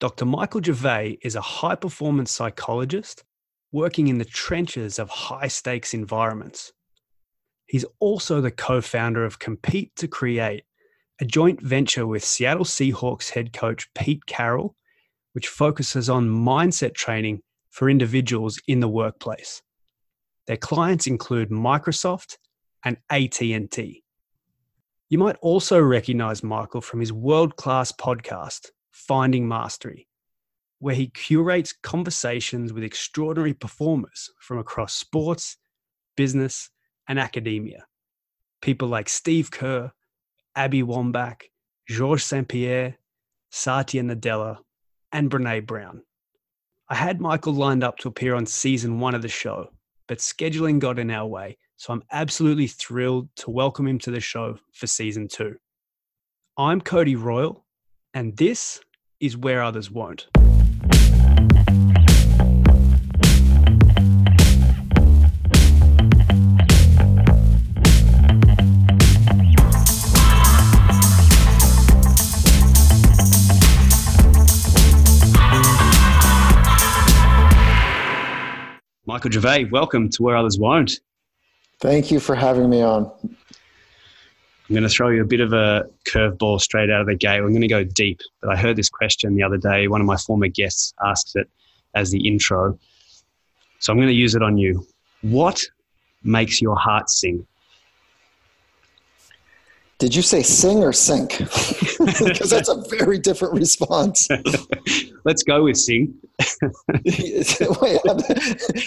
Dr. 0.00 0.26
Michael 0.26 0.62
Gervais 0.62 1.18
is 1.22 1.34
a 1.34 1.40
high 1.40 1.74
performance 1.74 2.30
psychologist 2.30 3.24
working 3.72 4.06
in 4.06 4.18
the 4.18 4.24
trenches 4.24 4.98
of 4.98 5.08
high 5.10 5.48
stakes 5.48 5.92
environments. 5.92 6.72
He's 7.66 7.84
also 7.98 8.40
the 8.40 8.52
co 8.52 8.80
founder 8.80 9.24
of 9.24 9.40
Compete 9.40 9.94
to 9.96 10.06
Create, 10.06 10.62
a 11.20 11.24
joint 11.24 11.60
venture 11.60 12.06
with 12.06 12.24
Seattle 12.24 12.64
Seahawks 12.64 13.30
head 13.30 13.52
coach 13.52 13.92
Pete 13.94 14.24
Carroll, 14.26 14.76
which 15.32 15.48
focuses 15.48 16.08
on 16.08 16.28
mindset 16.28 16.94
training 16.94 17.42
for 17.70 17.90
individuals 17.90 18.60
in 18.68 18.78
the 18.78 18.88
workplace. 18.88 19.62
Their 20.46 20.56
clients 20.56 21.08
include 21.08 21.50
Microsoft 21.50 22.36
and 22.84 22.98
AT&T. 23.10 24.04
You 25.10 25.18
might 25.18 25.36
also 25.42 25.80
recognize 25.80 26.44
Michael 26.44 26.80
from 26.80 27.00
his 27.00 27.12
world-class 27.12 27.92
podcast, 27.92 28.70
Finding 29.06 29.46
Mastery, 29.46 30.08
where 30.80 30.94
he 30.94 31.06
curates 31.06 31.72
conversations 31.72 32.72
with 32.72 32.82
extraordinary 32.82 33.54
performers 33.54 34.30
from 34.40 34.58
across 34.58 34.92
sports, 34.92 35.56
business, 36.16 36.68
and 37.08 37.18
academia. 37.18 37.86
People 38.60 38.88
like 38.88 39.08
Steve 39.08 39.50
Kerr, 39.50 39.92
Abby 40.56 40.82
Wambach, 40.82 41.42
Georges 41.88 42.24
St. 42.24 42.48
Pierre, 42.48 42.96
Satya 43.50 44.02
Nadella, 44.02 44.58
and 45.12 45.30
Brene 45.30 45.64
Brown. 45.64 46.02
I 46.88 46.96
had 46.96 47.20
Michael 47.20 47.54
lined 47.54 47.84
up 47.84 47.98
to 47.98 48.08
appear 48.08 48.34
on 48.34 48.46
season 48.46 48.98
one 48.98 49.14
of 49.14 49.22
the 49.22 49.28
show, 49.28 49.68
but 50.08 50.18
scheduling 50.18 50.80
got 50.80 50.98
in 50.98 51.10
our 51.10 51.26
way, 51.26 51.56
so 51.76 51.92
I'm 51.92 52.02
absolutely 52.10 52.66
thrilled 52.66 53.28
to 53.36 53.50
welcome 53.50 53.86
him 53.86 54.00
to 54.00 54.10
the 54.10 54.20
show 54.20 54.58
for 54.72 54.88
season 54.88 55.28
two. 55.28 55.56
I'm 56.56 56.80
Cody 56.80 57.14
Royle, 57.14 57.64
and 58.12 58.36
this 58.36 58.80
is 59.20 59.36
Where 59.36 59.62
Others 59.62 59.90
Won't. 59.90 60.28
Michael 79.04 79.32
Gervais, 79.32 79.64
welcome 79.64 80.08
to 80.10 80.22
Where 80.22 80.36
Others 80.36 80.58
Won't. 80.60 81.00
Thank 81.80 82.12
you 82.12 82.20
for 82.20 82.36
having 82.36 82.70
me 82.70 82.82
on. 82.82 83.10
I'm 84.68 84.74
going 84.74 84.82
to 84.82 84.88
throw 84.88 85.08
you 85.08 85.22
a 85.22 85.26
bit 85.26 85.40
of 85.40 85.54
a 85.54 85.86
curveball 86.06 86.60
straight 86.60 86.90
out 86.90 87.00
of 87.00 87.06
the 87.06 87.14
gate. 87.14 87.38
I'm 87.38 87.50
going 87.50 87.62
to 87.62 87.68
go 87.68 87.84
deep. 87.84 88.20
But 88.42 88.50
I 88.50 88.56
heard 88.56 88.76
this 88.76 88.90
question 88.90 89.34
the 89.34 89.42
other 89.42 89.56
day. 89.56 89.88
One 89.88 90.02
of 90.02 90.06
my 90.06 90.18
former 90.18 90.48
guests 90.48 90.92
asked 91.02 91.36
it 91.36 91.48
as 91.94 92.10
the 92.10 92.28
intro. 92.28 92.78
So 93.78 93.92
I'm 93.92 93.98
going 93.98 94.08
to 94.08 94.14
use 94.14 94.34
it 94.34 94.42
on 94.42 94.58
you. 94.58 94.86
What 95.22 95.64
makes 96.22 96.60
your 96.60 96.76
heart 96.76 97.08
sing? 97.08 97.46
Did 99.98 100.14
you 100.14 100.22
say 100.22 100.44
sing 100.44 100.84
or 100.84 100.92
sink? 100.92 101.38
because 101.38 102.50
that's 102.50 102.68
a 102.68 102.80
very 102.88 103.18
different 103.18 103.54
response. 103.54 104.28
Let's 105.24 105.42
go 105.42 105.64
with 105.64 105.76
sing. 105.76 106.14
Wait, 107.04 108.00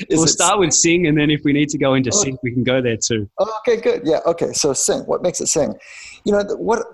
we'll 0.10 0.28
start 0.28 0.60
with 0.60 0.72
sing, 0.74 1.08
and 1.08 1.18
then 1.18 1.30
if 1.30 1.42
we 1.44 1.52
need 1.52 1.68
to 1.70 1.78
go 1.78 1.96
into 1.96 2.12
oh, 2.14 2.24
sing, 2.24 2.38
we 2.44 2.54
can 2.54 2.64
go 2.64 2.82
there 2.82 2.96
too. 2.96 3.30
Oh, 3.40 3.60
okay, 3.60 3.82
good. 3.82 4.04
Yeah. 4.06 4.20
Okay. 4.26 4.54
So 4.54 4.72
sing. 4.72 5.02
What 5.02 5.22
makes 5.22 5.42
it 5.42 5.48
sing? 5.48 5.76
You 6.24 6.32
know 6.32 6.44
what? 6.56 6.86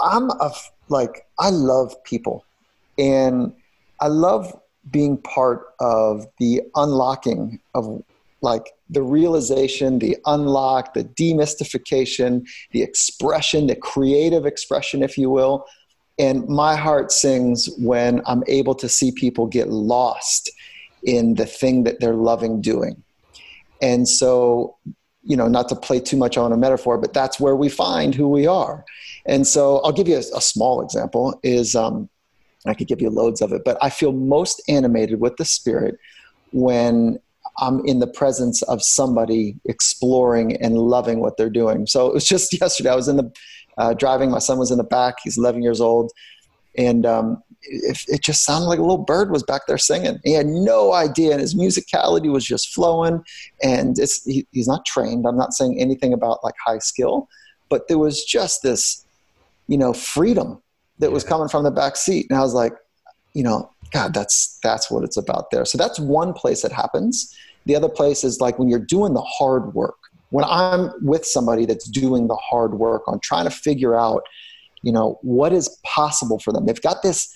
I'm 0.00 0.30
a 0.30 0.50
like 0.88 1.24
I 1.38 1.50
love 1.50 1.94
people, 2.02 2.44
and 2.98 3.52
I 4.00 4.08
love 4.08 4.52
being 4.90 5.16
part 5.18 5.74
of 5.78 6.26
the 6.38 6.62
unlocking 6.74 7.60
of 7.74 8.02
like 8.44 8.70
the 8.88 9.02
realization, 9.02 9.98
the 9.98 10.16
unlock, 10.26 10.94
the 10.94 11.04
demystification, 11.04 12.46
the 12.70 12.82
expression, 12.82 13.66
the 13.66 13.74
creative 13.74 14.46
expression, 14.46 15.02
if 15.02 15.18
you 15.18 15.30
will. 15.30 15.66
And 16.18 16.46
my 16.46 16.76
heart 16.76 17.10
sings 17.10 17.68
when 17.78 18.22
I'm 18.26 18.44
able 18.46 18.76
to 18.76 18.88
see 18.88 19.10
people 19.10 19.46
get 19.46 19.68
lost 19.68 20.50
in 21.02 21.34
the 21.34 21.46
thing 21.46 21.84
that 21.84 21.98
they're 21.98 22.14
loving 22.14 22.60
doing. 22.60 23.02
And 23.82 24.08
so, 24.08 24.76
you 25.22 25.36
know, 25.36 25.48
not 25.48 25.68
to 25.70 25.76
play 25.76 26.00
too 26.00 26.16
much 26.16 26.38
on 26.38 26.52
a 26.52 26.56
metaphor, 26.56 26.98
but 26.98 27.12
that's 27.12 27.40
where 27.40 27.56
we 27.56 27.68
find 27.68 28.14
who 28.14 28.28
we 28.28 28.46
are. 28.46 28.84
And 29.26 29.46
so 29.46 29.78
I'll 29.78 29.92
give 29.92 30.08
you 30.08 30.16
a, 30.16 30.36
a 30.36 30.40
small 30.40 30.82
example 30.82 31.40
is 31.42 31.74
um, 31.74 32.08
I 32.66 32.74
could 32.74 32.88
give 32.88 33.00
you 33.00 33.10
loads 33.10 33.42
of 33.42 33.52
it, 33.52 33.62
but 33.64 33.76
I 33.82 33.90
feel 33.90 34.12
most 34.12 34.62
animated 34.68 35.20
with 35.20 35.36
the 35.36 35.44
spirit 35.44 35.98
when 36.52 37.18
I'm 37.58 37.84
in 37.84 38.00
the 38.00 38.06
presence 38.06 38.62
of 38.62 38.82
somebody 38.82 39.56
exploring 39.64 40.56
and 40.56 40.76
loving 40.76 41.20
what 41.20 41.36
they're 41.36 41.50
doing. 41.50 41.86
So 41.86 42.08
it 42.08 42.14
was 42.14 42.26
just 42.26 42.52
yesterday. 42.60 42.90
I 42.90 42.96
was 42.96 43.08
in 43.08 43.16
the 43.16 43.32
uh, 43.78 43.94
driving. 43.94 44.30
My 44.30 44.38
son 44.38 44.58
was 44.58 44.70
in 44.70 44.78
the 44.78 44.84
back. 44.84 45.16
He's 45.22 45.38
11 45.38 45.62
years 45.62 45.80
old, 45.80 46.12
and 46.76 47.06
um, 47.06 47.42
it, 47.62 47.98
it, 48.08 48.22
just 48.22 48.44
sounded 48.44 48.66
like 48.66 48.78
a 48.78 48.82
little 48.82 48.98
bird 48.98 49.30
was 49.30 49.42
back 49.42 49.62
there 49.66 49.78
singing. 49.78 50.18
He 50.24 50.32
had 50.32 50.46
no 50.46 50.92
idea, 50.92 51.32
and 51.32 51.40
his 51.40 51.54
musicality 51.54 52.30
was 52.30 52.44
just 52.44 52.72
flowing. 52.74 53.22
And 53.62 53.98
it's 53.98 54.24
he, 54.24 54.46
he's 54.52 54.68
not 54.68 54.84
trained. 54.84 55.26
I'm 55.26 55.36
not 55.36 55.54
saying 55.54 55.80
anything 55.80 56.12
about 56.12 56.44
like 56.44 56.54
high 56.64 56.78
skill, 56.78 57.28
but 57.68 57.88
there 57.88 57.98
was 57.98 58.24
just 58.24 58.62
this, 58.62 59.04
you 59.66 59.78
know, 59.78 59.92
freedom 59.92 60.62
that 60.98 61.08
yeah. 61.08 61.12
was 61.12 61.24
coming 61.24 61.48
from 61.48 61.64
the 61.64 61.70
back 61.70 61.96
seat, 61.96 62.26
and 62.30 62.38
I 62.38 62.42
was 62.42 62.54
like, 62.54 62.72
you 63.32 63.42
know, 63.42 63.70
God, 63.94 64.12
that's 64.12 64.58
that's 64.60 64.90
what 64.90 65.04
it's 65.04 65.16
about 65.16 65.52
there. 65.52 65.64
So 65.64 65.78
that's 65.78 66.00
one 66.00 66.32
place 66.32 66.64
it 66.64 66.72
happens. 66.72 67.32
The 67.64 67.76
other 67.76 67.88
place 67.88 68.24
is 68.24 68.40
like 68.40 68.58
when 68.58 68.68
you're 68.68 68.80
doing 68.80 69.14
the 69.14 69.22
hard 69.22 69.72
work. 69.72 69.94
When 70.30 70.44
I'm 70.44 70.90
with 71.00 71.24
somebody 71.24 71.64
that's 71.64 71.88
doing 71.88 72.26
the 72.26 72.34
hard 72.34 72.74
work 72.74 73.06
on 73.06 73.20
trying 73.20 73.44
to 73.44 73.52
figure 73.52 73.94
out, 73.94 74.24
you 74.82 74.90
know, 74.90 75.20
what 75.22 75.52
is 75.52 75.68
possible 75.84 76.40
for 76.40 76.52
them. 76.52 76.66
They've 76.66 76.82
got 76.82 77.04
this 77.04 77.32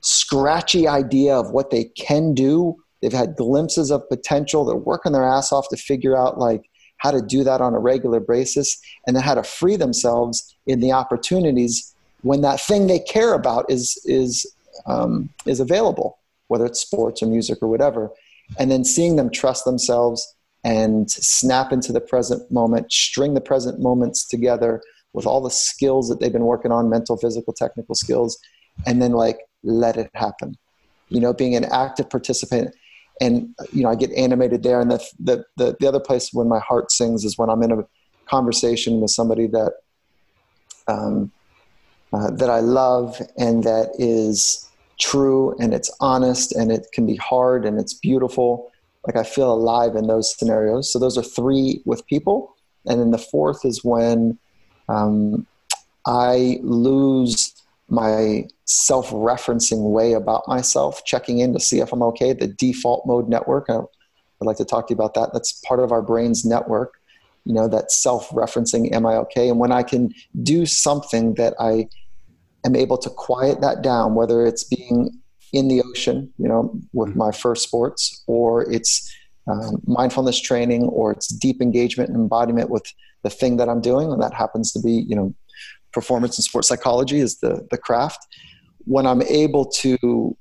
scratchy 0.00 0.88
idea 0.88 1.36
of 1.36 1.50
what 1.50 1.70
they 1.70 1.84
can 1.84 2.32
do. 2.32 2.76
They've 3.02 3.12
had 3.12 3.36
glimpses 3.36 3.90
of 3.90 4.08
potential. 4.08 4.64
They're 4.64 4.76
working 4.76 5.12
their 5.12 5.28
ass 5.28 5.52
off 5.52 5.68
to 5.68 5.76
figure 5.76 6.16
out 6.16 6.38
like 6.38 6.62
how 6.96 7.10
to 7.10 7.20
do 7.20 7.44
that 7.44 7.60
on 7.60 7.74
a 7.74 7.78
regular 7.78 8.18
basis 8.18 8.80
and 9.06 9.14
then 9.14 9.22
how 9.22 9.34
to 9.34 9.42
free 9.42 9.76
themselves 9.76 10.56
in 10.66 10.80
the 10.80 10.92
opportunities 10.92 11.94
when 12.22 12.40
that 12.40 12.60
thing 12.60 12.86
they 12.86 12.98
care 12.98 13.34
about 13.34 13.70
is 13.70 14.00
is 14.06 14.46
um, 14.86 15.30
is 15.46 15.60
available, 15.60 16.18
whether 16.48 16.66
it's 16.66 16.80
sports 16.80 17.22
or 17.22 17.26
music 17.26 17.58
or 17.62 17.68
whatever. 17.68 18.10
And 18.58 18.70
then 18.70 18.84
seeing 18.84 19.16
them 19.16 19.30
trust 19.30 19.64
themselves 19.64 20.34
and 20.64 21.10
snap 21.10 21.72
into 21.72 21.92
the 21.92 22.00
present 22.00 22.50
moment, 22.50 22.92
string 22.92 23.34
the 23.34 23.40
present 23.40 23.80
moments 23.80 24.26
together 24.26 24.82
with 25.12 25.26
all 25.26 25.40
the 25.40 25.50
skills 25.50 26.08
that 26.08 26.20
they've 26.20 26.32
been 26.32 26.44
working 26.44 26.72
on 26.72 26.90
mental, 26.90 27.16
physical, 27.16 27.52
technical 27.52 27.94
skills, 27.94 28.38
and 28.86 29.00
then 29.00 29.12
like 29.12 29.38
let 29.62 29.96
it 29.96 30.10
happen. 30.14 30.56
You 31.08 31.20
know, 31.20 31.32
being 31.32 31.56
an 31.56 31.64
active 31.64 32.10
participant. 32.10 32.74
And, 33.20 33.54
you 33.72 33.82
know, 33.82 33.88
I 33.88 33.94
get 33.96 34.12
animated 34.12 34.62
there. 34.62 34.80
And 34.80 34.90
the, 34.90 35.04
the, 35.18 35.44
the, 35.56 35.76
the 35.80 35.88
other 35.88 36.00
place 36.00 36.30
when 36.32 36.48
my 36.48 36.60
heart 36.60 36.92
sings 36.92 37.24
is 37.24 37.36
when 37.36 37.50
I'm 37.50 37.62
in 37.62 37.72
a 37.72 37.84
conversation 38.26 39.00
with 39.00 39.10
somebody 39.10 39.46
that, 39.48 39.72
um, 40.86 41.32
uh, 42.12 42.30
that 42.32 42.48
I 42.48 42.60
love 42.60 43.20
and 43.36 43.64
that 43.64 43.90
is 43.98 44.67
true 44.98 45.56
and 45.58 45.72
it's 45.72 45.90
honest 46.00 46.52
and 46.52 46.70
it 46.70 46.88
can 46.92 47.06
be 47.06 47.16
hard 47.16 47.64
and 47.64 47.78
it's 47.78 47.94
beautiful. 47.94 48.70
Like 49.06 49.16
I 49.16 49.22
feel 49.22 49.52
alive 49.52 49.96
in 49.96 50.06
those 50.06 50.36
scenarios. 50.36 50.92
So 50.92 50.98
those 50.98 51.16
are 51.16 51.22
three 51.22 51.82
with 51.84 52.06
people. 52.06 52.56
And 52.86 53.00
then 53.00 53.10
the 53.10 53.18
fourth 53.18 53.64
is 53.64 53.84
when 53.84 54.38
um, 54.88 55.46
I 56.06 56.58
lose 56.62 57.54
my 57.88 58.46
self 58.64 59.10
referencing 59.10 59.90
way 59.90 60.12
about 60.12 60.46
myself, 60.46 61.04
checking 61.04 61.38
in 61.38 61.52
to 61.54 61.60
see 61.60 61.80
if 61.80 61.92
I'm 61.92 62.02
okay, 62.02 62.32
the 62.32 62.46
default 62.46 63.06
mode 63.06 63.28
network. 63.28 63.70
I, 63.70 63.78
would 63.78 64.46
like 64.46 64.56
to 64.58 64.64
talk 64.64 64.86
to 64.86 64.94
you 64.94 64.96
about 64.96 65.14
that. 65.14 65.32
That's 65.32 65.52
part 65.66 65.80
of 65.80 65.90
our 65.90 66.02
brain's 66.02 66.44
network, 66.44 67.00
you 67.44 67.52
know, 67.52 67.66
that 67.68 67.90
self 67.90 68.28
referencing, 68.30 68.92
am 68.92 69.06
I 69.06 69.14
okay? 69.16 69.48
And 69.48 69.58
when 69.58 69.72
I 69.72 69.82
can 69.82 70.14
do 70.42 70.64
something 70.66 71.34
that 71.34 71.54
I 71.58 71.88
am 72.64 72.76
able 72.76 72.98
to 72.98 73.10
quiet 73.10 73.60
that 73.60 73.82
down, 73.82 74.14
whether 74.14 74.46
it's 74.46 74.64
being 74.64 75.20
in 75.52 75.68
the 75.68 75.82
ocean, 75.82 76.32
you 76.38 76.48
know, 76.48 76.78
with 76.92 77.16
my 77.16 77.32
first 77.32 77.62
sports, 77.62 78.22
or 78.26 78.70
it's 78.70 79.10
um, 79.46 79.80
mindfulness 79.86 80.40
training, 80.40 80.84
or 80.84 81.10
it's 81.10 81.28
deep 81.28 81.62
engagement 81.62 82.10
and 82.10 82.18
embodiment 82.18 82.68
with 82.70 82.84
the 83.22 83.30
thing 83.30 83.56
that 83.56 83.68
I'm 83.68 83.80
doing, 83.80 84.12
and 84.12 84.22
that 84.22 84.34
happens 84.34 84.72
to 84.72 84.80
be, 84.80 85.04
you 85.08 85.16
know, 85.16 85.34
performance 85.92 86.36
and 86.36 86.44
sports 86.44 86.68
psychology 86.68 87.18
is 87.18 87.38
the 87.40 87.66
the 87.70 87.78
craft. 87.78 88.26
When 88.84 89.06
I'm 89.06 89.22
able 89.22 89.66
to 89.82 90.36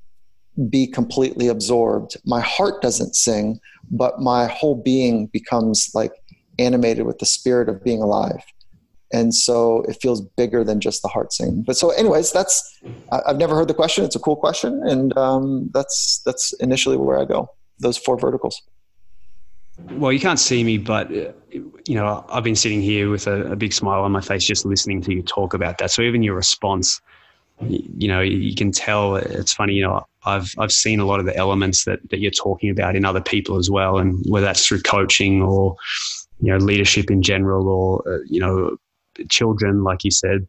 be 0.70 0.88
completely 0.88 1.48
absorbed, 1.48 2.18
my 2.26 2.42
heart 2.42 2.82
doesn't 2.82 3.16
sing, 3.16 3.60
but 3.92 4.20
my 4.20 4.48
whole 4.48 4.76
being 4.76 5.28
becomes 5.28 5.90
like 5.94 6.12
animated 6.60 7.06
with 7.06 7.20
the 7.20 7.26
spirit 7.26 7.70
of 7.70 7.84
being 7.84 8.02
alive. 8.02 8.44
And 9.12 9.34
so 9.34 9.84
it 9.84 9.98
feels 10.02 10.22
bigger 10.22 10.64
than 10.64 10.80
just 10.80 11.02
the 11.02 11.08
heart 11.08 11.32
singing. 11.32 11.64
But 11.64 11.78
so, 11.78 11.92
anyways, 11.92 12.32
that's 12.32 12.80
I've 13.12 13.38
never 13.38 13.56
heard 13.56 13.68
the 13.68 13.74
question. 13.74 14.04
It's 14.04 14.16
a 14.16 14.20
cool 14.20 14.36
question, 14.36 14.82
and 14.86 15.18
um, 15.18 15.70
that's 15.74 16.22
that's 16.26 16.54
initially 16.54 16.98
where 16.98 17.20
I 17.20 17.26
go. 17.26 17.50
Those 17.80 17.98
four 17.98 18.18
verticals. 18.18 18.62
Well, 19.92 20.12
you 20.12 20.20
can't 20.20 20.40
see 20.40 20.64
me, 20.64 20.78
but 20.78 21.16
uh, 21.16 21.32
you 21.52 21.96
know, 21.96 22.26
I've 22.30 22.44
been 22.44 22.56
sitting 22.56 22.82
here 22.82 23.10
with 23.10 23.28
a, 23.28 23.52
a, 23.52 23.56
big 23.56 23.74
smile 23.74 24.02
on 24.02 24.12
my 24.12 24.22
face 24.22 24.44
just 24.44 24.66
listening 24.66 25.02
to 25.04 25.14
you 25.14 25.22
talk 25.22 25.54
about 25.54 25.78
that. 25.78 25.92
So 25.92 26.02
even 26.02 26.24
your 26.24 26.34
response, 26.34 27.00
you 27.60 28.08
know, 28.08 28.20
you 28.22 28.56
can 28.56 28.72
tell 28.72 29.16
it's 29.16 29.54
funny. 29.54 29.74
You 29.74 29.84
know, 29.84 30.06
I've 30.26 30.54
I've 30.58 30.72
seen 30.72 31.00
a 31.00 31.06
lot 31.06 31.20
of 31.20 31.26
the 31.26 31.36
elements 31.38 31.86
that 31.86 32.00
that 32.10 32.20
you're 32.20 32.32
talking 32.32 32.70
about 32.70 32.96
in 32.96 33.06
other 33.06 33.22
people 33.22 33.58
as 33.58 33.70
well, 33.70 33.98
and 33.98 34.24
whether 34.28 34.46
that's 34.46 34.66
through 34.66 34.82
coaching 34.82 35.42
or 35.42 35.76
you 36.42 36.52
know 36.52 36.58
leadership 36.58 37.10
in 37.12 37.22
general, 37.22 37.68
or 37.68 38.04
uh, 38.12 38.20
you 38.28 38.40
know, 38.40 38.78
children, 39.30 39.84
like 39.84 40.04
you 40.04 40.12
said. 40.12 40.48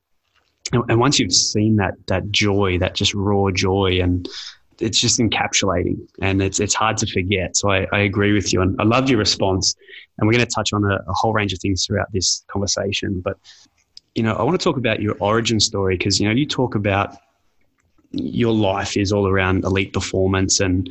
And, 0.73 0.83
and 0.89 1.01
once 1.01 1.19
you've 1.19 1.33
seen 1.33 1.77
that 1.77 1.95
that 2.07 2.31
joy, 2.31 2.79
that 2.79 2.95
just 2.95 3.15
raw 3.15 3.51
joy, 3.51 4.01
and 4.01 4.29
it's 4.81 5.01
just 5.01 5.19
encapsulating 5.19 5.99
and 6.21 6.41
it's 6.41 6.61
it's 6.61 6.75
hard 6.75 6.97
to 6.99 7.07
forget. 7.07 7.57
So 7.57 7.71
I, 7.71 7.87
I 7.93 8.01
agree 8.01 8.33
with 8.33 8.53
you, 8.53 8.61
and 8.63 8.81
I 8.81 8.85
love 8.85 9.09
your 9.09 9.19
response. 9.19 9.75
And 10.19 10.27
we're 10.27 10.35
going 10.35 10.47
to 10.47 10.53
touch 10.53 10.73
on 10.73 10.85
a, 10.85 10.97
a, 10.97 11.13
whole 11.13 11.33
range 11.33 11.53
of 11.53 11.61
things 11.61 11.87
throughout 11.87 12.11
this 12.13 12.45
conversation. 12.49 13.21
But 13.21 13.37
you 14.17 14.23
know, 14.23 14.35
I 14.35 14.43
want 14.43 14.59
to 14.59 14.65
talk 14.65 14.77
about 14.77 15.01
your 15.01 15.17
origin 15.21 15.61
story 15.61 15.97
because 15.97 16.21
you 16.21 16.29
know 16.29 16.35
you 16.35 16.47
talk 16.47 16.75
about 16.75 17.17
your 18.13 18.53
life 18.53 18.97
is 18.97 19.13
all 19.13 19.29
around 19.29 19.65
elite 19.65 19.93
performance 19.93 20.61
and 20.61 20.91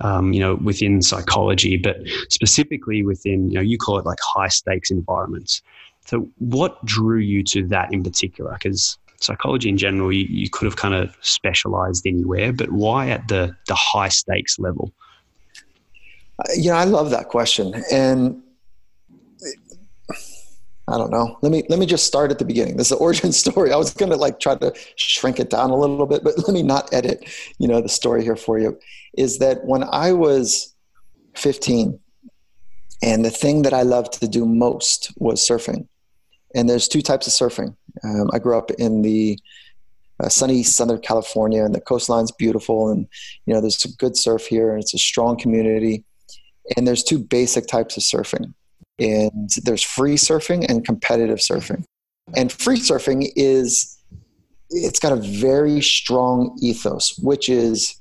um, 0.00 0.32
you 0.32 0.40
know 0.40 0.56
within 0.56 1.02
psychology, 1.02 1.76
but 1.76 1.96
specifically 2.28 3.02
within 3.02 3.48
you 3.50 3.54
know 3.54 3.60
you 3.60 3.78
call 3.78 3.98
it 3.98 4.06
like 4.06 4.18
high 4.22 4.48
stakes 4.48 4.90
environments. 4.90 5.62
So 6.08 6.26
what 6.38 6.82
drew 6.86 7.18
you 7.18 7.44
to 7.44 7.66
that 7.66 7.92
in 7.92 8.02
particular? 8.02 8.54
Because 8.54 8.96
psychology 9.20 9.68
in 9.68 9.76
general, 9.76 10.10
you, 10.10 10.24
you 10.24 10.48
could 10.48 10.64
have 10.64 10.76
kind 10.76 10.94
of 10.94 11.14
specialized 11.20 12.06
anywhere, 12.06 12.50
but 12.50 12.72
why 12.72 13.10
at 13.10 13.28
the, 13.28 13.54
the 13.66 13.74
high 13.74 14.08
stakes 14.08 14.58
level? 14.58 14.90
Uh, 16.38 16.52
you 16.56 16.70
know, 16.70 16.76
I 16.76 16.84
love 16.84 17.10
that 17.10 17.28
question. 17.28 17.74
And 17.92 18.42
I 20.88 20.96
don't 20.96 21.10
know. 21.10 21.36
Let 21.42 21.52
me 21.52 21.64
let 21.68 21.78
me 21.78 21.84
just 21.84 22.06
start 22.06 22.30
at 22.30 22.38
the 22.38 22.46
beginning. 22.46 22.78
This 22.78 22.90
is 22.90 22.96
the 22.96 23.04
origin 23.04 23.30
story. 23.30 23.70
I 23.70 23.76
was 23.76 23.92
going 23.92 24.10
to 24.10 24.16
like 24.16 24.40
try 24.40 24.54
to 24.54 24.72
shrink 24.96 25.38
it 25.38 25.50
down 25.50 25.68
a 25.68 25.76
little 25.76 26.06
bit, 26.06 26.24
but 26.24 26.38
let 26.48 26.54
me 26.54 26.62
not 26.62 26.90
edit, 26.90 27.28
you 27.58 27.68
know, 27.68 27.82
the 27.82 27.88
story 27.90 28.24
here 28.24 28.36
for 28.36 28.58
you. 28.58 28.78
Is 29.18 29.40
that 29.40 29.62
when 29.66 29.84
I 29.84 30.14
was 30.14 30.74
15 31.34 32.00
and 33.02 33.26
the 33.26 33.30
thing 33.30 33.60
that 33.62 33.74
I 33.74 33.82
loved 33.82 34.14
to 34.20 34.26
do 34.26 34.46
most 34.46 35.12
was 35.18 35.46
surfing. 35.46 35.86
And 36.54 36.68
there's 36.68 36.88
two 36.88 37.02
types 37.02 37.26
of 37.26 37.32
surfing. 37.32 37.76
Um, 38.04 38.28
I 38.32 38.38
grew 38.38 38.56
up 38.56 38.70
in 38.72 39.02
the 39.02 39.38
uh, 40.20 40.28
sunny 40.28 40.62
Southern 40.62 41.00
California, 41.00 41.64
and 41.64 41.74
the 41.74 41.80
coastline's 41.80 42.32
beautiful, 42.32 42.90
and 42.90 43.06
you 43.46 43.54
know 43.54 43.60
there's 43.60 43.84
a 43.84 43.92
good 43.96 44.16
surf 44.16 44.46
here, 44.46 44.72
and 44.72 44.82
it's 44.82 44.94
a 44.94 44.98
strong 44.98 45.36
community. 45.38 46.04
And 46.76 46.86
there's 46.86 47.02
two 47.02 47.18
basic 47.18 47.66
types 47.66 47.96
of 47.96 48.02
surfing, 48.02 48.52
and 48.98 49.50
there's 49.62 49.82
free 49.82 50.16
surfing 50.16 50.66
and 50.68 50.84
competitive 50.84 51.38
surfing. 51.38 51.84
And 52.36 52.52
free 52.52 52.78
surfing 52.78 53.30
is 53.36 53.96
it's 54.70 54.98
got 54.98 55.12
a 55.12 55.16
very 55.16 55.80
strong 55.80 56.58
ethos, 56.60 57.18
which 57.18 57.48
is 57.48 58.00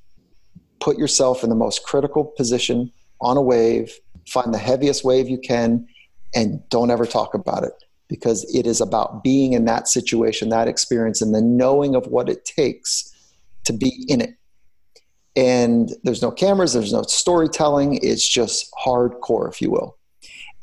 put 0.80 0.98
yourself 0.98 1.44
in 1.44 1.50
the 1.50 1.56
most 1.56 1.84
critical 1.84 2.26
position 2.26 2.92
on 3.22 3.38
a 3.38 3.42
wave, 3.42 3.98
find 4.28 4.54
the 4.54 4.58
heaviest 4.58 5.04
wave 5.04 5.30
you 5.30 5.38
can, 5.38 5.88
and 6.36 6.68
don't 6.70 6.92
ever 6.92 7.06
talk 7.06 7.34
about 7.34 7.64
it 7.64 7.74
because 8.08 8.44
it 8.54 8.66
is 8.66 8.82
about 8.82 9.24
being 9.24 9.54
in 9.54 9.66
that 9.66 9.88
situation, 9.88 10.50
that 10.50 10.68
experience, 10.68 11.22
and 11.22 11.34
the 11.34 11.42
knowing 11.42 11.96
of 11.96 12.08
what 12.08 12.30
it 12.30 12.46
takes 12.46 13.14
to 13.66 13.74
be 13.74 14.06
in 14.08 14.22
it. 14.22 14.36
And 15.36 15.92
there's 16.04 16.22
no 16.22 16.32
cameras, 16.32 16.74
there's 16.74 16.94
no 16.94 17.04
storytelling, 17.04 18.00
it's 18.02 18.28
just 18.28 18.72
hardcore, 18.84 19.52
if 19.52 19.62
you 19.62 19.70
will. 19.70 19.98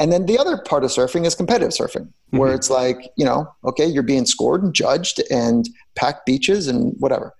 And 0.00 0.12
then 0.12 0.26
the 0.26 0.38
other 0.38 0.58
part 0.58 0.82
of 0.82 0.90
surfing 0.90 1.24
is 1.24 1.34
competitive 1.36 1.70
surfing, 1.70 2.06
mm-hmm. 2.06 2.38
where 2.38 2.52
it's 2.52 2.70
like, 2.70 3.12
you 3.16 3.24
know, 3.24 3.46
okay, 3.64 3.86
you're 3.86 4.02
being 4.02 4.26
scored 4.26 4.62
and 4.64 4.74
judged 4.74 5.22
and 5.30 5.68
packed 5.94 6.26
beaches 6.26 6.66
and 6.66 6.94
whatever. 6.98 7.34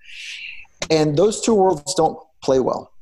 And 0.91 1.17
those 1.17 1.41
two 1.41 1.55
worlds 1.55 1.95
don't 1.95 2.19
play 2.43 2.61
well. 2.61 2.93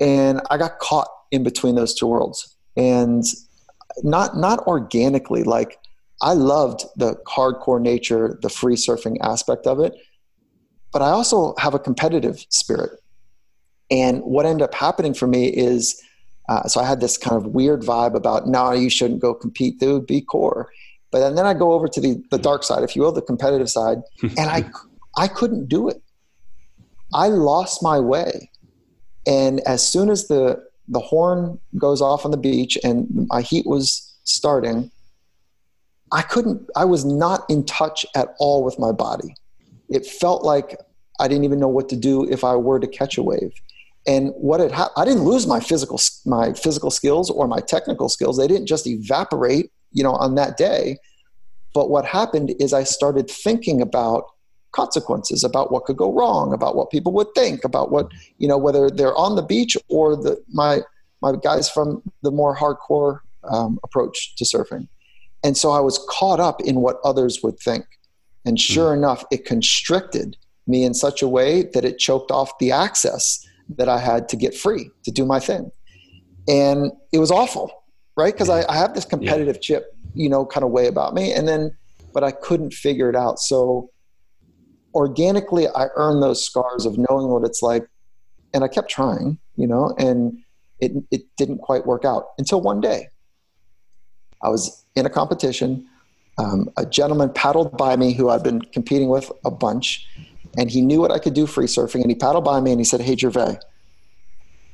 And 0.00 0.40
I 0.50 0.56
got 0.56 0.78
caught 0.78 1.08
in 1.30 1.42
between 1.42 1.74
those 1.74 1.94
two 1.94 2.06
worlds. 2.06 2.56
And 2.76 3.24
not 4.02 4.36
not 4.36 4.66
organically, 4.66 5.42
like 5.42 5.78
I 6.22 6.32
loved 6.32 6.84
the 6.96 7.16
hardcore 7.26 7.80
nature, 7.80 8.38
the 8.42 8.48
free 8.48 8.76
surfing 8.76 9.16
aspect 9.20 9.66
of 9.66 9.80
it, 9.80 9.94
but 10.92 11.02
I 11.02 11.10
also 11.10 11.54
have 11.58 11.74
a 11.74 11.78
competitive 11.78 12.44
spirit. 12.48 13.00
And 13.90 14.22
what 14.22 14.46
ended 14.46 14.62
up 14.62 14.74
happening 14.74 15.14
for 15.14 15.26
me 15.26 15.46
is, 15.46 16.00
uh, 16.48 16.64
so 16.68 16.80
I 16.80 16.86
had 16.86 17.00
this 17.00 17.18
kind 17.18 17.36
of 17.36 17.46
weird 17.46 17.82
vibe 17.82 18.14
about, 18.14 18.48
no, 18.48 18.72
you 18.72 18.88
shouldn't 18.88 19.20
go 19.20 19.34
compete. 19.34 19.76
Would 19.80 20.06
be 20.06 20.20
core. 20.20 20.70
But 21.10 21.20
then, 21.20 21.34
then 21.34 21.46
I 21.46 21.54
go 21.54 21.72
over 21.72 21.86
to 21.88 22.00
the, 22.00 22.22
the 22.30 22.38
dark 22.38 22.64
side, 22.64 22.82
if 22.82 22.96
you 22.96 23.02
will, 23.02 23.12
the 23.12 23.22
competitive 23.22 23.70
side, 23.70 23.98
and 24.22 24.50
I, 24.50 24.68
I 25.16 25.28
couldn't 25.28 25.68
do 25.68 25.88
it. 25.88 26.02
I 27.14 27.28
lost 27.28 27.82
my 27.82 28.00
way. 28.00 28.50
And 29.26 29.60
as 29.60 29.86
soon 29.86 30.10
as 30.10 30.28
the, 30.28 30.62
the 30.88 31.00
horn 31.00 31.58
goes 31.76 32.00
off 32.00 32.24
on 32.24 32.30
the 32.30 32.36
beach 32.36 32.78
and 32.82 33.26
my 33.28 33.42
heat 33.42 33.66
was 33.66 34.14
starting, 34.24 34.90
I 36.12 36.22
couldn't, 36.22 36.68
I 36.76 36.84
was 36.84 37.04
not 37.04 37.44
in 37.48 37.64
touch 37.64 38.06
at 38.14 38.28
all 38.38 38.64
with 38.64 38.78
my 38.78 38.92
body. 38.92 39.34
It 39.88 40.06
felt 40.06 40.44
like 40.44 40.78
I 41.18 41.28
didn't 41.28 41.44
even 41.44 41.58
know 41.58 41.68
what 41.68 41.88
to 41.90 41.96
do 41.96 42.28
if 42.30 42.44
I 42.44 42.56
were 42.56 42.78
to 42.78 42.86
catch 42.86 43.18
a 43.18 43.22
wave. 43.22 43.52
And 44.06 44.32
what 44.36 44.60
had 44.60 44.70
happened, 44.70 44.94
I 44.96 45.04
didn't 45.04 45.24
lose 45.24 45.46
my 45.46 45.58
physical, 45.58 46.00
my 46.24 46.52
physical 46.52 46.90
skills 46.90 47.28
or 47.28 47.48
my 47.48 47.60
technical 47.60 48.08
skills. 48.08 48.36
They 48.36 48.46
didn't 48.46 48.66
just 48.66 48.86
evaporate, 48.86 49.72
you 49.92 50.04
know, 50.04 50.12
on 50.12 50.36
that 50.36 50.56
day. 50.56 50.98
But 51.74 51.90
what 51.90 52.04
happened 52.04 52.54
is 52.60 52.72
I 52.72 52.84
started 52.84 53.28
thinking 53.28 53.82
about 53.82 54.26
consequences, 54.70 55.42
about 55.42 55.72
what 55.72 55.84
could 55.84 55.96
go 55.96 56.12
wrong, 56.12 56.52
about 56.52 56.76
what 56.76 56.90
people 56.90 57.12
would 57.12 57.28
think, 57.34 57.64
about 57.64 57.90
what, 57.90 58.10
you 58.38 58.46
know, 58.46 58.58
whether 58.58 58.90
they're 58.90 59.16
on 59.16 59.34
the 59.34 59.42
beach 59.42 59.76
or 59.88 60.14
the, 60.14 60.40
my, 60.52 60.82
my 61.20 61.32
guys 61.42 61.68
from 61.68 62.02
the 62.22 62.30
more 62.30 62.54
hardcore 62.54 63.20
um, 63.44 63.78
approach 63.82 64.36
to 64.36 64.44
surfing. 64.44 64.86
And 65.46 65.56
so 65.56 65.70
I 65.70 65.78
was 65.78 66.04
caught 66.08 66.40
up 66.40 66.60
in 66.62 66.80
what 66.80 66.96
others 67.04 67.40
would 67.44 67.56
think. 67.60 67.84
And 68.44 68.58
hmm. 68.58 68.72
sure 68.72 68.92
mm. 68.92 68.96
enough, 68.98 69.24
it 69.30 69.44
constricted 69.44 70.36
me 70.66 70.82
in 70.82 70.92
such 70.92 71.22
a 71.22 71.28
way 71.28 71.70
that 71.72 71.84
it 71.84 72.00
choked 72.00 72.32
off 72.32 72.58
the 72.58 72.72
access 72.72 73.46
that 73.76 73.88
I 73.88 74.00
had 74.00 74.28
to 74.30 74.36
get 74.36 74.56
free 74.56 74.90
to 75.04 75.12
do 75.12 75.24
my 75.24 75.38
thing. 75.38 75.70
And 76.48 76.90
it 77.12 77.18
was 77.18 77.30
awful, 77.30 77.84
right? 78.16 78.34
Because 78.34 78.48
I, 78.48 78.64
I, 78.68 78.76
have 78.76 78.94
this 78.94 79.04
competitive 79.04 79.56
yeah. 79.56 79.60
chip, 79.60 79.96
you 80.14 80.28
know, 80.28 80.44
kind 80.44 80.64
of 80.64 80.70
way 80.70 80.88
about 80.88 81.14
me. 81.14 81.32
And 81.32 81.46
then, 81.46 81.76
but 82.12 82.24
I 82.24 82.32
couldn't 82.32 82.74
figure 82.74 83.08
it 83.08 83.14
out. 83.14 83.38
So 83.38 83.90
organically, 84.94 85.68
I 85.68 85.86
earned 85.94 86.24
those 86.24 86.44
scars 86.44 86.86
of 86.86 86.98
knowing 86.98 87.28
what 87.28 87.44
it's 87.44 87.62
like. 87.62 87.86
And 88.52 88.64
I 88.64 88.68
kept 88.68 88.90
trying, 88.90 89.38
you 89.54 89.68
know, 89.68 89.94
and 89.96 90.38
it, 90.80 90.92
it 91.12 91.22
didn't 91.36 91.58
quite 91.58 91.86
work 91.86 92.04
out 92.04 92.30
until 92.36 92.60
one 92.60 92.80
day 92.80 93.08
I 94.42 94.48
was 94.48 94.85
in 94.96 95.06
a 95.06 95.10
competition. 95.10 95.86
Um, 96.38 96.68
a 96.76 96.84
gentleman 96.84 97.32
paddled 97.32 97.76
by 97.76 97.96
me 97.96 98.12
who 98.12 98.28
I'd 98.28 98.42
been 98.42 98.60
competing 98.60 99.08
with 99.08 99.30
a 99.44 99.50
bunch, 99.50 100.06
and 100.58 100.70
he 100.70 100.80
knew 100.82 101.00
what 101.00 101.10
I 101.10 101.18
could 101.18 101.34
do 101.34 101.46
free 101.46 101.66
surfing. 101.66 102.02
And 102.02 102.10
he 102.10 102.14
paddled 102.14 102.44
by 102.44 102.60
me 102.60 102.72
and 102.72 102.80
he 102.80 102.84
said, 102.84 103.00
Hey, 103.00 103.16
Gervais, 103.16 103.58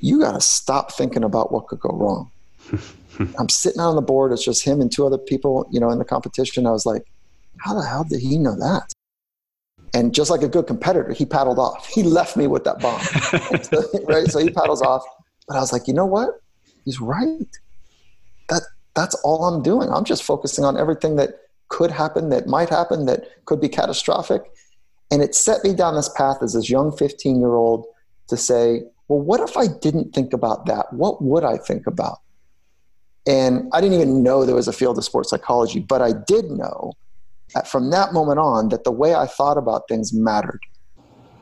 you 0.00 0.20
got 0.20 0.32
to 0.32 0.40
stop 0.40 0.92
thinking 0.92 1.22
about 1.22 1.52
what 1.52 1.68
could 1.68 1.80
go 1.80 1.90
wrong. 1.90 2.30
I'm 3.38 3.48
sitting 3.48 3.80
on 3.80 3.94
the 3.94 4.02
board. 4.02 4.32
It's 4.32 4.44
just 4.44 4.64
him 4.64 4.80
and 4.80 4.90
two 4.90 5.06
other 5.06 5.18
people, 5.18 5.68
you 5.70 5.78
know, 5.78 5.90
in 5.90 5.98
the 5.98 6.04
competition. 6.04 6.66
I 6.66 6.70
was 6.70 6.86
like, 6.86 7.04
how 7.58 7.74
the 7.74 7.86
hell 7.86 8.04
did 8.04 8.20
he 8.20 8.38
know 8.38 8.56
that? 8.56 8.92
And 9.94 10.14
just 10.14 10.30
like 10.30 10.42
a 10.42 10.48
good 10.48 10.66
competitor, 10.66 11.12
he 11.12 11.26
paddled 11.26 11.58
off. 11.58 11.86
He 11.86 12.02
left 12.02 12.36
me 12.36 12.46
with 12.46 12.64
that 12.64 12.80
bomb, 12.80 13.00
right? 14.08 14.26
So 14.26 14.38
he 14.38 14.48
paddles 14.50 14.80
off. 14.80 15.04
But 15.46 15.56
I 15.56 15.60
was 15.60 15.72
like, 15.72 15.86
you 15.86 15.94
know 15.94 16.06
what? 16.06 16.40
He's 16.84 17.00
right. 17.00 17.46
That 18.48 18.62
that's 18.94 19.14
all 19.24 19.44
I'm 19.44 19.62
doing. 19.62 19.88
I'm 19.90 20.04
just 20.04 20.22
focusing 20.22 20.64
on 20.64 20.78
everything 20.78 21.16
that 21.16 21.40
could 21.68 21.90
happen, 21.90 22.28
that 22.28 22.46
might 22.46 22.68
happen, 22.68 23.06
that 23.06 23.24
could 23.46 23.60
be 23.60 23.68
catastrophic. 23.68 24.42
And 25.10 25.22
it 25.22 25.34
set 25.34 25.64
me 25.64 25.74
down 25.74 25.94
this 25.94 26.08
path 26.10 26.38
as 26.42 26.54
this 26.54 26.70
young 26.70 26.94
15 26.96 27.40
year 27.40 27.54
old 27.54 27.86
to 28.28 28.36
say, 28.36 28.82
well, 29.08 29.20
what 29.20 29.40
if 29.40 29.56
I 29.56 29.66
didn't 29.66 30.14
think 30.14 30.32
about 30.32 30.66
that? 30.66 30.92
What 30.92 31.22
would 31.22 31.44
I 31.44 31.56
think 31.56 31.86
about? 31.86 32.18
And 33.26 33.68
I 33.72 33.80
didn't 33.80 34.00
even 34.00 34.22
know 34.22 34.44
there 34.44 34.54
was 34.54 34.68
a 34.68 34.72
field 34.72 34.98
of 34.98 35.04
sports 35.04 35.30
psychology, 35.30 35.80
but 35.80 36.02
I 36.02 36.12
did 36.12 36.46
know 36.50 36.92
that 37.54 37.68
from 37.68 37.90
that 37.90 38.12
moment 38.12 38.38
on 38.38 38.68
that 38.70 38.84
the 38.84 38.90
way 38.90 39.14
I 39.14 39.26
thought 39.26 39.58
about 39.58 39.88
things 39.88 40.12
mattered. 40.12 40.60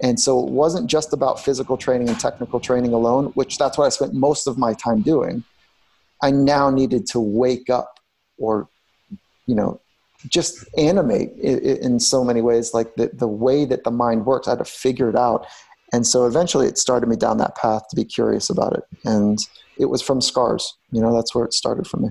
And 0.02 0.18
so 0.18 0.44
it 0.44 0.50
wasn't 0.50 0.88
just 0.88 1.12
about 1.12 1.40
physical 1.40 1.76
training 1.76 2.08
and 2.08 2.18
technical 2.18 2.60
training 2.60 2.92
alone, 2.92 3.26
which 3.34 3.58
that's 3.58 3.76
what 3.76 3.84
I 3.84 3.90
spent 3.90 4.14
most 4.14 4.46
of 4.46 4.58
my 4.58 4.74
time 4.74 5.02
doing 5.02 5.44
I 6.22 6.30
now 6.30 6.70
needed 6.70 7.06
to 7.08 7.20
wake 7.20 7.70
up 7.70 7.98
or, 8.38 8.68
you 9.46 9.54
know, 9.54 9.80
just 10.28 10.68
animate 10.76 11.30
in 11.38 11.98
so 11.98 12.22
many 12.22 12.42
ways 12.42 12.74
like 12.74 12.94
the, 12.96 13.10
the 13.12 13.28
way 13.28 13.64
that 13.64 13.84
the 13.84 13.90
mind 13.90 14.26
works. 14.26 14.46
I 14.46 14.52
had 14.52 14.58
to 14.58 14.64
figure 14.64 15.08
it 15.08 15.16
out. 15.16 15.46
And 15.92 16.06
so 16.06 16.26
eventually 16.26 16.66
it 16.66 16.78
started 16.78 17.08
me 17.08 17.16
down 17.16 17.38
that 17.38 17.56
path 17.56 17.88
to 17.88 17.96
be 17.96 18.04
curious 18.04 18.50
about 18.50 18.74
it. 18.74 18.82
And 19.04 19.38
it 19.78 19.86
was 19.86 20.02
from 20.02 20.20
scars. 20.20 20.76
You 20.92 21.00
know 21.00 21.14
that's 21.14 21.34
where 21.34 21.44
it 21.44 21.54
started 21.54 21.86
for 21.86 21.96
me. 21.96 22.10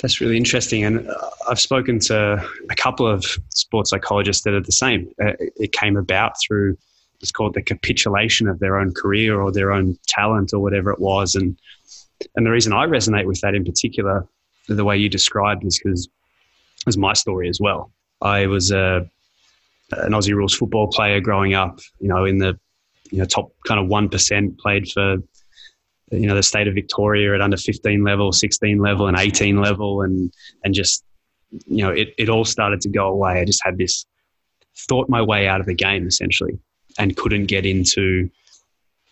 That's 0.00 0.20
really 0.20 0.36
interesting. 0.36 0.82
And 0.84 1.08
uh, 1.08 1.30
i've 1.48 1.60
spoken 1.60 1.98
to 2.00 2.42
a 2.70 2.74
couple 2.74 3.06
of 3.06 3.24
sports 3.50 3.90
psychologists 3.90 4.42
that 4.44 4.54
are 4.54 4.60
the 4.60 4.72
same. 4.72 5.10
Uh, 5.22 5.32
it 5.38 5.72
came 5.72 5.96
about 5.96 6.34
through 6.40 6.76
it's 7.20 7.30
called 7.30 7.54
the 7.54 7.62
capitulation 7.62 8.48
of 8.48 8.58
their 8.58 8.78
own 8.78 8.92
career 8.92 9.40
or 9.40 9.50
their 9.50 9.72
own 9.72 9.98
talent 10.06 10.52
or 10.52 10.60
whatever 10.60 10.90
it 10.90 11.00
was. 11.00 11.34
And 11.34 11.58
and 12.34 12.46
the 12.46 12.50
reason 12.50 12.72
i 12.72 12.86
resonate 12.86 13.26
with 13.26 13.40
that 13.40 13.54
in 13.54 13.64
particular 13.64 14.26
the 14.68 14.84
way 14.84 14.96
you 14.96 15.08
described 15.08 15.64
is 15.64 15.80
because 15.82 16.08
was 16.84 16.96
my 16.96 17.12
story 17.12 17.48
as 17.48 17.58
well 17.60 17.92
i 18.22 18.46
was 18.46 18.70
a 18.70 19.08
an 19.92 20.12
aussie 20.12 20.34
rules 20.34 20.54
football 20.54 20.88
player 20.88 21.20
growing 21.20 21.54
up 21.54 21.78
you 22.00 22.08
know 22.08 22.24
in 22.24 22.38
the 22.38 22.58
you 23.10 23.18
know 23.18 23.24
top 23.24 23.50
kind 23.66 23.80
of 23.80 23.86
one 23.86 24.08
percent 24.08 24.58
played 24.58 24.88
for 24.90 25.16
you 26.10 26.26
know 26.26 26.34
the 26.34 26.42
state 26.42 26.68
of 26.68 26.74
Victoria 26.74 27.34
at 27.34 27.40
under 27.40 27.56
15 27.56 28.04
level, 28.04 28.32
16 28.32 28.78
level, 28.78 29.08
and 29.08 29.18
18 29.18 29.60
level, 29.60 30.02
and 30.02 30.32
and 30.64 30.74
just 30.74 31.04
you 31.66 31.84
know 31.84 31.90
it 31.90 32.08
it 32.18 32.28
all 32.28 32.44
started 32.44 32.80
to 32.82 32.88
go 32.88 33.08
away. 33.08 33.40
I 33.40 33.44
just 33.44 33.62
had 33.64 33.78
this 33.78 34.06
thought 34.88 35.08
my 35.08 35.22
way 35.22 35.48
out 35.48 35.60
of 35.60 35.66
the 35.66 35.74
game 35.74 36.06
essentially, 36.06 36.58
and 36.98 37.16
couldn't 37.16 37.46
get 37.46 37.66
into 37.66 38.30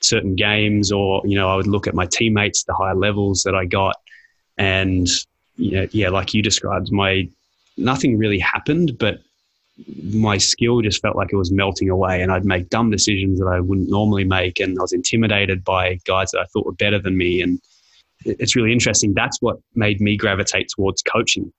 certain 0.04 0.34
games, 0.34 0.92
or 0.92 1.22
you 1.24 1.36
know 1.36 1.48
I 1.48 1.56
would 1.56 1.66
look 1.66 1.86
at 1.86 1.94
my 1.94 2.06
teammates, 2.06 2.64
the 2.64 2.74
higher 2.74 2.94
levels 2.94 3.42
that 3.44 3.54
I 3.54 3.64
got, 3.64 3.96
and 4.58 5.08
you 5.56 5.72
know, 5.72 5.88
yeah, 5.92 6.08
like 6.08 6.34
you 6.34 6.42
described, 6.42 6.92
my 6.92 7.28
nothing 7.76 8.18
really 8.18 8.38
happened, 8.38 8.98
but 8.98 9.20
my 10.12 10.38
skill 10.38 10.80
just 10.80 11.02
felt 11.02 11.16
like 11.16 11.32
it 11.32 11.36
was 11.36 11.50
melting 11.50 11.90
away 11.90 12.22
and 12.22 12.30
I'd 12.30 12.44
make 12.44 12.68
dumb 12.68 12.90
decisions 12.90 13.40
that 13.40 13.46
I 13.46 13.58
wouldn't 13.58 13.90
normally 13.90 14.24
make. 14.24 14.60
And 14.60 14.78
I 14.78 14.82
was 14.82 14.92
intimidated 14.92 15.64
by 15.64 15.98
guys 16.04 16.30
that 16.30 16.40
I 16.40 16.44
thought 16.44 16.66
were 16.66 16.72
better 16.72 16.98
than 16.98 17.16
me. 17.16 17.42
And 17.42 17.60
it's 18.24 18.54
really 18.54 18.72
interesting. 18.72 19.14
That's 19.14 19.38
what 19.40 19.58
made 19.74 20.00
me 20.00 20.16
gravitate 20.16 20.68
towards 20.74 21.02
coaching 21.02 21.52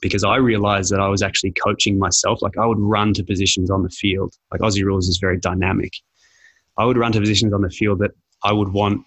because 0.00 0.24
I 0.24 0.36
realized 0.36 0.92
that 0.92 1.00
I 1.00 1.08
was 1.08 1.22
actually 1.22 1.52
coaching 1.52 1.98
myself. 1.98 2.42
Like 2.42 2.56
I 2.56 2.66
would 2.66 2.78
run 2.78 3.12
to 3.14 3.24
positions 3.24 3.70
on 3.70 3.82
the 3.82 3.90
field. 3.90 4.34
Like 4.52 4.60
Aussie 4.60 4.84
Rules 4.84 5.08
is 5.08 5.18
very 5.18 5.38
dynamic. 5.38 5.92
I 6.78 6.84
would 6.84 6.96
run 6.96 7.12
to 7.12 7.20
positions 7.20 7.52
on 7.52 7.62
the 7.62 7.70
field 7.70 7.98
that 8.00 8.12
I 8.42 8.52
would 8.52 8.72
want 8.72 9.04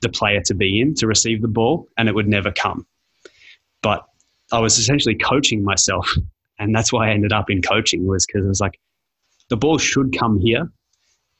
the 0.00 0.08
player 0.08 0.40
to 0.46 0.54
be 0.54 0.80
in 0.80 0.94
to 0.94 1.06
receive 1.06 1.42
the 1.42 1.48
ball 1.48 1.88
and 1.98 2.08
it 2.08 2.14
would 2.14 2.28
never 2.28 2.52
come. 2.52 2.86
But 3.82 4.04
I 4.52 4.58
was 4.58 4.78
essentially 4.78 5.14
coaching 5.14 5.62
myself 5.62 6.14
and 6.60 6.74
that's 6.74 6.92
why 6.92 7.08
I 7.08 7.12
ended 7.12 7.32
up 7.32 7.50
in 7.50 7.62
coaching 7.62 8.06
was 8.06 8.26
because 8.26 8.44
it 8.44 8.48
was 8.48 8.60
like 8.60 8.78
the 9.48 9.56
ball 9.56 9.78
should 9.78 10.16
come 10.16 10.38
here. 10.38 10.70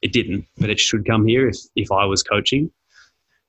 It 0.02 0.12
didn't, 0.12 0.46
but 0.58 0.70
it 0.70 0.80
should 0.80 1.06
come 1.06 1.26
here 1.26 1.48
if 1.48 1.56
if 1.76 1.92
I 1.92 2.06
was 2.06 2.22
coaching. 2.22 2.70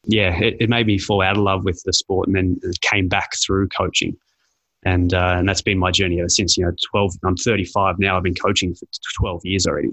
Yeah, 0.06 0.38
it, 0.39 0.58
it 0.60 0.70
made 0.70 0.86
me 0.86 0.98
fall 0.98 1.22
out 1.22 1.38
of 1.38 1.44
love 1.44 1.63
with 1.63 1.82
the 1.86 1.94
sport, 1.94 2.27
and 2.27 2.36
then 2.36 2.60
it 2.62 2.82
came 2.82 3.08
back 3.08 3.32
through 3.44 3.70
coaching, 3.70 4.18
and 4.84 5.13
uh, 5.13 5.36
and 5.38 5.48
that's 5.48 5.62
been 5.62 5.80
my 5.80 5.91
journey 5.91 6.20
ever 6.20 6.30
since. 6.30 6.58
You 6.58 6.65
know, 6.65 6.74
twelve. 6.91 7.13
I'm 7.24 7.38
35 7.38 8.00
now. 8.00 8.18
I've 8.18 8.24
been 8.24 8.36
coaching 8.36 8.75
for 8.75 8.86
12 9.20 9.41
years 9.46 9.65
already. 9.65 9.91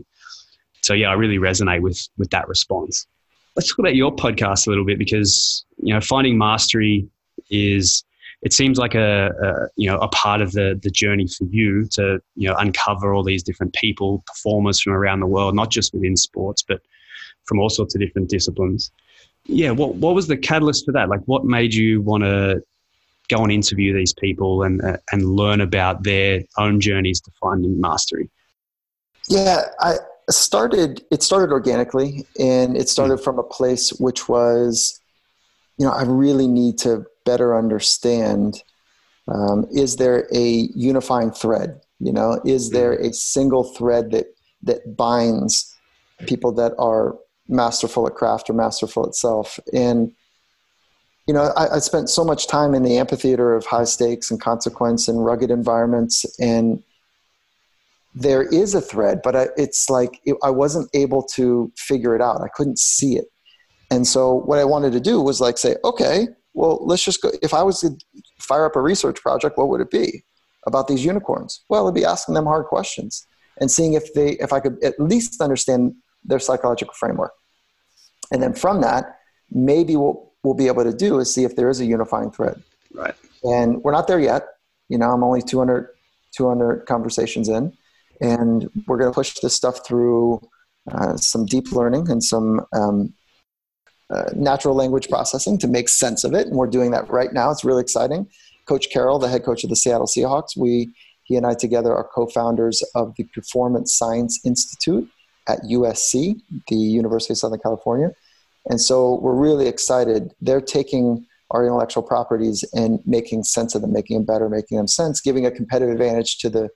So 0.83 0.95
yeah, 0.95 1.11
I 1.11 1.15
really 1.15 1.39
resonate 1.39 1.81
with 1.81 2.09
with 2.17 2.31
that 2.31 2.49
response. 2.49 3.07
Let's 3.57 3.69
talk 3.69 3.79
about 3.79 3.97
your 3.97 4.15
podcast 4.15 4.67
a 4.67 4.71
little 4.71 4.85
bit 4.85 4.99
because 4.99 5.65
you 5.79 5.93
know 5.93 6.01
finding 6.01 6.39
mastery 6.39 7.09
is 7.51 8.05
it 8.43 8.53
seems 8.53 8.79
like 8.79 8.95
a, 8.95 9.31
a, 9.43 9.69
you 9.77 9.91
know 9.91 9.99
a 9.99 10.09
part 10.09 10.41
of 10.41 10.53
the 10.53 10.79
the 10.83 10.91
journey 10.91 11.27
for 11.27 11.45
you 11.51 11.87
to 11.93 12.21
you 12.37 12.49
know 12.49 12.55
uncover 12.59 13.13
all 13.13 13.25
these 13.25 13.43
different 13.43 13.75
people, 13.75 14.23
performers 14.27 14.81
from 14.81 14.93
around 14.93 15.21
the 15.21 15.27
world, 15.27 15.55
not 15.55 15.71
just 15.71 15.93
within 15.93 16.17
sports, 16.17 16.63
but 16.67 16.81
from 17.45 17.59
all 17.59 17.69
sorts 17.69 17.95
of 17.95 18.01
different 18.01 18.29
disciplines. 18.29 18.93
Yeah, 19.47 19.71
what 19.71 19.97
what 19.97 20.15
was 20.15 20.29
the 20.29 20.37
catalyst 20.37 20.85
for 20.85 20.93
that? 20.93 21.09
Like, 21.09 21.21
what 21.27 21.45
made 21.45 21.75
you 21.75 22.03
want 22.03 22.23
to 22.23 22.63
go 23.29 23.43
and 23.43 23.53
interview 23.53 23.95
these 23.95 24.13
people 24.15 24.63
and 24.63 24.83
uh, 24.85 24.99
and 25.11 25.25
learn 25.25 25.61
about 25.61 26.05
their 26.05 26.43
own 26.59 26.81
journeys 26.81 27.21
to 27.23 27.31
finding 27.41 27.81
mastery? 27.81 28.31
Yeah, 29.29 29.63
I 29.81 29.97
started. 30.35 31.05
It 31.11 31.23
started 31.23 31.53
organically, 31.53 32.27
and 32.39 32.77
it 32.77 32.89
started 32.89 33.19
mm. 33.19 33.25
from 33.25 33.39
a 33.39 33.43
place 33.43 33.91
which 33.99 34.29
was, 34.29 35.01
you 35.79 35.87
know, 35.87 35.93
I 35.93 36.03
really 36.03 36.47
need 36.47 36.79
to 36.79 37.05
better 37.25 37.57
understand 37.57 38.63
um, 39.29 39.67
is 39.71 39.97
there 39.97 40.27
a 40.33 40.69
unifying 40.75 41.31
thread 41.31 41.81
you 42.01 42.13
know 42.13 42.41
is 42.45 42.71
there 42.71 42.95
a 42.95 43.13
single 43.13 43.65
thread 43.65 44.11
that 44.13 44.27
that 44.63 44.97
binds 44.97 45.77
people 46.27 46.53
that 46.53 46.73
are 46.79 47.17
masterful 47.49 48.07
at 48.07 48.15
craft 48.15 48.49
or 48.51 48.53
masterful 48.53 49.07
itself 49.07 49.59
and 49.73 50.13
you 51.27 51.35
know 51.35 51.53
I, 51.57 51.77
I 51.77 51.79
spent 51.79 52.09
so 52.09 52.25
much 52.25 52.47
time 52.47 52.75
in 52.75 52.83
the 52.83 52.99
amphitheater 52.99 53.55
of 53.55 53.67
high 53.67 53.85
stakes 53.85 54.31
and 54.31 54.41
consequence 54.41 55.09
and 55.09 55.25
rugged 55.25 55.51
environments 55.51 56.25
and 56.39 56.83
there 58.15 58.43
is 58.43 58.75
a 58.75 58.81
thread 58.81 59.21
but 59.23 59.37
I, 59.37 59.49
it's 59.57 59.91
like 59.91 60.21
it, 60.25 60.37
i 60.43 60.51
wasn't 60.51 60.89
able 60.95 61.23
to 61.35 61.71
figure 61.77 62.17
it 62.17 62.23
out 62.23 62.41
i 62.41 62.49
couldn't 62.49 62.79
see 62.79 63.17
it 63.17 63.27
and 63.91 64.07
so 64.07 64.35
what 64.35 64.59
i 64.59 64.65
wanted 64.65 64.93
to 64.93 65.01
do 65.01 65.21
was 65.21 65.41
like 65.41 65.59
say 65.59 65.77
okay 65.85 66.29
well, 66.59 66.85
let's 66.85 67.05
just 67.05 67.23
go. 67.23 67.31
If 67.41 67.55
I 67.55 67.63
was 67.63 67.81
to 67.83 67.97
fire 68.41 68.67
up 68.67 68.75
a 68.75 68.81
research 68.81 69.23
project, 69.23 69.57
what 69.57 69.69
would 69.69 69.81
it 69.81 69.93
be 69.93 70.25
about 70.67 70.89
these 70.89 71.05
unicorns? 71.05 71.65
Well, 71.69 71.85
it'd 71.85 71.95
be 71.95 72.05
asking 72.05 72.35
them 72.35 72.47
hard 72.47 72.67
questions 72.67 73.29
and 73.61 73.71
seeing 73.71 73.93
if 73.93 74.13
they, 74.13 74.33
if 74.33 74.53
I 74.53 74.59
could 74.59 74.83
at 74.83 74.99
least 74.99 75.41
understand 75.41 75.95
their 76.25 76.41
psychological 76.41 76.95
framework. 76.95 77.31
And 78.33 78.43
then 78.43 78.55
from 78.55 78.81
that, 78.81 79.19
maybe 79.53 79.95
what 79.95 80.17
we'll 80.43 80.55
be 80.55 80.67
able 80.67 80.83
to 80.83 80.93
do 80.93 81.21
is 81.21 81.33
see 81.33 81.45
if 81.45 81.55
there 81.55 81.71
is 81.71 81.79
a 81.79 81.87
unifying 81.87 82.33
thread. 82.33 82.61
Right. 82.93 83.15
And 83.45 83.81
we're 83.85 83.93
not 83.93 84.09
there 84.09 84.19
yet. 84.19 84.45
You 84.89 84.99
know, 84.99 85.11
I'm 85.11 85.23
only 85.23 85.43
200, 85.43 85.91
200 86.37 86.87
conversations 86.87 87.49
in, 87.49 87.73
and 88.21 88.69
we're 88.87 88.99
going 88.99 89.11
to 89.11 89.15
push 89.15 89.35
this 89.41 89.55
stuff 89.55 89.87
through 89.87 90.41
uh, 90.93 91.17
some 91.17 91.45
deep 91.47 91.73
learning 91.73 92.11
and 92.11 92.23
some 92.23 92.61
um, 92.73 93.13
uh, 94.11 94.31
natural 94.35 94.75
language 94.75 95.09
processing 95.09 95.59
to 95.59 95.69
make 95.69 95.89
sense 95.89 96.25
of 96.25 96.35
it. 96.35 96.47
And 96.47 96.57
we're 96.57 96.67
doing 96.67 96.91
that 96.93 97.09
right 97.11 97.33
now. 97.33 97.51
It's 97.51 97.65
really 97.65 97.83
exciting. 97.83 98.29
Coach 98.67 98.91
Carroll, 98.91 99.19
the 99.19 99.29
head 99.29 99.45
coach 99.45 99.65
of 99.65 99.71
the 99.71 99.77
Seattle 99.77 100.07
Seahawks, 100.07 100.57
we 100.57 100.93
he 101.25 101.37
and 101.37 101.47
I 101.47 101.53
together 101.53 101.95
are 101.95 102.05
co-founders 102.05 102.83
of 102.95 103.15
the 103.17 103.25
Performance 103.35 103.95
Science 103.95 104.41
Institute 104.47 105.07
at 105.47 105.61
USC, 105.61 106.41
the 106.69 106.77
University 106.77 107.35
of 107.35 107.39
Southern 107.39 107.61
California. 107.61 108.13
And 108.71 108.81
so 108.81 109.17
we're 109.17 109.35
really 109.35 109.69
excited. 109.69 110.33
They're 110.41 110.63
taking 110.63 111.27
our 111.51 111.65
intellectual 111.65 112.03
properties 112.03 112.65
and 112.73 113.01
making 113.07 113.45
sense 113.45 113.75
of 113.75 113.83
them, 113.83 113.93
making 113.93 114.17
them 114.17 114.25
better, 114.25 114.49
making 114.49 114.79
them 114.79 114.89
sense, 114.89 115.21
giving 115.21 115.45
a 115.45 115.51
competitive 115.51 115.93
advantage 115.93 116.39
to 116.39 116.49
the 116.49 116.71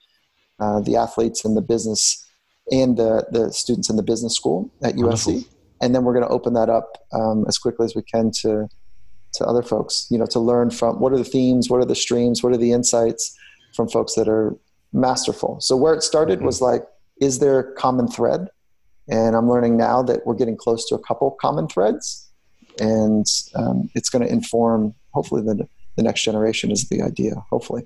uh, 0.63 0.79
the 0.79 0.95
athletes 0.95 1.43
and 1.43 1.57
the 1.57 1.61
business 1.61 2.25
and 2.71 2.95
the, 2.97 3.27
the 3.31 3.51
students 3.51 3.89
in 3.89 3.97
the 3.97 4.03
business 4.03 4.33
school 4.35 4.71
at 4.81 4.95
USC. 4.95 5.01
Wonderful. 5.03 5.43
And 5.81 5.93
then 5.93 6.05
we're 6.05 6.13
going 6.13 6.25
to 6.25 6.31
open 6.31 6.53
that 6.53 6.69
up 6.69 6.97
um, 7.11 7.43
as 7.49 7.57
quickly 7.57 7.85
as 7.85 7.95
we 7.95 8.03
can 8.03 8.31
to 8.41 8.67
to 9.37 9.43
other 9.45 9.63
folks 9.63 10.05
you 10.11 10.17
know 10.19 10.27
to 10.27 10.39
learn 10.39 10.69
from 10.69 10.99
what 10.99 11.11
are 11.11 11.17
the 11.17 11.23
themes 11.23 11.67
what 11.67 11.81
are 11.81 11.85
the 11.85 11.95
streams 11.95 12.43
what 12.43 12.53
are 12.53 12.57
the 12.57 12.71
insights 12.71 13.35
from 13.75 13.89
folks 13.89 14.13
that 14.13 14.27
are 14.27 14.55
masterful. 14.93 15.59
So 15.59 15.75
where 15.75 15.95
it 15.95 16.03
started 16.03 16.37
mm-hmm. 16.37 16.45
was 16.45 16.61
like 16.61 16.83
is 17.19 17.39
there 17.39 17.59
a 17.59 17.73
common 17.73 18.07
thread? 18.07 18.47
And 19.09 19.35
i'm 19.35 19.49
learning 19.49 19.75
now 19.75 20.01
that 20.03 20.25
we're 20.25 20.39
getting 20.41 20.55
close 20.55 20.87
to 20.89 20.95
a 20.95 20.99
couple 20.99 21.29
common 21.31 21.67
threads. 21.67 22.31
And 22.79 23.25
um, 23.55 23.89
it's 23.95 24.09
going 24.09 24.25
to 24.25 24.31
inform 24.31 24.93
hopefully 25.11 25.41
the, 25.41 25.67
the 25.97 26.03
next 26.03 26.23
generation 26.23 26.71
is 26.71 26.87
the 26.89 27.01
idea 27.01 27.33
hopefully 27.49 27.83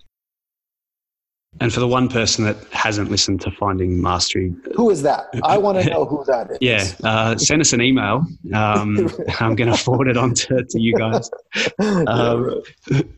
and 1.59 1.73
for 1.73 1.79
the 1.79 1.87
one 1.87 2.07
person 2.07 2.45
that 2.45 2.57
hasn't 2.71 3.09
listened 3.09 3.41
to 3.41 3.51
Finding 3.51 4.01
Mastery, 4.01 4.53
who 4.75 4.89
is 4.89 5.01
that? 5.03 5.27
I 5.43 5.57
want 5.57 5.81
to 5.81 5.89
know 5.89 6.05
who 6.05 6.23
that 6.25 6.51
is. 6.51 6.57
Yeah, 6.61 6.87
uh, 7.03 7.35
send 7.37 7.61
us 7.61 7.73
an 7.73 7.81
email. 7.81 8.25
Um, 8.53 9.09
I'm 9.39 9.55
going 9.55 9.71
to 9.71 9.77
forward 9.77 10.07
it 10.07 10.17
on 10.17 10.33
to, 10.35 10.63
to 10.63 10.79
you 10.79 10.93
guys. 10.93 11.29
Um, 11.79 12.61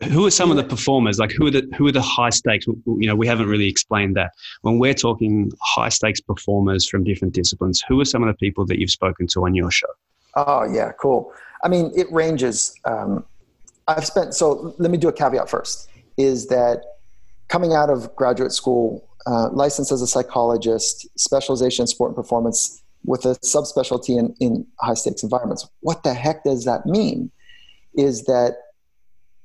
who 0.09 0.25
are 0.25 0.31
some 0.31 0.51
of 0.51 0.57
the 0.57 0.63
performers? 0.63 1.19
Like, 1.19 1.31
who 1.31 1.47
are 1.47 1.51
the 1.51 1.69
who 1.77 1.87
are 1.87 1.91
the 1.91 2.01
high 2.01 2.29
stakes? 2.29 2.65
You 2.67 3.07
know, 3.07 3.15
we 3.15 3.27
haven't 3.27 3.47
really 3.47 3.67
explained 3.67 4.15
that. 4.15 4.31
When 4.61 4.79
we're 4.79 4.93
talking 4.93 5.51
high 5.61 5.89
stakes 5.89 6.19
performers 6.21 6.87
from 6.87 7.03
different 7.03 7.33
disciplines, 7.33 7.83
who 7.87 7.99
are 7.99 8.05
some 8.05 8.23
of 8.23 8.27
the 8.27 8.37
people 8.37 8.65
that 8.67 8.79
you've 8.79 8.91
spoken 8.91 9.27
to 9.27 9.45
on 9.45 9.55
your 9.55 9.71
show? 9.71 9.87
Oh 10.35 10.63
yeah, 10.63 10.91
cool. 10.93 11.33
I 11.63 11.67
mean, 11.67 11.91
it 11.95 12.11
ranges. 12.11 12.75
Um, 12.85 13.25
I've 13.87 14.05
spent 14.05 14.33
so. 14.33 14.73
Let 14.77 14.91
me 14.91 14.97
do 14.97 15.09
a 15.09 15.13
caveat 15.13 15.49
first. 15.49 15.89
Is 16.17 16.47
that 16.47 16.83
coming 17.49 17.73
out 17.73 17.89
of 17.89 18.15
graduate 18.15 18.51
school, 18.51 19.07
uh, 19.27 19.49
licensed 19.49 19.91
as 19.91 20.01
a 20.01 20.07
psychologist, 20.07 21.07
specialization 21.17 21.83
in 21.83 21.87
sport 21.87 22.09
and 22.09 22.15
performance 22.15 22.81
with 23.03 23.25
a 23.25 23.35
subspecialty 23.39 24.17
in, 24.17 24.35
in 24.39 24.65
high 24.79 24.93
stakes 24.93 25.23
environments. 25.23 25.67
What 25.81 26.03
the 26.03 26.13
heck 26.13 26.43
does 26.43 26.65
that 26.65 26.85
mean? 26.85 27.31
Is 27.95 28.25
that 28.25 28.57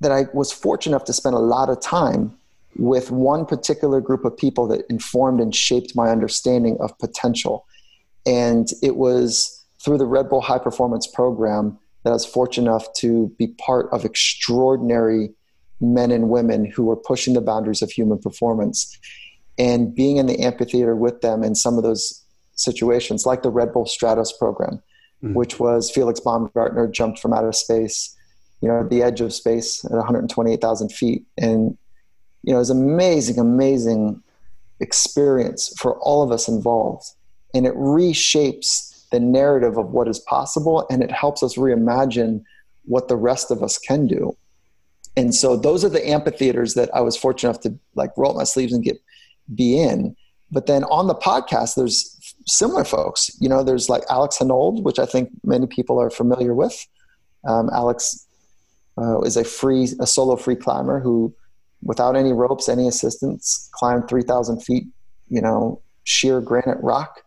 that 0.01 0.11
I 0.11 0.25
was 0.33 0.51
fortunate 0.51 0.95
enough 0.95 1.05
to 1.05 1.13
spend 1.13 1.35
a 1.35 1.39
lot 1.39 1.69
of 1.69 1.81
time 1.81 2.37
with 2.77 3.11
one 3.11 3.45
particular 3.45 4.01
group 4.01 4.25
of 4.25 4.35
people 4.35 4.67
that 4.67 4.85
informed 4.89 5.39
and 5.39 5.55
shaped 5.55 5.95
my 5.95 6.09
understanding 6.09 6.77
of 6.81 6.97
potential. 6.99 7.65
And 8.25 8.67
it 8.83 8.97
was 8.97 9.65
through 9.79 9.97
the 9.97 10.05
Red 10.05 10.29
Bull 10.29 10.41
High 10.41 10.59
Performance 10.59 11.07
Program 11.07 11.79
that 12.03 12.09
I 12.09 12.13
was 12.13 12.25
fortunate 12.25 12.69
enough 12.69 12.91
to 12.97 13.33
be 13.37 13.47
part 13.47 13.87
of 13.91 14.03
extraordinary 14.03 15.31
men 15.81 16.11
and 16.11 16.29
women 16.29 16.65
who 16.65 16.83
were 16.83 16.95
pushing 16.95 17.33
the 17.33 17.41
boundaries 17.41 17.81
of 17.81 17.91
human 17.91 18.19
performance. 18.19 18.97
And 19.57 19.93
being 19.95 20.17
in 20.17 20.25
the 20.25 20.39
amphitheater 20.39 20.95
with 20.95 21.21
them 21.21 21.43
in 21.43 21.55
some 21.55 21.77
of 21.77 21.83
those 21.83 22.21
situations, 22.55 23.25
like 23.25 23.41
the 23.41 23.49
Red 23.49 23.73
Bull 23.73 23.85
Stratos 23.85 24.37
program, 24.37 24.81
mm. 25.23 25.33
which 25.33 25.59
was 25.59 25.91
Felix 25.91 26.19
Baumgartner 26.19 26.87
jumped 26.87 27.19
from 27.19 27.33
outer 27.33 27.51
space, 27.51 28.15
you 28.61 28.67
know, 28.67 28.81
at 28.81 28.89
the 28.89 29.01
edge 29.01 29.21
of 29.21 29.33
space 29.33 29.83
at 29.85 29.91
128,000 29.91 30.91
feet. 30.91 31.23
And, 31.37 31.77
you 32.43 32.51
know, 32.51 32.55
it 32.55 32.59
was 32.59 32.69
amazing, 32.69 33.39
amazing 33.39 34.21
experience 34.79 35.73
for 35.79 35.97
all 35.99 36.23
of 36.23 36.31
us 36.31 36.47
involved. 36.47 37.05
And 37.53 37.65
it 37.65 37.75
reshapes 37.75 39.09
the 39.11 39.19
narrative 39.19 39.77
of 39.77 39.91
what 39.91 40.07
is 40.07 40.19
possible 40.19 40.85
and 40.89 41.03
it 41.03 41.11
helps 41.11 41.43
us 41.43 41.55
reimagine 41.55 42.43
what 42.85 43.07
the 43.07 43.15
rest 43.15 43.51
of 43.51 43.63
us 43.63 43.77
can 43.77 44.07
do. 44.07 44.35
And 45.17 45.33
so 45.33 45.55
those 45.55 45.85
are 45.85 45.89
the 45.89 46.07
amphitheaters 46.07 46.73
that 46.73 46.93
I 46.93 47.01
was 47.01 47.15
fortunate 47.15 47.51
enough 47.51 47.61
to 47.63 47.79
like 47.95 48.11
roll 48.17 48.31
up 48.31 48.37
my 48.37 48.43
sleeves 48.43 48.73
and 48.73 48.83
get 48.83 48.97
be 49.53 49.79
in. 49.79 50.15
But 50.51 50.67
then 50.67 50.83
on 50.85 51.07
the 51.07 51.15
podcast, 51.15 51.75
there's 51.75 52.17
similar 52.47 52.83
folks. 52.83 53.31
You 53.39 53.49
know, 53.49 53.63
there's 53.63 53.89
like 53.89 54.03
Alex 54.09 54.37
Honnold, 54.37 54.83
which 54.83 54.99
I 54.99 55.05
think 55.05 55.29
many 55.43 55.67
people 55.67 55.99
are 55.99 56.09
familiar 56.09 56.53
with. 56.53 56.85
Um, 57.45 57.69
Alex 57.73 58.27
uh, 58.97 59.21
is 59.21 59.37
a 59.37 59.43
free, 59.43 59.89
a 59.99 60.07
solo 60.07 60.35
free 60.35 60.55
climber 60.55 60.99
who, 60.99 61.33
without 61.83 62.15
any 62.15 62.33
ropes, 62.33 62.69
any 62.69 62.87
assistance, 62.87 63.69
climbed 63.73 64.07
3,000 64.07 64.61
feet, 64.61 64.85
you 65.29 65.41
know, 65.41 65.81
sheer 66.03 66.41
granite 66.41 66.81
rock 66.81 67.21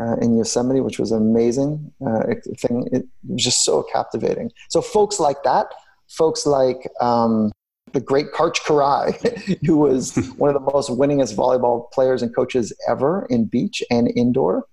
uh, 0.00 0.16
in 0.16 0.36
Yosemite, 0.36 0.80
which 0.80 0.98
was 0.98 1.10
amazing 1.12 1.92
uh, 2.06 2.22
thing. 2.58 2.88
It 2.92 3.06
was 3.26 3.42
just 3.42 3.64
so 3.64 3.82
captivating. 3.92 4.52
So 4.68 4.80
folks 4.80 5.18
like 5.18 5.42
that, 5.42 5.66
folks 6.08 6.46
like 6.46 6.88
um, 7.00 7.52
the 7.92 8.00
great 8.00 8.32
Karch 8.32 8.58
Kiraly, 8.60 9.58
who 9.66 9.76
was 9.76 10.16
one 10.36 10.54
of 10.54 10.54
the 10.54 10.72
most 10.72 10.90
winningest 10.90 11.34
volleyball 11.34 11.90
players 11.92 12.22
and 12.22 12.34
coaches 12.34 12.72
ever 12.88 13.26
in 13.30 13.46
beach 13.46 13.82
and 13.90 14.10
indoor. 14.16 14.66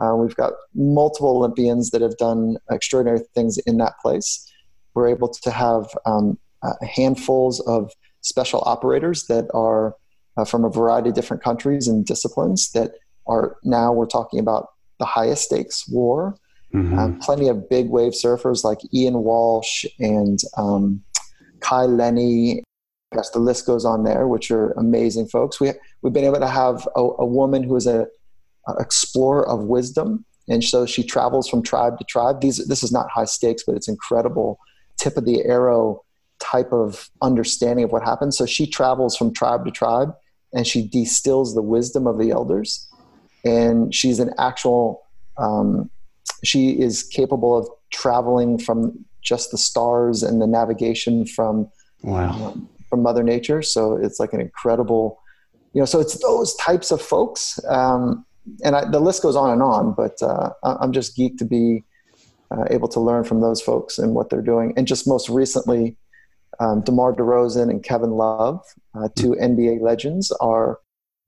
Uh, 0.00 0.16
we've 0.16 0.36
got 0.36 0.52
multiple 0.74 1.36
Olympians 1.36 1.90
that 1.90 2.02
have 2.02 2.16
done 2.16 2.56
extraordinary 2.70 3.20
things 3.34 3.58
in 3.58 3.78
that 3.78 3.94
place. 4.02 4.50
We're 4.94 5.08
able 5.08 5.28
to 5.28 5.50
have 5.50 5.86
um, 6.06 6.38
uh, 6.62 6.72
handfuls 6.84 7.60
of 7.60 7.92
special 8.20 8.62
operators 8.66 9.26
that 9.26 9.48
are 9.54 9.94
uh, 10.36 10.44
from 10.44 10.64
a 10.64 10.70
variety 10.70 11.10
of 11.10 11.14
different 11.14 11.42
countries 11.42 11.88
and 11.88 12.04
disciplines 12.04 12.70
that 12.72 12.92
are 13.26 13.56
now 13.64 13.92
we're 13.92 14.06
talking 14.06 14.40
about 14.40 14.68
the 14.98 15.04
highest 15.04 15.44
stakes 15.44 15.88
war. 15.88 16.36
Mm-hmm. 16.74 16.98
Um, 16.98 17.18
plenty 17.18 17.48
of 17.48 17.68
big 17.68 17.90
wave 17.90 18.12
surfers 18.12 18.64
like 18.64 18.78
Ian 18.94 19.18
Walsh 19.22 19.84
and 19.98 20.38
um, 20.56 21.02
Kai 21.60 21.84
Lenny. 21.84 22.62
Yes, 23.14 23.30
the 23.30 23.40
list 23.40 23.66
goes 23.66 23.84
on 23.84 24.04
there, 24.04 24.26
which 24.26 24.50
are 24.50 24.72
amazing 24.72 25.28
folks. 25.28 25.60
We 25.60 25.72
we've 26.00 26.14
been 26.14 26.24
able 26.24 26.40
to 26.40 26.48
have 26.48 26.88
a, 26.96 27.00
a 27.00 27.26
woman 27.26 27.62
who 27.62 27.76
is 27.76 27.86
a, 27.86 28.06
a, 28.66 28.74
explorer 28.78 29.46
of 29.46 29.64
wisdom, 29.64 30.24
and 30.48 30.64
so 30.64 30.86
she 30.86 31.02
travels 31.02 31.46
from 31.46 31.62
tribe 31.62 31.98
to 31.98 32.04
tribe. 32.04 32.40
These 32.40 32.66
this 32.68 32.82
is 32.82 32.90
not 32.90 33.10
high 33.10 33.26
stakes, 33.26 33.64
but 33.66 33.76
it's 33.76 33.88
incredible 33.88 34.58
tip 34.98 35.18
of 35.18 35.26
the 35.26 35.44
arrow 35.44 36.04
type 36.38 36.72
of 36.72 37.10
understanding 37.20 37.84
of 37.84 37.92
what 37.92 38.02
happens. 38.02 38.38
So 38.38 38.46
she 38.46 38.66
travels 38.66 39.14
from 39.14 39.34
tribe 39.34 39.66
to 39.66 39.70
tribe, 39.70 40.14
and 40.54 40.66
she 40.66 40.88
distills 40.88 41.54
the 41.54 41.62
wisdom 41.62 42.06
of 42.06 42.18
the 42.18 42.30
elders, 42.30 42.88
and 43.44 43.94
she's 43.94 44.20
an 44.20 44.32
actual. 44.38 45.02
Um, 45.36 45.90
she 46.44 46.80
is 46.80 47.02
capable 47.02 47.56
of 47.56 47.68
traveling 47.90 48.58
from 48.58 49.04
just 49.22 49.50
the 49.50 49.58
stars 49.58 50.22
and 50.22 50.42
the 50.42 50.46
navigation 50.46 51.26
from 51.26 51.70
wow. 52.02 52.30
Um, 52.48 52.68
from 52.88 53.02
Mother 53.02 53.22
Nature. 53.22 53.62
So 53.62 53.96
it's 53.96 54.20
like 54.20 54.34
an 54.34 54.40
incredible, 54.40 55.18
you 55.72 55.80
know. 55.80 55.86
So 55.86 56.00
it's 56.00 56.20
those 56.20 56.54
types 56.56 56.90
of 56.90 57.00
folks, 57.00 57.58
um, 57.66 58.26
and 58.62 58.76
I, 58.76 58.84
the 58.84 59.00
list 59.00 59.22
goes 59.22 59.36
on 59.36 59.50
and 59.50 59.62
on. 59.62 59.94
But 59.94 60.20
uh, 60.22 60.50
I'm 60.62 60.92
just 60.92 61.16
geeked 61.16 61.38
to 61.38 61.46
be 61.46 61.84
uh, 62.50 62.64
able 62.70 62.88
to 62.88 63.00
learn 63.00 63.24
from 63.24 63.40
those 63.40 63.62
folks 63.62 63.98
and 63.98 64.14
what 64.14 64.28
they're 64.28 64.42
doing. 64.42 64.74
And 64.76 64.86
just 64.86 65.08
most 65.08 65.30
recently, 65.30 65.96
um, 66.60 66.82
DeMar 66.82 67.14
DeRozan 67.14 67.70
and 67.70 67.82
Kevin 67.82 68.10
Love, 68.10 68.62
uh, 68.94 69.08
two 69.16 69.30
NBA 69.40 69.80
legends, 69.80 70.30
are 70.32 70.78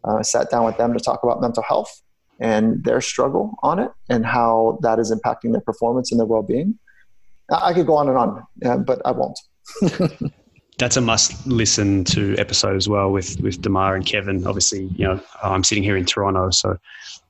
uh, 0.04 0.22
sat 0.22 0.50
down 0.50 0.66
with 0.66 0.76
them 0.76 0.92
to 0.92 1.00
talk 1.00 1.22
about 1.22 1.40
mental 1.40 1.62
health 1.62 2.02
and 2.40 2.82
their 2.84 3.00
struggle 3.00 3.54
on 3.62 3.78
it 3.78 3.90
and 4.08 4.26
how 4.26 4.78
that 4.82 4.98
is 4.98 5.12
impacting 5.12 5.52
their 5.52 5.60
performance 5.60 6.10
and 6.10 6.18
their 6.18 6.26
well-being. 6.26 6.78
I 7.50 7.72
could 7.72 7.86
go 7.86 7.96
on 7.96 8.08
and 8.08 8.16
on, 8.16 8.46
uh, 8.64 8.78
but 8.78 9.02
I 9.04 9.12
won't. 9.12 9.38
That's 10.78 10.96
a 10.96 11.00
must 11.00 11.46
listen 11.46 12.04
to 12.06 12.34
episode 12.36 12.74
as 12.74 12.88
well 12.88 13.12
with 13.12 13.40
with 13.40 13.62
Demar 13.62 13.94
and 13.94 14.04
Kevin. 14.04 14.44
Obviously, 14.44 14.84
you 14.96 15.06
know 15.06 15.20
I'm 15.42 15.62
sitting 15.62 15.84
here 15.84 15.96
in 15.96 16.04
Toronto, 16.04 16.50
so 16.50 16.76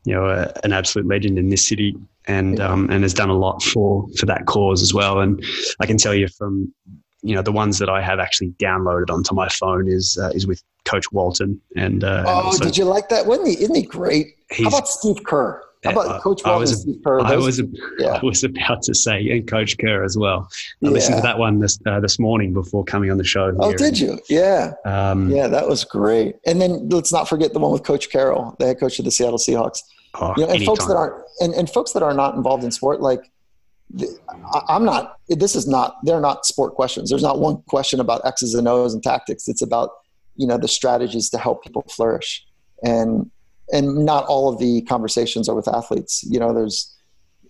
you 0.05 0.15
know 0.15 0.27
uh, 0.27 0.51
an 0.63 0.73
absolute 0.73 1.07
legend 1.07 1.39
in 1.39 1.51
this 1.51 1.67
city, 1.67 1.95
and 2.27 2.59
um, 2.61 2.89
and 2.91 3.03
has 3.03 3.13
done 3.13 3.29
a 3.29 3.37
lot 3.37 3.63
for 3.63 4.09
for 4.17 4.25
that 4.27 4.47
cause 4.47 4.83
as 4.83 4.95
well. 4.95 5.21
And 5.21 5.45
I 5.81 5.87
can 5.87 5.99
tell 5.99 6.15
you 6.15 6.29
from 6.29 6.73
you 7.23 7.35
know 7.35 7.43
the 7.43 7.53
ones 7.53 7.79
that 7.81 7.91
I 7.91 8.01
have 8.01 8.19
actually 8.19 8.51
downloaded 8.53 9.11
onto 9.11 9.35
my 9.35 9.49
phone 9.49 9.89
is 9.89 10.17
uh, 10.21 10.31
is 10.31 10.47
with 10.47 10.63
Coach 10.85 11.11
Walton. 11.13 11.61
And 11.77 12.05
uh, 12.05 12.25
oh, 12.27 12.51
and 12.51 12.61
did 12.61 12.77
you 12.77 12.85
like 12.85 13.09
that? 13.09 13.27
Wasn't 13.27 13.49
he? 13.49 13.55
Isn't 13.63 13.75
he 13.75 13.83
great? 13.83 14.37
How 14.53 14.69
about 14.69 14.89
Steve 14.89 15.25
Kerr? 15.25 15.63
How 15.85 15.91
about 15.91 16.23
Coach 16.23 16.41
I, 16.45 16.53
I 16.53 16.57
was, 16.57 16.89
Kerr? 17.05 17.21
I 17.21 17.37
was, 17.37 17.61
yeah. 17.99 18.09
I 18.09 18.25
was 18.25 18.43
about 18.43 18.83
to 18.83 18.95
say, 18.95 19.29
and 19.29 19.47
Coach 19.47 19.77
Kerr 19.79 20.03
as 20.03 20.17
well. 20.17 20.49
I 20.83 20.87
yeah. 20.87 20.91
listened 20.91 21.17
to 21.17 21.23
that 21.23 21.39
one 21.39 21.59
this 21.59 21.79
uh, 21.87 22.01
this 22.01 22.19
morning 22.19 22.55
before 22.55 22.85
coming 22.85 23.11
on 23.11 23.19
the 23.19 23.25
show. 23.25 23.55
Oh, 23.59 23.75
did 23.75 23.99
you? 23.99 24.19
Yeah, 24.31 24.73
um, 24.87 25.31
yeah, 25.31 25.47
that 25.47 25.69
was 25.69 25.85
great. 25.85 26.37
And 26.47 26.61
then 26.61 26.89
let's 26.89 27.13
not 27.13 27.29
forget 27.29 27.53
the 27.53 27.59
one 27.59 27.71
with 27.71 27.83
Coach 27.83 28.11
Carroll, 28.11 28.57
the 28.59 28.67
head 28.67 28.81
coach 28.81 28.99
of 28.99 29.05
the 29.05 29.11
Seattle 29.11 29.39
Seahawks. 29.39 29.81
Oh, 30.15 30.33
you 30.37 30.43
know, 30.43 30.49
and 30.49 30.57
anytime. 30.57 30.67
folks 30.67 30.87
that 30.87 30.97
aren't 30.97 31.23
and, 31.41 31.53
and 31.55 31.69
folks 31.69 31.93
that 31.93 32.03
are 32.03 32.15
not 32.15 32.35
involved 32.35 32.65
in 32.65 32.71
sport, 32.71 33.01
like 33.03 33.21
I'm 34.69 34.85
not. 34.85 35.19
This 35.29 35.55
is 35.55 35.67
not. 35.67 35.97
They're 36.03 36.21
not 36.21 36.47
sport 36.47 36.75
questions. 36.75 37.11
There's 37.11 37.23
not 37.23 37.41
one 37.41 37.63
question 37.69 38.01
about 38.01 38.25
X's 38.25 38.55
and 38.55 38.67
O's 38.67 38.95
and 38.95 39.03
tactics. 39.03 39.49
It's 39.49 39.63
about 39.63 39.91
you 40.37 40.47
know 40.47 40.59
the 40.59 40.69
strategies 40.69 41.31
to 41.31 41.39
help 41.39 41.63
people 41.63 41.85
flourish. 41.89 42.45
And 42.83 43.31
and 43.73 44.05
not 44.05 44.27
all 44.27 44.53
of 44.53 44.59
the 44.59 44.83
conversations 44.83 45.49
are 45.49 45.55
with 45.55 45.69
athletes. 45.69 46.23
You 46.29 46.39
know, 46.39 46.53
there's 46.53 46.95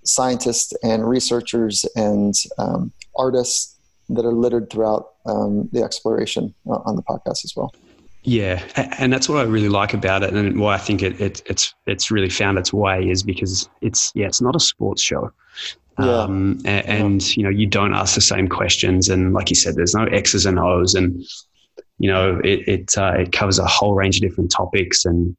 scientists 0.04 0.72
and 0.82 1.08
researchers 1.08 1.84
and 1.96 2.34
um, 2.58 2.92
artists 3.16 3.76
that 4.10 4.24
are 4.24 4.32
littered 4.32 4.70
throughout 4.70 5.14
um, 5.26 5.68
the 5.72 5.82
exploration 5.82 6.54
uh, 6.68 6.78
on 6.84 6.96
the 6.96 7.02
podcast 7.02 7.44
as 7.44 7.54
well. 7.56 7.74
Yeah, 8.22 8.62
and 8.98 9.12
that's 9.12 9.28
what 9.28 9.38
I 9.38 9.42
really 9.42 9.68
like 9.68 9.92
about 9.92 10.22
it, 10.22 10.32
and 10.32 10.58
why 10.58 10.74
I 10.74 10.78
think 10.78 11.02
it, 11.02 11.20
it, 11.20 11.42
it's 11.44 11.74
it's 11.86 12.10
really 12.10 12.30
found 12.30 12.56
its 12.56 12.72
way 12.72 13.10
is 13.10 13.22
because 13.22 13.68
it's 13.82 14.10
yeah, 14.14 14.26
it's 14.26 14.40
not 14.40 14.56
a 14.56 14.60
sports 14.60 15.02
show, 15.02 15.30
yeah. 15.98 16.20
um, 16.20 16.58
and, 16.64 16.86
and, 16.86 17.36
you 17.36 17.42
know 17.42 17.50
you 17.50 17.66
don't 17.66 17.92
ask 17.94 18.14
the 18.14 18.22
same 18.22 18.48
questions, 18.48 19.10
and 19.10 19.34
like 19.34 19.50
you 19.50 19.56
said, 19.56 19.74
there's 19.74 19.94
no 19.94 20.04
X's 20.04 20.46
and 20.46 20.58
O's, 20.58 20.94
and 20.94 21.22
you 21.98 22.10
know 22.10 22.40
it 22.44 22.68
it, 22.68 22.98
uh, 22.98 23.14
it 23.16 23.32
covers 23.32 23.58
a 23.58 23.66
whole 23.66 23.94
range 23.94 24.16
of 24.16 24.22
different 24.22 24.50
topics, 24.50 25.04
and 25.04 25.36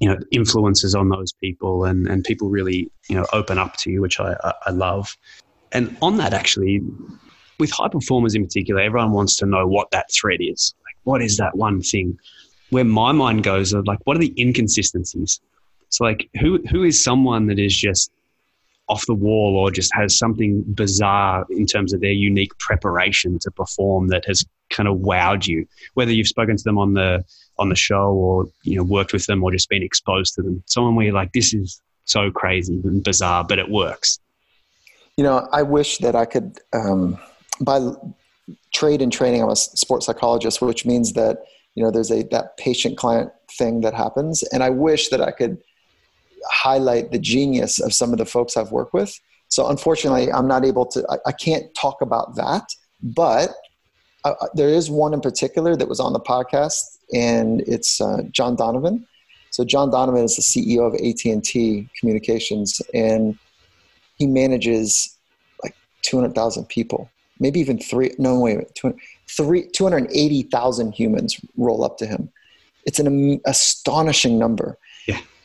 you 0.00 0.08
know 0.08 0.18
influences 0.30 0.94
on 0.94 1.08
those 1.08 1.32
people 1.34 1.84
and 1.84 2.06
and 2.06 2.24
people 2.24 2.48
really 2.48 2.90
you 3.08 3.16
know 3.16 3.26
open 3.32 3.58
up 3.58 3.76
to 3.76 3.90
you 3.90 4.00
which 4.00 4.18
I, 4.20 4.34
I 4.66 4.70
love. 4.70 5.16
And 5.72 5.96
on 6.02 6.18
that 6.18 6.34
actually 6.34 6.80
with 7.58 7.70
high 7.70 7.88
performers 7.88 8.34
in 8.34 8.44
particular 8.44 8.80
everyone 8.80 9.12
wants 9.12 9.36
to 9.36 9.46
know 9.46 9.66
what 9.66 9.90
that 9.90 10.06
thread 10.12 10.40
is. 10.40 10.74
Like 10.84 10.96
what 11.04 11.22
is 11.22 11.36
that 11.36 11.56
one 11.56 11.82
thing? 11.82 12.18
Where 12.70 12.84
my 12.84 13.12
mind 13.12 13.44
goes 13.44 13.72
like 13.72 13.98
what 14.04 14.16
are 14.16 14.20
the 14.20 14.34
inconsistencies? 14.38 15.40
So 15.90 16.04
like 16.04 16.28
who 16.40 16.58
who 16.70 16.84
is 16.84 17.02
someone 17.02 17.46
that 17.46 17.58
is 17.58 17.76
just 17.76 18.10
off 18.88 19.06
the 19.06 19.14
wall 19.14 19.56
or 19.56 19.70
just 19.70 19.94
has 19.94 20.18
something 20.18 20.62
bizarre 20.74 21.46
in 21.50 21.66
terms 21.66 21.92
of 21.92 22.00
their 22.00 22.12
unique 22.12 22.56
preparation 22.58 23.38
to 23.38 23.50
perform 23.50 24.08
that 24.08 24.24
has 24.26 24.44
kind 24.70 24.88
of 24.88 24.98
wowed 24.98 25.46
you 25.46 25.66
whether 25.94 26.12
you've 26.12 26.26
spoken 26.26 26.56
to 26.56 26.64
them 26.64 26.78
on 26.78 26.94
the 26.94 27.24
on 27.58 27.68
the 27.68 27.76
show 27.76 28.10
or 28.12 28.46
you 28.64 28.76
know 28.76 28.82
worked 28.82 29.12
with 29.12 29.26
them 29.26 29.42
or 29.42 29.52
just 29.52 29.68
been 29.68 29.82
exposed 29.82 30.34
to 30.34 30.42
them. 30.42 30.62
Someone 30.66 30.94
where 30.94 31.06
you're 31.06 31.14
like 31.14 31.32
this 31.32 31.54
is 31.54 31.80
so 32.04 32.30
crazy 32.30 32.80
and 32.84 33.04
bizarre 33.04 33.44
but 33.44 33.58
it 33.58 33.70
works. 33.70 34.18
You 35.16 35.24
know 35.24 35.48
i 35.52 35.62
wish 35.62 35.98
that 35.98 36.16
i 36.16 36.24
could 36.24 36.58
um, 36.72 37.18
by 37.60 37.78
trade 38.74 39.02
and 39.02 39.12
training 39.12 39.42
i'm 39.42 39.50
a 39.50 39.56
sports 39.56 40.06
psychologist 40.06 40.60
which 40.60 40.84
means 40.84 41.12
that 41.12 41.44
you 41.74 41.84
know 41.84 41.90
there's 41.90 42.10
a 42.10 42.22
that 42.24 42.56
patient 42.56 42.98
client 42.98 43.30
thing 43.58 43.82
that 43.82 43.94
happens. 43.94 44.42
And 44.52 44.62
i 44.62 44.70
wish 44.70 45.08
that 45.10 45.20
i 45.20 45.30
could 45.30 45.62
highlight 46.50 47.10
the 47.12 47.18
genius 47.18 47.80
of 47.80 47.92
some 47.92 48.12
of 48.12 48.18
the 48.18 48.26
folks 48.26 48.56
i've 48.56 48.72
worked 48.72 48.94
with 48.94 49.18
so 49.48 49.68
unfortunately 49.68 50.32
i'm 50.32 50.46
not 50.46 50.64
able 50.64 50.86
to 50.86 51.04
i, 51.10 51.16
I 51.26 51.32
can't 51.32 51.72
talk 51.74 52.02
about 52.02 52.36
that 52.36 52.64
but 53.02 53.50
uh, 54.24 54.34
there 54.54 54.68
is 54.68 54.90
one 54.90 55.12
in 55.12 55.20
particular 55.20 55.74
that 55.76 55.88
was 55.88 55.98
on 55.98 56.12
the 56.12 56.20
podcast 56.20 56.82
and 57.12 57.60
it's 57.62 58.00
uh, 58.00 58.22
John 58.30 58.56
Donovan. 58.56 59.06
So 59.50 59.64
John 59.64 59.90
Donovan 59.90 60.24
is 60.24 60.36
the 60.36 60.42
CEO 60.42 60.86
of 60.86 60.94
AT&T 60.94 61.88
Communications, 61.98 62.80
and 62.94 63.38
he 64.16 64.26
manages 64.26 65.18
like 65.62 65.74
200,000 66.02 66.66
people, 66.66 67.10
maybe 67.38 67.60
even 67.60 67.78
three. 67.78 68.14
No, 68.18 68.38
wait, 68.40 68.74
200, 68.74 68.98
three, 69.28 69.68
280,000 69.68 70.92
humans 70.92 71.38
roll 71.56 71.84
up 71.84 71.98
to 71.98 72.06
him. 72.06 72.30
It's 72.86 72.98
an 72.98 73.40
astonishing 73.44 74.38
number. 74.38 74.78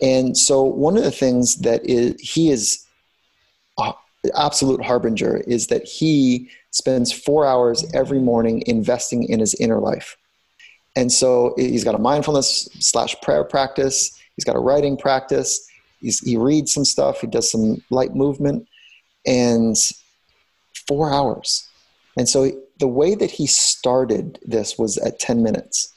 And 0.01 0.37
so 0.37 0.63
one 0.63 0.97
of 0.97 1.03
the 1.03 1.11
things 1.11 1.57
that 1.57 1.85
is 1.85 2.19
he 2.19 2.51
is 2.51 2.85
absolute 4.35 4.83
harbinger 4.83 5.37
is 5.47 5.67
that 5.67 5.85
he 5.85 6.49
spends 6.71 7.11
four 7.11 7.45
hours 7.45 7.85
every 7.93 8.19
morning 8.19 8.63
investing 8.67 9.23
in 9.23 9.39
his 9.39 9.53
inner 9.55 9.79
life. 9.79 10.17
And 10.95 11.11
so 11.11 11.53
he's 11.57 11.83
got 11.83 11.95
a 11.95 11.99
mindfulness 11.99 12.69
slash 12.79 13.15
prayer 13.21 13.43
practice. 13.43 14.19
He's 14.35 14.45
got 14.45 14.55
a 14.55 14.59
writing 14.59 14.97
practice. 14.97 15.67
He's, 15.99 16.19
he 16.19 16.37
reads 16.37 16.73
some 16.73 16.85
stuff. 16.85 17.21
He 17.21 17.27
does 17.27 17.51
some 17.51 17.83
light 17.89 18.15
movement 18.15 18.67
and 19.25 19.75
four 20.87 21.11
hours. 21.11 21.67
And 22.17 22.27
so 22.27 22.51
the 22.79 22.87
way 22.87 23.15
that 23.15 23.31
he 23.31 23.45
started 23.45 24.39
this 24.43 24.77
was 24.77 24.97
at 24.97 25.19
10 25.19 25.43
minutes. 25.43 25.93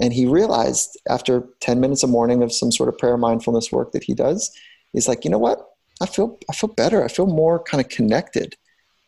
And 0.00 0.12
he 0.12 0.26
realized 0.26 0.98
after 1.08 1.48
10 1.60 1.78
minutes 1.80 2.02
a 2.02 2.06
morning 2.06 2.42
of 2.42 2.52
some 2.52 2.72
sort 2.72 2.88
of 2.88 2.98
prayer 2.98 3.16
mindfulness 3.16 3.70
work 3.70 3.92
that 3.92 4.04
he 4.04 4.14
does, 4.14 4.50
he's 4.92 5.08
like, 5.08 5.24
you 5.24 5.30
know 5.30 5.38
what? 5.38 5.66
I 6.00 6.06
feel 6.06 6.38
I 6.48 6.54
feel 6.54 6.70
better. 6.70 7.04
I 7.04 7.08
feel 7.08 7.26
more 7.26 7.62
kind 7.62 7.84
of 7.84 7.90
connected. 7.90 8.56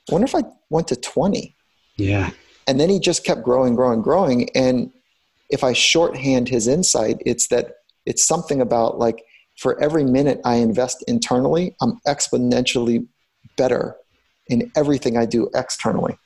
I 0.09 0.13
wonder 0.13 0.27
if 0.27 0.35
I 0.35 0.43
went 0.69 0.89
to 0.89 0.97
20. 0.97 1.57
Yeah. 1.97 2.31
And 2.69 2.79
then 2.79 2.91
he 2.91 3.01
just 3.01 3.25
kept 3.25 3.43
growing, 3.43 3.75
growing, 3.75 4.03
growing. 4.03 4.51
And 4.55 4.93
if 5.51 5.65
I 5.65 5.73
shorthand 5.73 6.49
his 6.49 6.69
insight, 6.69 7.23
it's 7.25 7.49
that 7.49 7.77
it's 8.05 8.25
something 8.25 8.61
about 8.61 8.99
like 8.99 9.25
for 9.59 9.81
every 9.83 10.05
minute 10.05 10.41
I 10.45 10.57
invest 10.57 11.05
internally, 11.09 11.75
I'm 11.81 12.01
exponentially 12.07 13.07
better 13.57 13.97
in 14.49 14.71
everything 14.77 15.17
I 15.17 15.27
do 15.27 15.51
externally. 15.55 16.17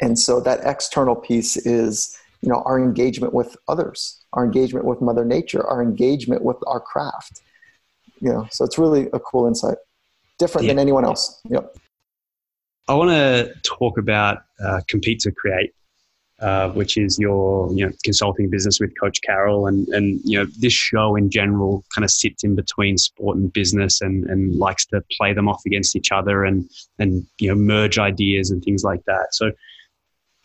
And 0.00 0.18
so 0.18 0.40
that 0.40 0.60
external 0.64 1.14
piece 1.14 1.56
is, 1.56 2.16
you 2.42 2.48
know, 2.48 2.62
our 2.64 2.78
engagement 2.78 3.34
with 3.34 3.56
others, 3.68 4.24
our 4.32 4.44
engagement 4.44 4.86
with 4.86 5.00
Mother 5.00 5.24
Nature, 5.24 5.66
our 5.66 5.82
engagement 5.82 6.42
with 6.42 6.56
our 6.66 6.80
craft. 6.80 7.40
You 8.20 8.30
know 8.32 8.46
so 8.50 8.64
it's 8.64 8.78
really 8.78 9.08
a 9.12 9.20
cool 9.20 9.46
insight. 9.46 9.78
Different 10.38 10.66
yeah. 10.66 10.72
than 10.72 10.78
anyone 10.78 11.04
else. 11.04 11.40
Yep. 11.48 11.74
I 12.88 12.94
want 12.94 13.10
to 13.10 13.54
talk 13.62 13.98
about 13.98 14.42
uh, 14.62 14.80
compete 14.88 15.20
to 15.20 15.32
create 15.32 15.72
uh, 16.40 16.70
which 16.70 16.96
is 16.96 17.18
your 17.18 17.70
you 17.74 17.86
know 17.86 17.92
consulting 18.02 18.48
business 18.48 18.80
with 18.80 18.98
coach 18.98 19.20
carroll 19.22 19.66
and 19.66 19.86
and 19.88 20.20
you 20.24 20.38
know 20.38 20.46
this 20.58 20.72
show 20.72 21.14
in 21.14 21.30
general 21.30 21.84
kind 21.94 22.04
of 22.04 22.10
sits 22.10 22.42
in 22.44 22.54
between 22.54 22.96
sport 22.96 23.36
and 23.36 23.52
business 23.52 24.00
and 24.00 24.24
and 24.24 24.56
likes 24.56 24.86
to 24.86 25.02
play 25.18 25.34
them 25.34 25.48
off 25.48 25.60
against 25.66 25.94
each 25.94 26.10
other 26.10 26.44
and 26.44 26.68
and 26.98 27.26
you 27.38 27.48
know 27.48 27.54
merge 27.54 27.98
ideas 27.98 28.50
and 28.50 28.64
things 28.64 28.82
like 28.82 29.04
that. 29.04 29.34
So 29.34 29.52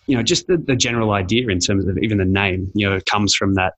you 0.08 0.16
know 0.16 0.24
just 0.24 0.48
the, 0.48 0.58
the 0.58 0.76
general 0.76 1.12
idea 1.12 1.48
in 1.48 1.60
terms 1.60 1.86
of 1.86 1.98
even 2.00 2.18
the 2.18 2.26
name 2.26 2.72
you 2.74 2.90
know 2.90 3.00
comes 3.10 3.36
from 3.36 3.56
that 3.56 3.74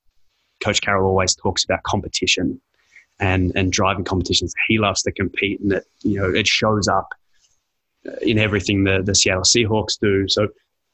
coach 0.63 0.81
carroll 0.81 1.07
always 1.07 1.35
talks 1.35 1.63
about 1.63 1.83
competition 1.83 2.59
and 3.19 3.51
and 3.55 3.71
driving 3.71 4.03
competitions. 4.03 4.53
He 4.67 4.77
loves 4.77 5.01
to 5.03 5.11
compete, 5.11 5.59
and 5.59 5.73
it 5.73 5.85
you 6.03 6.19
know 6.19 6.29
it 6.29 6.47
shows 6.47 6.87
up 6.87 7.09
in 8.21 8.37
everything 8.37 8.83
the 8.83 9.01
the 9.03 9.15
Seattle 9.15 9.43
Seahawks 9.43 9.99
do. 9.99 10.27
So 10.27 10.47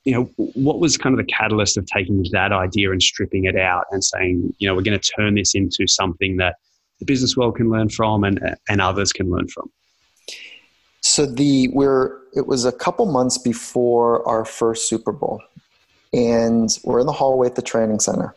you 0.06 0.14
know 0.14 0.24
what 0.38 0.80
was 0.80 0.98
kind 0.98 1.18
of 1.18 1.26
the 1.26 1.32
catalyst 1.32 1.78
of 1.78 1.86
taking 1.86 2.26
that 2.32 2.52
idea 2.52 2.92
and 2.92 3.02
stripping 3.02 3.46
it 3.46 3.58
out 3.58 3.86
and 3.92 4.04
saying 4.04 4.54
you 4.60 4.68
know 4.68 4.76
we're 4.76 4.82
going 4.82 5.00
to 5.00 5.12
turn 5.12 5.36
this 5.36 5.56
into 5.56 5.88
something 5.88 6.38
that 6.38 6.56
the 7.00 7.06
business 7.06 7.36
world 7.36 7.56
can 7.56 7.70
learn 7.70 7.90
from 7.90 8.24
and 8.24 8.40
and 8.70 8.82
others 8.82 9.12
can 9.12 9.30
learn 9.30 9.48
from. 9.48 9.70
So 11.04 11.26
the 11.26 11.68
we're 11.70 12.18
it 12.34 12.48
was 12.48 12.66
a 12.66 12.72
couple 12.72 13.06
months 13.06 13.38
before 13.38 14.28
our 14.28 14.46
first 14.46 14.88
Super 14.88 15.12
Bowl, 15.12 15.42
and 16.14 16.70
we're 16.86 17.02
in 17.02 17.06
the 17.06 17.12
hallway 17.12 17.48
at 17.48 17.56
the 17.56 17.62
training 17.62 18.00
center, 18.00 18.34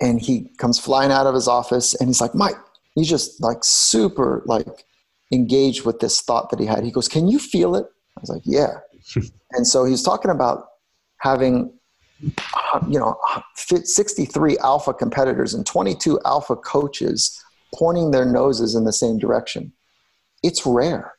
and 0.00 0.20
he 0.20 0.50
comes 0.56 0.78
flying 0.78 1.12
out 1.12 1.26
of 1.26 1.34
his 1.34 1.46
office 1.46 1.94
and 1.94 2.08
he's 2.08 2.20
like, 2.20 2.34
Mike, 2.34 2.56
he's 2.94 3.08
just 3.08 3.42
like 3.42 3.58
super 3.62 4.42
like 4.46 4.86
engaged 5.30 5.84
with 5.84 6.00
this 6.00 6.22
thought 6.22 6.48
that 6.48 6.58
he 6.58 6.64
had. 6.64 6.82
He 6.82 6.90
goes, 6.90 7.08
"Can 7.08 7.28
you 7.28 7.38
feel 7.38 7.76
it?" 7.76 7.86
I 8.16 8.20
was 8.20 8.30
like, 8.30 8.42
"Yeah." 8.44 8.78
and 9.52 9.66
so 9.66 9.84
he's 9.84 10.02
talking 10.02 10.30
about 10.30 10.64
having 11.18 11.72
you 12.88 12.98
know 12.98 13.18
63 13.54 14.56
alpha 14.58 14.94
competitors 14.94 15.52
and 15.52 15.66
22 15.66 16.18
alpha 16.24 16.56
coaches 16.56 17.38
pointing 17.74 18.12
their 18.12 18.24
noses 18.24 18.74
in 18.74 18.84
the 18.84 18.92
same 18.94 19.18
direction. 19.18 19.72
It's 20.42 20.64
rare. 20.64 21.15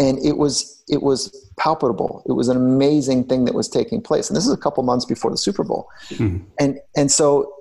And 0.00 0.18
it 0.24 0.38
was 0.38 0.82
it 0.88 1.02
was 1.02 1.20
palpable. 1.58 2.24
It 2.26 2.32
was 2.32 2.48
an 2.48 2.56
amazing 2.56 3.24
thing 3.24 3.44
that 3.44 3.54
was 3.54 3.68
taking 3.68 4.00
place. 4.00 4.28
And 4.28 4.36
this 4.36 4.46
is 4.46 4.52
a 4.52 4.56
couple 4.56 4.82
months 4.82 5.04
before 5.04 5.30
the 5.30 5.36
Super 5.36 5.62
Bowl. 5.62 5.88
Mm-hmm. 6.08 6.44
And 6.58 6.80
and 6.96 7.12
so 7.12 7.54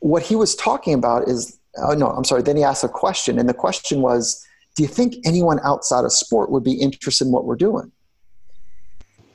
what 0.00 0.22
he 0.22 0.36
was 0.36 0.54
talking 0.54 0.94
about 0.94 1.26
is 1.26 1.58
oh 1.78 1.94
no, 1.94 2.08
I'm 2.08 2.24
sorry. 2.24 2.42
Then 2.42 2.56
he 2.56 2.64
asked 2.64 2.84
a 2.84 2.88
question, 2.88 3.38
and 3.38 3.48
the 3.48 3.54
question 3.54 4.02
was, 4.02 4.44
"Do 4.76 4.82
you 4.82 4.88
think 4.88 5.14
anyone 5.24 5.58
outside 5.64 6.04
of 6.04 6.12
sport 6.12 6.50
would 6.50 6.64
be 6.64 6.74
interested 6.74 7.26
in 7.26 7.32
what 7.32 7.44
we're 7.44 7.56
doing?" 7.56 7.90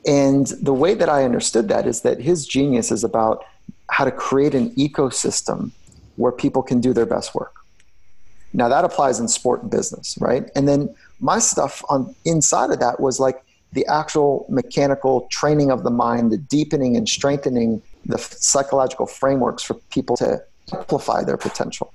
And 0.06 0.48
the 0.62 0.74
way 0.74 0.94
that 0.94 1.10
I 1.10 1.24
understood 1.24 1.68
that 1.70 1.88
is 1.88 2.02
that 2.02 2.20
his 2.20 2.46
genius 2.46 2.92
is 2.92 3.04
about 3.04 3.44
how 3.90 4.06
to 4.06 4.12
create 4.12 4.54
an 4.54 4.72
ecosystem 4.72 5.72
where 6.18 6.32
people 6.32 6.62
can 6.62 6.82
do 6.82 6.94
their 6.94 7.06
best 7.06 7.34
work. 7.34 7.56
Now 8.54 8.70
that 8.70 8.86
applies 8.86 9.20
in 9.20 9.28
sport 9.28 9.64
and 9.64 9.72
business, 9.72 10.18
right? 10.20 10.50
And 10.56 10.68
then 10.68 10.94
my 11.24 11.40
stuff 11.40 11.84
on 11.90 12.14
inside 12.26 12.70
of 12.70 12.80
that 12.80 13.00
was 13.00 13.20
like 13.20 13.44
the 13.72 13.86
actual 13.88 14.46
mechanical 14.50 15.22
training 15.32 15.72
of 15.72 15.84
the 15.84 15.90
mind, 15.90 16.32
the 16.32 16.38
deepening 16.38 16.96
and 16.96 17.08
strengthening 17.10 17.82
the 18.06 18.18
psychological 18.18 19.08
frameworks 19.08 19.64
for 19.64 19.76
people 19.90 20.16
to 20.18 20.44
amplify 20.74 21.24
their 21.24 21.38
potential. 21.38 21.94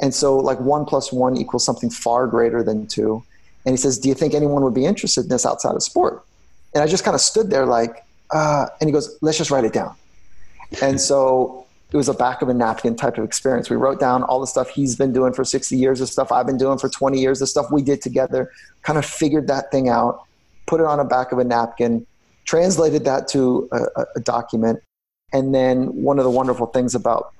And 0.00 0.14
so, 0.14 0.36
like, 0.38 0.58
one 0.60 0.84
plus 0.86 1.12
one 1.12 1.36
equals 1.36 1.64
something 1.64 1.90
far 1.90 2.26
greater 2.26 2.62
than 2.62 2.86
two. 2.86 3.22
And 3.66 3.72
he 3.72 3.76
says, 3.76 3.98
Do 3.98 4.08
you 4.08 4.14
think 4.14 4.32
anyone 4.32 4.64
would 4.64 4.74
be 4.74 4.86
interested 4.86 5.24
in 5.24 5.28
this 5.28 5.44
outside 5.44 5.74
of 5.74 5.82
sport? 5.82 6.24
And 6.74 6.82
I 6.82 6.86
just 6.86 7.04
kind 7.04 7.14
of 7.14 7.20
stood 7.20 7.50
there, 7.50 7.66
like, 7.66 8.04
uh, 8.30 8.66
and 8.80 8.88
he 8.88 8.92
goes, 8.92 9.18
Let's 9.20 9.38
just 9.38 9.50
write 9.50 9.64
it 9.64 9.72
down. 9.72 9.94
And 10.82 11.00
so 11.00 11.66
it 11.90 11.96
was 11.96 12.08
a 12.08 12.14
back 12.14 12.42
of 12.42 12.48
a 12.48 12.54
napkin 12.54 12.96
type 12.96 13.16
of 13.16 13.24
experience. 13.24 13.70
We 13.70 13.76
wrote 13.76 13.98
down 13.98 14.22
all 14.22 14.40
the 14.40 14.46
stuff 14.46 14.68
he's 14.68 14.94
been 14.94 15.12
doing 15.12 15.32
for 15.32 15.44
60 15.44 15.76
years, 15.76 16.00
the 16.00 16.06
stuff 16.06 16.30
I've 16.30 16.46
been 16.46 16.58
doing 16.58 16.78
for 16.78 16.88
20 16.88 17.18
years, 17.18 17.38
the 17.38 17.46
stuff 17.46 17.66
we 17.72 17.82
did 17.82 18.02
together, 18.02 18.50
kind 18.82 18.98
of 18.98 19.06
figured 19.06 19.46
that 19.48 19.70
thing 19.70 19.88
out, 19.88 20.22
put 20.66 20.80
it 20.80 20.86
on 20.86 21.00
a 21.00 21.04
back 21.04 21.32
of 21.32 21.38
a 21.38 21.44
napkin, 21.44 22.06
translated 22.44 23.04
that 23.04 23.26
to 23.28 23.68
a, 23.72 24.04
a 24.16 24.20
document. 24.20 24.80
And 25.32 25.54
then 25.54 25.86
one 25.94 26.18
of 26.18 26.24
the 26.24 26.30
wonderful 26.30 26.66
things 26.66 26.94
about 26.94 27.32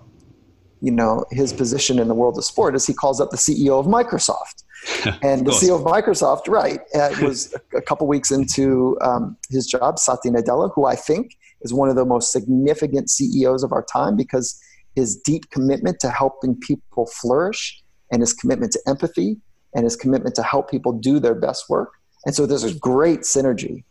you 0.81 0.93
know 0.93 1.25
his 1.31 1.53
position 1.53 1.99
in 1.99 2.09
the 2.09 2.15
world 2.15 2.39
of 2.39 2.45
sport 2.45 2.77
is 2.77 2.87
he 2.87 2.95
calls 2.95 3.21
up 3.21 3.31
the 3.31 3.37
CEO 3.37 3.81
of 3.81 3.87
Microsoft, 3.87 4.63
and 5.23 5.47
the 5.47 5.51
CEO 5.51 5.75
of 5.75 5.83
Microsoft, 5.83 6.49
right, 6.49 6.81
uh, 6.95 7.11
was 7.23 7.55
a 7.75 7.83
couple 7.83 8.07
weeks 8.07 8.31
into 8.31 8.97
um, 9.01 9.37
his 9.51 9.67
job, 9.67 9.99
Satya 9.99 10.31
Nadella, 10.31 10.73
who 10.75 10.85
I 10.85 10.95
think 10.95 11.37
is 11.63 11.75
one 11.75 11.89
of 11.89 11.97
the 11.97 12.05
most 12.05 12.33
significant 12.33 13.11
CEOs 13.11 13.63
of 13.63 13.73
our 13.73 13.85
time 13.85 14.17
because 14.17 14.61
his 14.95 15.17
deep 15.17 15.51
commitment 15.51 16.01
to 16.01 16.11
helping 16.11 16.57
people 16.57 17.07
flourish 17.07 17.83
and 18.11 18.21
his 18.21 18.33
commitment 18.33 18.73
to 18.73 18.81
empathy 18.87 19.37
and 19.75 19.85
his 19.85 19.97
commitment 19.97 20.35
to 20.35 20.43
help 20.43 20.71
people 20.71 20.93
do 20.93 21.19
their 21.19 21.35
best 21.35 21.69
work. 21.69 21.93
And 22.27 22.35
so 22.35 22.47
there's 22.47 22.65
a 22.65 22.75
great 22.75 23.21
synergy, 23.21 23.85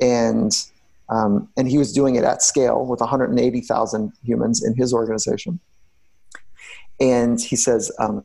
and 0.00 0.52
um, 1.08 1.48
and 1.56 1.68
he 1.68 1.78
was 1.78 1.92
doing 1.92 2.16
it 2.16 2.24
at 2.24 2.42
scale 2.42 2.86
with 2.86 3.00
180,000 3.00 4.12
humans 4.22 4.64
in 4.64 4.74
his 4.76 4.94
organization. 4.94 5.58
And 7.00 7.40
he 7.40 7.56
says, 7.56 7.90
um, 7.98 8.24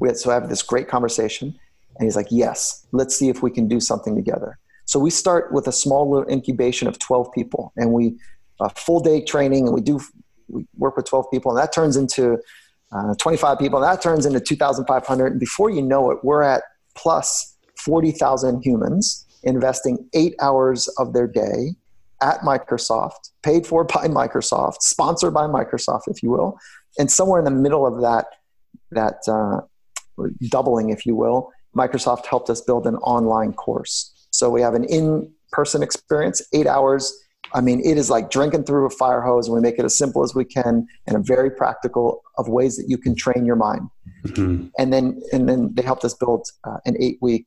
we 0.00 0.08
had, 0.08 0.16
so 0.16 0.30
I 0.30 0.34
have 0.34 0.48
this 0.48 0.62
great 0.62 0.88
conversation. 0.88 1.54
And 1.98 2.06
he's 2.06 2.16
like, 2.16 2.28
yes, 2.30 2.86
let's 2.92 3.14
see 3.14 3.28
if 3.28 3.42
we 3.42 3.50
can 3.50 3.68
do 3.68 3.78
something 3.78 4.14
together. 4.14 4.58
So 4.94 5.00
we 5.00 5.10
start 5.10 5.52
with 5.52 5.66
a 5.66 5.72
small 5.72 6.08
little 6.08 6.30
incubation 6.30 6.86
of 6.86 7.00
12 7.00 7.32
people 7.32 7.72
and 7.76 7.92
we 7.92 8.16
a 8.60 8.68
full 8.70 9.00
day 9.00 9.24
training 9.24 9.66
and 9.66 9.74
we 9.74 9.80
do, 9.80 10.00
we 10.46 10.68
work 10.78 10.96
with 10.96 11.04
12 11.06 11.32
people 11.32 11.50
and 11.50 11.58
that 11.58 11.72
turns 11.72 11.96
into 11.96 12.38
uh, 12.92 13.12
25 13.18 13.58
people 13.58 13.82
and 13.82 13.92
that 13.92 14.00
turns 14.00 14.24
into 14.24 14.38
2,500. 14.38 15.32
And 15.32 15.40
before 15.40 15.68
you 15.68 15.82
know 15.82 16.12
it, 16.12 16.18
we're 16.22 16.42
at 16.42 16.62
plus 16.94 17.56
40,000 17.76 18.62
humans 18.62 19.26
investing 19.42 20.08
eight 20.14 20.36
hours 20.40 20.86
of 20.96 21.12
their 21.12 21.26
day 21.26 21.74
at 22.22 22.42
Microsoft, 22.42 23.32
paid 23.42 23.66
for 23.66 23.82
by 23.82 24.06
Microsoft, 24.06 24.82
sponsored 24.82 25.34
by 25.34 25.48
Microsoft, 25.48 26.02
if 26.06 26.22
you 26.22 26.30
will, 26.30 26.56
and 27.00 27.10
somewhere 27.10 27.40
in 27.40 27.44
the 27.44 27.50
middle 27.50 27.84
of 27.84 28.00
that 28.00 28.26
that 28.92 29.16
uh, 29.26 29.60
doubling, 30.50 30.90
if 30.90 31.04
you 31.04 31.16
will, 31.16 31.50
Microsoft 31.76 32.26
helped 32.26 32.48
us 32.48 32.60
build 32.60 32.86
an 32.86 32.94
online 32.98 33.52
course. 33.52 34.13
So 34.34 34.50
we 34.50 34.60
have 34.60 34.74
an 34.74 34.84
in-person 34.84 35.82
experience, 35.82 36.42
eight 36.52 36.66
hours 36.66 37.12
I 37.54 37.60
mean, 37.60 37.80
it 37.84 37.96
is 37.96 38.10
like 38.10 38.30
drinking 38.30 38.64
through 38.64 38.86
a 38.86 38.90
fire 38.90 39.22
hose, 39.22 39.46
and 39.46 39.54
we 39.54 39.60
make 39.60 39.78
it 39.78 39.84
as 39.84 39.96
simple 39.96 40.24
as 40.24 40.34
we 40.34 40.44
can 40.44 40.86
and 41.06 41.16
a 41.16 41.20
very 41.20 41.50
practical 41.50 42.22
of 42.36 42.48
ways 42.48 42.76
that 42.76 42.86
you 42.88 42.98
can 42.98 43.14
train 43.14 43.46
your 43.46 43.56
mind. 43.56 43.88
Mm-hmm. 44.26 44.66
And 44.76 44.92
then, 44.92 45.20
and 45.32 45.48
then 45.48 45.72
they 45.74 45.82
helped 45.82 46.04
us 46.04 46.14
build 46.14 46.48
uh, 46.64 46.78
an 46.84 46.96
eight-week 46.98 47.46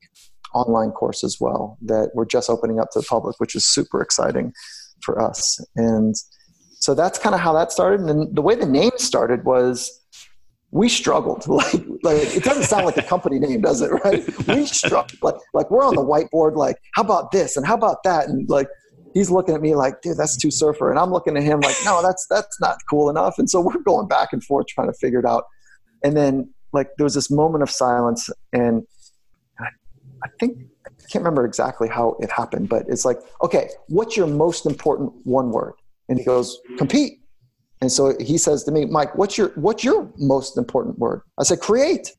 online 0.54 0.92
course 0.92 1.26
as 1.26 1.38
well 1.42 1.78
that 1.82 2.12
we're 2.14 2.26
just 2.26 2.50
opening 2.50 2.80
up 2.80 2.90
to 2.92 3.00
the 3.00 3.06
public, 3.06 3.38
which 3.40 3.54
is 3.54 3.68
super 3.68 4.02
exciting 4.02 4.54
for 5.02 5.22
us. 5.22 5.60
And 5.76 6.16
so 6.80 6.96
that's 6.96 7.20
kind 7.20 7.36
of 7.36 7.42
how 7.42 7.52
that 7.54 7.74
started. 7.74 8.00
And 8.00 8.08
then 8.08 8.34
the 8.34 8.42
way 8.42 8.56
the 8.56 8.66
name 8.66 8.92
started 8.98 9.44
was 9.44 9.92
we 10.78 10.88
struggled. 10.88 11.46
Like, 11.58 11.74
like 12.04 12.36
it 12.36 12.44
doesn't 12.44 12.64
sound 12.64 12.86
like 12.86 12.98
a 12.98 13.02
company 13.04 13.40
name, 13.40 13.62
does 13.62 13.82
it? 13.82 13.90
Right? 13.90 14.24
We 14.48 14.66
struggled. 14.68 15.18
Like, 15.22 15.36
like 15.54 15.72
we're 15.72 15.84
on 15.84 15.96
the 15.96 16.04
whiteboard. 16.04 16.56
Like, 16.56 16.78
how 16.94 17.02
about 17.02 17.32
this 17.32 17.58
and 17.58 17.66
how 17.66 17.74
about 17.74 18.04
that? 18.04 18.30
And 18.30 18.48
like, 18.48 18.68
he's 19.14 19.32
looking 19.32 19.56
at 19.56 19.62
me 19.62 19.76
like, 19.76 20.02
dude, 20.02 20.18
that's 20.18 20.38
too 20.38 20.52
surfer. 20.52 20.92
And 20.92 21.00
I'm 21.00 21.12
looking 21.12 21.36
at 21.36 21.44
him 21.44 21.60
like, 21.62 21.76
no, 21.84 22.02
that's 22.04 22.28
that's 22.30 22.62
not 22.62 22.78
cool 22.90 23.10
enough. 23.10 23.40
And 23.40 23.50
so 23.50 23.60
we're 23.60 23.82
going 23.82 24.08
back 24.08 24.34
and 24.34 24.44
forth 24.44 24.68
trying 24.68 24.88
to 24.88 24.94
figure 24.94 25.20
it 25.20 25.26
out. 25.26 25.46
And 26.04 26.16
then 26.16 26.54
like 26.74 26.90
there 26.98 27.06
was 27.06 27.16
this 27.16 27.32
moment 27.32 27.64
of 27.64 27.72
silence, 27.72 28.30
and 28.54 28.84
I, 29.60 29.66
I 30.24 30.30
think 30.40 30.60
I 30.86 30.90
can't 31.12 31.24
remember 31.24 31.46
exactly 31.46 31.88
how 31.88 32.18
it 32.20 32.32
happened, 32.32 32.70
but 32.70 32.86
it's 32.88 33.06
like, 33.06 33.20
okay, 33.42 33.70
what's 33.88 34.16
your 34.16 34.28
most 34.28 34.66
important 34.66 35.14
one 35.24 35.52
word? 35.52 35.74
And 36.10 36.20
he 36.20 36.26
goes, 36.26 36.60
compete. 36.78 37.20
And 37.82 37.92
so 37.92 38.16
he 38.20 38.38
says 38.38 38.64
to 38.64 38.72
me, 38.72 38.86
Mike, 38.86 39.16
what's 39.16 39.38
your 39.38 39.50
what's 39.50 39.84
your 39.84 40.12
most 40.18 40.58
important 40.58 40.98
word? 40.98 41.22
I 41.40 41.44
said, 41.44 41.60
create. 41.60 42.14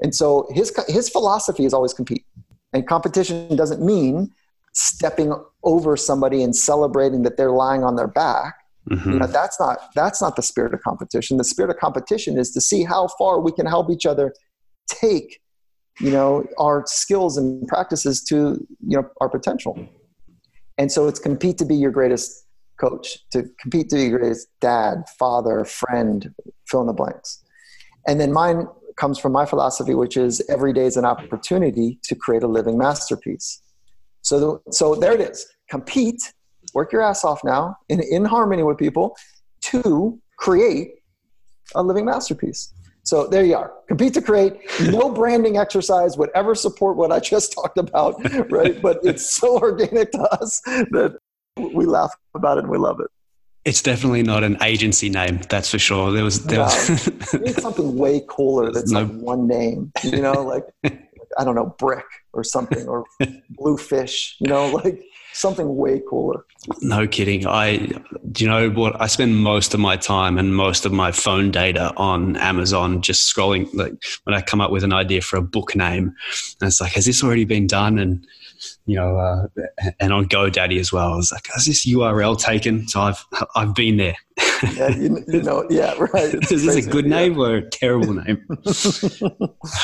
And 0.00 0.14
so 0.14 0.48
his 0.52 0.72
his 0.88 1.08
philosophy 1.08 1.64
is 1.64 1.74
always 1.74 1.94
compete. 1.94 2.24
And 2.72 2.86
competition 2.86 3.56
doesn't 3.56 3.84
mean 3.84 4.30
stepping 4.72 5.34
over 5.64 5.96
somebody 5.96 6.42
and 6.42 6.54
celebrating 6.54 7.22
that 7.22 7.36
they're 7.36 7.50
lying 7.50 7.82
on 7.82 7.96
their 7.96 8.06
back. 8.06 8.54
Mm-hmm. 8.88 9.12
You 9.12 9.18
know, 9.20 9.26
that's 9.26 9.58
not 9.58 9.78
that's 9.94 10.20
not 10.20 10.36
the 10.36 10.42
spirit 10.42 10.74
of 10.74 10.80
competition. 10.82 11.36
The 11.36 11.44
spirit 11.44 11.70
of 11.70 11.78
competition 11.78 12.38
is 12.38 12.50
to 12.52 12.60
see 12.60 12.84
how 12.84 13.08
far 13.18 13.40
we 13.40 13.52
can 13.52 13.66
help 13.66 13.90
each 13.90 14.06
other 14.06 14.34
take, 14.88 15.40
you 15.98 16.10
know, 16.10 16.46
our 16.58 16.84
skills 16.86 17.36
and 17.36 17.66
practices 17.68 18.22
to 18.24 18.66
you 18.86 18.96
know 18.96 19.08
our 19.20 19.28
potential. 19.28 19.78
And 20.78 20.90
so 20.90 21.08
it's 21.08 21.20
compete 21.20 21.58
to 21.58 21.64
be 21.64 21.76
your 21.76 21.90
greatest 21.90 22.46
coach, 22.80 23.18
to 23.30 23.44
compete 23.60 23.88
to 23.90 23.96
be 23.96 24.08
greatest 24.08 24.48
dad, 24.60 25.04
father, 25.18 25.64
friend, 25.64 26.34
fill 26.66 26.80
in 26.80 26.86
the 26.86 26.92
blanks. 26.92 27.42
And 28.06 28.20
then 28.20 28.32
mine 28.32 28.66
comes 28.96 29.18
from 29.18 29.32
my 29.32 29.46
philosophy, 29.46 29.94
which 29.94 30.16
is 30.16 30.42
every 30.48 30.72
day 30.72 30.86
is 30.86 30.96
an 30.96 31.04
opportunity 31.04 31.98
to 32.04 32.14
create 32.14 32.42
a 32.42 32.46
living 32.46 32.78
masterpiece. 32.78 33.62
So, 34.22 34.40
the, 34.40 34.72
so 34.72 34.94
there 34.94 35.12
it 35.12 35.20
is. 35.20 35.46
Compete, 35.68 36.20
work 36.74 36.92
your 36.92 37.02
ass 37.02 37.24
off 37.24 37.42
now 37.44 37.76
in, 37.88 38.00
in 38.00 38.24
harmony 38.24 38.62
with 38.62 38.78
people 38.78 39.16
to 39.62 40.18
create 40.36 40.94
a 41.74 41.82
living 41.82 42.04
masterpiece. 42.04 42.72
So 43.02 43.26
there 43.26 43.44
you 43.44 43.56
are. 43.56 43.72
Compete 43.88 44.14
to 44.14 44.22
create. 44.22 44.60
No 44.80 45.10
branding 45.20 45.56
exercise 45.56 46.16
would 46.18 46.30
ever 46.34 46.54
support 46.54 46.96
what 46.96 47.10
I 47.10 47.18
just 47.18 47.52
talked 47.52 47.78
about, 47.78 48.14
right? 48.50 48.80
But 48.80 49.00
it's 49.02 49.28
so 49.28 49.58
organic 49.58 50.12
to 50.12 50.20
us 50.20 50.60
that 50.60 51.18
we 51.56 51.86
laugh 51.86 52.14
about 52.34 52.58
it 52.58 52.64
and 52.64 52.70
we 52.70 52.78
love 52.78 53.00
it. 53.00 53.08
It's 53.64 53.82
definitely 53.82 54.22
not 54.22 54.42
an 54.42 54.56
agency 54.62 55.10
name, 55.10 55.40
that's 55.50 55.70
for 55.70 55.78
sure. 55.78 56.12
There 56.12 56.24
was 56.24 56.44
there 56.44 56.60
no, 56.60 56.64
was 57.40 57.56
something 57.60 57.96
way 57.96 58.24
cooler 58.26 58.72
that's 58.72 58.90
no, 58.90 59.02
like 59.02 59.12
one 59.12 59.46
name, 59.46 59.92
you 60.02 60.22
know, 60.22 60.42
like 60.42 60.64
I 61.38 61.44
don't 61.44 61.54
know, 61.54 61.74
brick 61.78 62.06
or 62.32 62.42
something, 62.42 62.88
or 62.88 63.04
bluefish, 63.50 64.36
you 64.40 64.48
know, 64.48 64.68
like 64.68 65.04
something 65.32 65.76
way 65.76 66.02
cooler. 66.08 66.44
No 66.82 67.06
kidding. 67.06 67.46
I, 67.46 67.78
do 68.32 68.44
you 68.44 68.50
know 68.50 68.70
what? 68.70 69.00
I 69.00 69.06
spend 69.06 69.36
most 69.36 69.72
of 69.74 69.80
my 69.80 69.96
time 69.96 70.38
and 70.38 70.54
most 70.54 70.84
of 70.84 70.92
my 70.92 71.12
phone 71.12 71.50
data 71.50 71.92
on 71.96 72.36
Amazon, 72.36 73.00
just 73.02 73.34
scrolling. 73.34 73.72
Like 73.72 73.94
when 74.24 74.34
I 74.34 74.42
come 74.42 74.60
up 74.60 74.70
with 74.70 74.84
an 74.84 74.92
idea 74.92 75.22
for 75.22 75.36
a 75.36 75.42
book 75.42 75.74
name, 75.74 76.14
and 76.60 76.68
it's 76.68 76.80
like, 76.80 76.92
has 76.92 77.06
this 77.06 77.24
already 77.24 77.44
been 77.44 77.66
done? 77.66 77.98
And 77.98 78.26
you 78.86 78.96
know, 78.96 79.16
uh, 79.16 79.46
and 80.00 80.12
on 80.12 80.26
GoDaddy 80.26 80.78
as 80.78 80.92
well. 80.92 81.12
I 81.12 81.16
was 81.16 81.32
like, 81.32 81.48
is 81.56 81.66
this 81.66 81.86
URL 81.86 82.38
taken? 82.38 82.88
So 82.88 83.00
I've 83.00 83.24
I've 83.54 83.74
been 83.74 83.96
there. 83.96 84.16
yeah, 84.74 84.88
you, 84.88 85.24
you 85.28 85.42
know, 85.42 85.66
yeah, 85.70 85.94
right. 86.12 86.34
is 86.50 86.64
this 86.64 86.86
a 86.86 86.88
good 86.88 87.06
name 87.06 87.34
yeah. 87.34 87.40
or 87.40 87.56
a 87.56 87.70
terrible 87.70 88.14
name? 88.14 88.44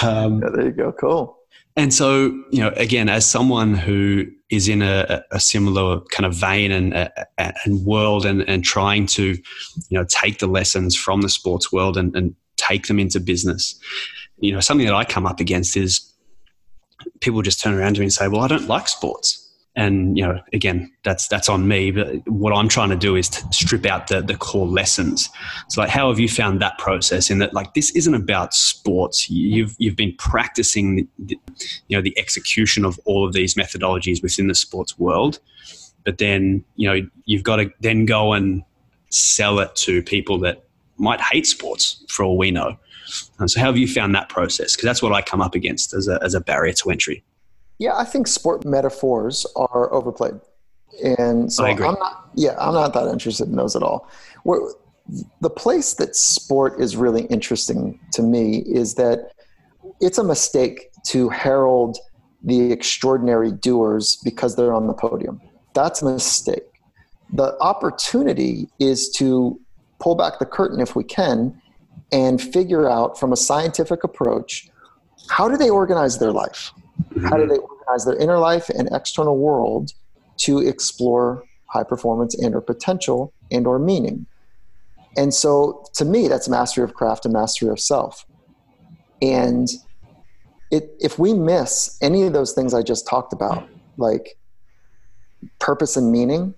um, 0.02 0.42
yeah, 0.42 0.48
there 0.54 0.64
you 0.64 0.72
go. 0.72 0.92
Cool. 0.92 1.35
And 1.76 1.92
so, 1.92 2.26
you 2.50 2.60
know, 2.60 2.72
again, 2.76 3.08
as 3.08 3.26
someone 3.26 3.74
who 3.74 4.26
is 4.48 4.66
in 4.66 4.80
a, 4.80 5.22
a 5.30 5.38
similar 5.38 6.00
kind 6.10 6.24
of 6.24 6.34
vein 6.34 6.70
and, 6.72 6.94
uh, 6.94 7.08
and 7.38 7.84
world 7.84 8.24
and, 8.24 8.42
and 8.48 8.64
trying 8.64 9.06
to, 9.06 9.34
you 9.34 9.98
know, 9.98 10.04
take 10.08 10.38
the 10.38 10.46
lessons 10.46 10.96
from 10.96 11.20
the 11.20 11.28
sports 11.28 11.70
world 11.70 11.96
and, 11.96 12.16
and 12.16 12.34
take 12.56 12.86
them 12.86 12.98
into 12.98 13.20
business, 13.20 13.78
you 14.38 14.52
know, 14.52 14.60
something 14.60 14.86
that 14.86 14.94
I 14.94 15.04
come 15.04 15.26
up 15.26 15.40
against 15.40 15.76
is 15.76 16.12
people 17.20 17.42
just 17.42 17.60
turn 17.60 17.74
around 17.74 17.94
to 17.94 18.00
me 18.00 18.06
and 18.06 18.12
say, 18.12 18.28
well, 18.28 18.40
I 18.40 18.48
don't 18.48 18.68
like 18.68 18.88
sports 18.88 19.45
and 19.76 20.16
you 20.16 20.26
know 20.26 20.40
again 20.52 20.90
that's 21.04 21.28
that's 21.28 21.48
on 21.48 21.68
me 21.68 21.90
but 21.90 22.26
what 22.28 22.52
i'm 22.52 22.68
trying 22.68 22.88
to 22.88 22.96
do 22.96 23.14
is 23.14 23.28
to 23.28 23.46
strip 23.52 23.86
out 23.86 24.08
the, 24.08 24.20
the 24.20 24.36
core 24.36 24.66
lessons. 24.66 25.28
So 25.68 25.80
like 25.80 25.90
how 25.90 26.08
have 26.08 26.18
you 26.18 26.28
found 26.28 26.60
that 26.60 26.78
process 26.78 27.30
in 27.30 27.38
that 27.38 27.54
like 27.54 27.74
this 27.74 27.90
isn't 27.90 28.14
about 28.14 28.54
sports. 28.54 29.30
You've 29.30 29.74
you've 29.78 29.96
been 29.96 30.14
practicing 30.16 31.08
the, 31.18 31.38
you 31.88 31.96
know 31.96 32.02
the 32.02 32.16
execution 32.18 32.84
of 32.84 32.98
all 33.04 33.26
of 33.26 33.32
these 33.32 33.54
methodologies 33.54 34.22
within 34.22 34.48
the 34.48 34.54
sports 34.54 34.98
world. 34.98 35.38
But 36.04 36.18
then 36.18 36.64
you 36.76 36.88
know 36.88 37.08
you've 37.24 37.42
got 37.42 37.56
to 37.56 37.72
then 37.80 38.06
go 38.06 38.32
and 38.32 38.62
sell 39.10 39.58
it 39.58 39.74
to 39.76 40.02
people 40.02 40.38
that 40.40 40.64
might 40.98 41.20
hate 41.20 41.46
sports 41.46 42.04
for 42.08 42.24
all 42.24 42.38
we 42.38 42.50
know. 42.50 42.76
And 43.38 43.50
so 43.50 43.60
how 43.60 43.66
have 43.66 43.76
you 43.76 43.86
found 43.86 44.14
that 44.14 44.28
process? 44.28 44.74
Because 44.74 44.86
that's 44.86 45.02
what 45.02 45.12
i 45.12 45.22
come 45.22 45.40
up 45.40 45.54
against 45.54 45.94
as 45.94 46.08
a, 46.08 46.18
as 46.22 46.34
a 46.34 46.40
barrier 46.40 46.72
to 46.72 46.90
entry 46.90 47.22
yeah, 47.78 47.96
I 47.96 48.04
think 48.04 48.26
sport 48.26 48.64
metaphors 48.64 49.46
are 49.56 49.92
overplayed, 49.92 50.40
and 51.02 51.52
so 51.52 51.64
I'm 51.64 51.78
not. 51.78 52.30
Yeah, 52.34 52.54
I'm 52.58 52.74
not 52.74 52.94
that 52.94 53.08
interested 53.08 53.48
in 53.48 53.56
those 53.56 53.76
at 53.76 53.82
all. 53.82 54.08
The 55.40 55.50
place 55.50 55.94
that 55.94 56.16
sport 56.16 56.80
is 56.80 56.96
really 56.96 57.24
interesting 57.26 58.00
to 58.12 58.22
me 58.22 58.58
is 58.66 58.94
that 58.94 59.30
it's 60.00 60.18
a 60.18 60.24
mistake 60.24 60.90
to 61.06 61.28
herald 61.28 61.98
the 62.42 62.72
extraordinary 62.72 63.52
doers 63.52 64.18
because 64.24 64.56
they're 64.56 64.74
on 64.74 64.86
the 64.86 64.94
podium. 64.94 65.40
That's 65.74 66.02
a 66.02 66.06
mistake. 66.06 66.64
The 67.32 67.56
opportunity 67.60 68.68
is 68.78 69.10
to 69.10 69.60
pull 70.00 70.14
back 70.14 70.38
the 70.38 70.46
curtain 70.46 70.80
if 70.80 70.94
we 70.96 71.04
can 71.04 71.60
and 72.12 72.40
figure 72.40 72.88
out 72.88 73.18
from 73.18 73.32
a 73.32 73.36
scientific 73.36 74.04
approach 74.04 74.68
how 75.28 75.48
do 75.48 75.56
they 75.56 75.70
organize 75.70 76.18
their 76.18 76.32
life? 76.32 76.72
Mm-hmm. 77.16 77.26
How 77.26 77.36
do 77.36 77.46
they 77.46 77.56
organize 77.56 78.04
their 78.04 78.16
inner 78.16 78.38
life 78.38 78.68
and 78.68 78.88
external 78.92 79.38
world 79.38 79.92
to 80.38 80.58
explore 80.58 81.44
high 81.66 81.84
performance 81.84 82.34
and 82.34 82.54
or 82.54 82.60
potential 82.60 83.32
and 83.50 83.66
or 83.66 83.78
meaning? 83.78 84.26
And 85.16 85.32
so 85.32 85.84
to 85.94 86.04
me, 86.04 86.28
that's 86.28 86.48
mastery 86.48 86.84
of 86.84 86.92
craft 86.92 87.24
and 87.24 87.32
mastery 87.32 87.70
of 87.70 87.80
self. 87.80 88.26
And 89.22 89.68
it, 90.70 90.94
if 91.00 91.18
we 91.18 91.32
miss 91.32 91.96
any 92.02 92.24
of 92.24 92.34
those 92.34 92.52
things 92.52 92.74
I 92.74 92.82
just 92.82 93.06
talked 93.06 93.32
about, 93.32 93.66
like 93.96 94.36
purpose 95.58 95.96
and 95.96 96.12
meaning 96.12 96.54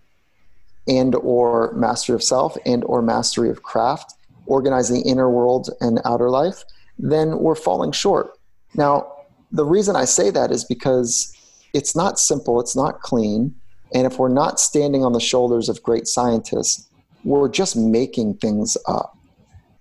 and 0.89 1.15
or 1.15 1.73
mastery 1.75 2.15
of 2.15 2.23
self 2.23 2.57
and 2.67 2.83
or 2.85 3.01
mastery 3.01 3.49
of 3.49 3.63
craft, 3.63 4.15
organizing 4.47 5.03
inner 5.03 5.31
world 5.31 5.71
and 5.81 6.01
outer 6.05 6.31
life, 6.31 6.65
then 6.99 7.39
we're 7.39 7.55
falling 7.55 7.93
short. 7.93 8.33
Now, 8.75 9.13
the 9.51 9.65
reason 9.65 9.97
I 9.97 10.05
say 10.05 10.31
that 10.31 10.51
is 10.51 10.65
because 10.65 11.33
it's 11.75 11.97
not 11.97 12.19
simple, 12.19 12.61
it's 12.61 12.77
not 12.77 13.01
clean, 13.01 13.55
and 13.95 14.07
if 14.07 14.19
we're 14.19 14.29
not 14.29 14.61
standing 14.61 15.05
on 15.05 15.13
the 15.13 15.21
shoulders 15.21 15.69
of 15.69 15.83
great 15.83 16.07
scientists, 16.07 16.89
we're 17.25 17.49
just 17.49 17.77
making 17.77 18.35
things 18.35 18.77
up. 18.87 19.17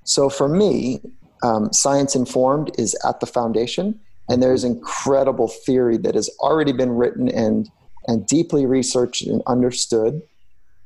So 0.04 0.30
for 0.30 0.48
me, 0.48 1.02
um, 1.44 1.72
science 1.74 2.16
informed 2.16 2.72
is 2.78 2.96
at 3.08 3.20
the 3.20 3.26
foundation, 3.26 4.00
and 4.30 4.42
there's 4.42 4.64
incredible 4.64 5.48
theory 5.48 5.98
that 5.98 6.16
has 6.16 6.30
already 6.40 6.72
been 6.72 6.92
written 6.92 7.30
and 7.30 7.70
and 8.08 8.26
deeply 8.26 8.66
researched 8.66 9.28
and 9.28 9.42
understood. 9.48 10.22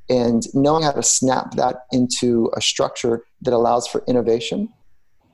And 0.09 0.43
knowing 0.53 0.83
how 0.83 0.91
to 0.91 1.03
snap 1.03 1.51
that 1.51 1.85
into 1.91 2.51
a 2.57 2.61
structure 2.61 3.23
that 3.43 3.53
allows 3.53 3.87
for 3.87 4.03
innovation. 4.07 4.69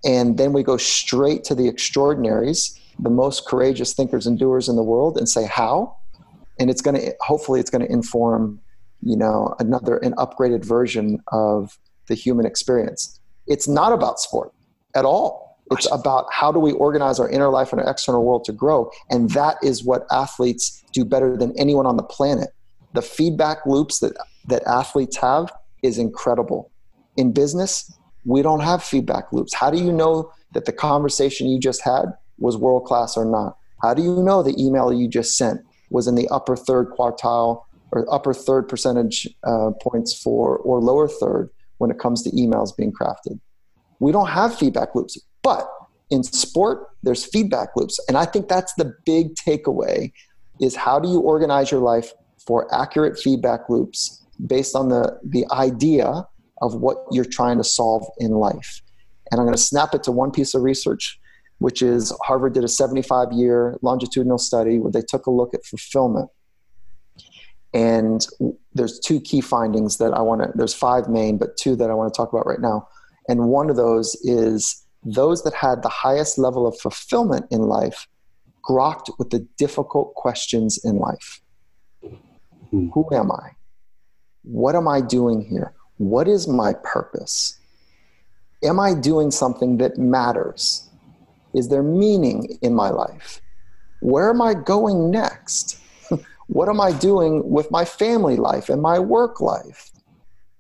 And 0.05 0.37
then 0.37 0.53
we 0.53 0.61
go 0.61 0.77
straight 0.77 1.43
to 1.45 1.55
the 1.55 1.67
extraordinaries 1.67 2.77
the 2.99 3.09
most 3.09 3.45
courageous 3.45 3.93
thinkers 3.93 4.25
and 4.25 4.39
doers 4.39 4.67
in 4.67 4.75
the 4.75 4.83
world 4.83 5.17
and 5.17 5.27
say 5.29 5.45
how? 5.45 5.95
And 6.59 6.69
it's 6.69 6.81
going 6.81 6.99
to 6.99 7.13
hopefully 7.21 7.59
it's 7.59 7.69
going 7.69 7.85
to 7.85 7.91
inform 7.91 8.59
you 9.01 9.15
know 9.15 9.55
another 9.59 9.97
an 9.97 10.13
upgraded 10.13 10.65
version 10.65 11.21
of 11.31 11.77
the 12.07 12.15
human 12.15 12.45
experience. 12.45 13.19
It's 13.45 13.67
not 13.67 13.93
about 13.93 14.19
sport 14.19 14.51
at 14.95 15.05
all. 15.05 15.59
It's 15.69 15.89
about 15.91 16.25
how 16.31 16.51
do 16.51 16.59
we 16.59 16.71
organize 16.71 17.19
our 17.19 17.29
inner 17.29 17.49
life 17.49 17.73
and 17.73 17.81
our 17.81 17.89
external 17.89 18.23
world 18.23 18.45
to 18.45 18.53
grow 18.53 18.89
and 19.09 19.29
that 19.31 19.57
is 19.61 19.83
what 19.83 20.05
athletes 20.11 20.83
do 20.93 21.03
better 21.03 21.35
than 21.35 21.53
anyone 21.57 21.85
on 21.85 21.97
the 21.97 22.03
planet. 22.03 22.49
The 22.93 23.01
feedback 23.01 23.65
loops 23.65 23.99
that 23.99 24.13
that 24.47 24.63
athletes 24.65 25.17
have 25.17 25.51
is 25.83 25.97
incredible. 25.97 26.71
In 27.17 27.33
business, 27.33 27.91
we 28.25 28.41
don't 28.41 28.61
have 28.61 28.83
feedback 28.83 29.31
loops. 29.31 29.53
How 29.53 29.69
do 29.69 29.77
you 29.77 29.91
know 29.91 30.31
that 30.53 30.65
the 30.65 30.73
conversation 30.73 31.47
you 31.47 31.59
just 31.59 31.81
had 31.81 32.05
was 32.37 32.57
world 32.57 32.85
class 32.85 33.17
or 33.17 33.25
not? 33.25 33.57
How 33.81 33.93
do 33.93 34.01
you 34.01 34.23
know 34.23 34.43
the 34.43 34.55
email 34.61 34.91
you 34.91 35.07
just 35.07 35.37
sent 35.37 35.61
was 35.89 36.07
in 36.07 36.15
the 36.15 36.27
upper 36.29 36.55
third 36.55 36.89
quartile 36.97 37.63
or 37.91 38.05
upper 38.13 38.33
third 38.33 38.67
percentage 38.67 39.27
uh, 39.43 39.71
points 39.81 40.13
for 40.13 40.57
or 40.57 40.81
lower 40.81 41.07
third 41.07 41.49
when 41.77 41.91
it 41.91 41.99
comes 41.99 42.23
to 42.23 42.31
emails 42.31 42.75
being 42.75 42.91
crafted? 42.91 43.39
We 43.99 44.11
don't 44.11 44.27
have 44.27 44.57
feedback 44.57 44.95
loops, 44.95 45.17
but 45.41 45.67
in 46.09 46.23
sport, 46.23 46.87
there's 47.03 47.25
feedback 47.25 47.69
loops. 47.75 47.99
And 48.07 48.17
I 48.17 48.25
think 48.25 48.47
that's 48.47 48.73
the 48.75 48.93
big 49.05 49.35
takeaway 49.35 50.11
is 50.59 50.75
how 50.75 50.99
do 50.99 51.09
you 51.09 51.19
organize 51.19 51.71
your 51.71 51.81
life 51.81 52.11
for 52.45 52.73
accurate 52.73 53.19
feedback 53.19 53.69
loops 53.69 54.25
based 54.45 54.75
on 54.75 54.89
the, 54.89 55.19
the 55.23 55.45
idea 55.51 56.25
of 56.61 56.75
what 56.75 56.97
you're 57.11 57.25
trying 57.25 57.57
to 57.57 57.63
solve 57.63 58.05
in 58.19 58.31
life. 58.31 58.81
And 59.31 59.39
I'm 59.39 59.45
going 59.45 59.55
to 59.55 59.61
snap 59.61 59.93
it 59.93 60.03
to 60.03 60.11
one 60.11 60.31
piece 60.31 60.53
of 60.53 60.61
research, 60.61 61.19
which 61.59 61.81
is 61.81 62.13
Harvard 62.23 62.53
did 62.53 62.63
a 62.63 62.67
75 62.67 63.31
year 63.31 63.77
longitudinal 63.81 64.37
study 64.37 64.79
where 64.79 64.91
they 64.91 65.01
took 65.01 65.25
a 65.25 65.31
look 65.31 65.53
at 65.53 65.65
fulfillment. 65.65 66.29
And 67.73 68.25
there's 68.73 68.99
two 68.99 69.19
key 69.19 69.41
findings 69.41 69.97
that 69.97 70.13
I 70.13 70.21
want 70.21 70.41
to, 70.41 70.51
there's 70.55 70.73
five 70.73 71.09
main, 71.09 71.37
but 71.37 71.57
two 71.57 71.75
that 71.75 71.89
I 71.89 71.93
want 71.93 72.13
to 72.13 72.17
talk 72.17 72.31
about 72.31 72.47
right 72.47 72.61
now. 72.61 72.87
And 73.27 73.47
one 73.49 73.69
of 73.69 73.75
those 73.75 74.15
is 74.23 74.85
those 75.03 75.43
that 75.43 75.53
had 75.53 75.83
the 75.83 75.89
highest 75.89 76.37
level 76.37 76.65
of 76.65 76.77
fulfillment 76.79 77.45
in 77.51 77.61
life 77.63 78.07
grokked 78.67 79.11
with 79.17 79.29
the 79.29 79.47
difficult 79.57 80.13
questions 80.15 80.79
in 80.83 80.97
life. 80.97 81.41
Hmm. 82.69 82.89
Who 82.89 83.07
am 83.13 83.31
I? 83.31 83.51
What 84.43 84.75
am 84.75 84.87
I 84.87 85.01
doing 85.01 85.41
here? 85.41 85.73
What 85.97 86.27
is 86.27 86.47
my 86.47 86.73
purpose? 86.83 87.57
Am 88.63 88.79
I 88.79 88.93
doing 88.93 89.31
something 89.31 89.77
that 89.77 89.97
matters? 89.97 90.86
Is 91.57 91.69
there 91.69 91.81
meaning 91.81 92.59
in 92.61 92.75
my 92.75 92.89
life? 92.89 93.41
Where 93.99 94.29
am 94.29 94.43
I 94.43 94.53
going 94.53 95.09
next? 95.09 95.79
what 96.47 96.69
am 96.69 96.79
I 96.79 96.91
doing 96.91 97.49
with 97.49 97.71
my 97.71 97.83
family 97.83 98.35
life 98.35 98.69
and 98.69 98.79
my 98.79 98.99
work 98.99 99.41
life? 99.41 99.89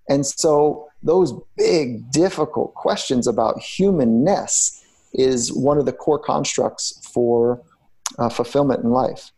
And 0.09 0.25
so, 0.25 0.87
those 1.03 1.33
big, 1.55 2.09
difficult 2.09 2.73
questions 2.73 3.27
about 3.27 3.59
humanness 3.59 4.83
is 5.13 5.53
one 5.53 5.77
of 5.77 5.85
the 5.85 5.93
core 5.93 6.17
constructs 6.17 7.07
for 7.13 7.61
uh, 8.17 8.29
fulfillment 8.29 8.83
in 8.83 8.89
life. 8.89 9.31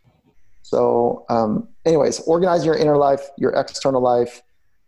So, 0.61 1.25
um, 1.29 1.67
anyways, 1.85 2.21
organize 2.21 2.65
your 2.65 2.77
inner 2.77 2.95
life, 2.95 3.21
your 3.37 3.51
external 3.51 4.01
life, 4.01 4.41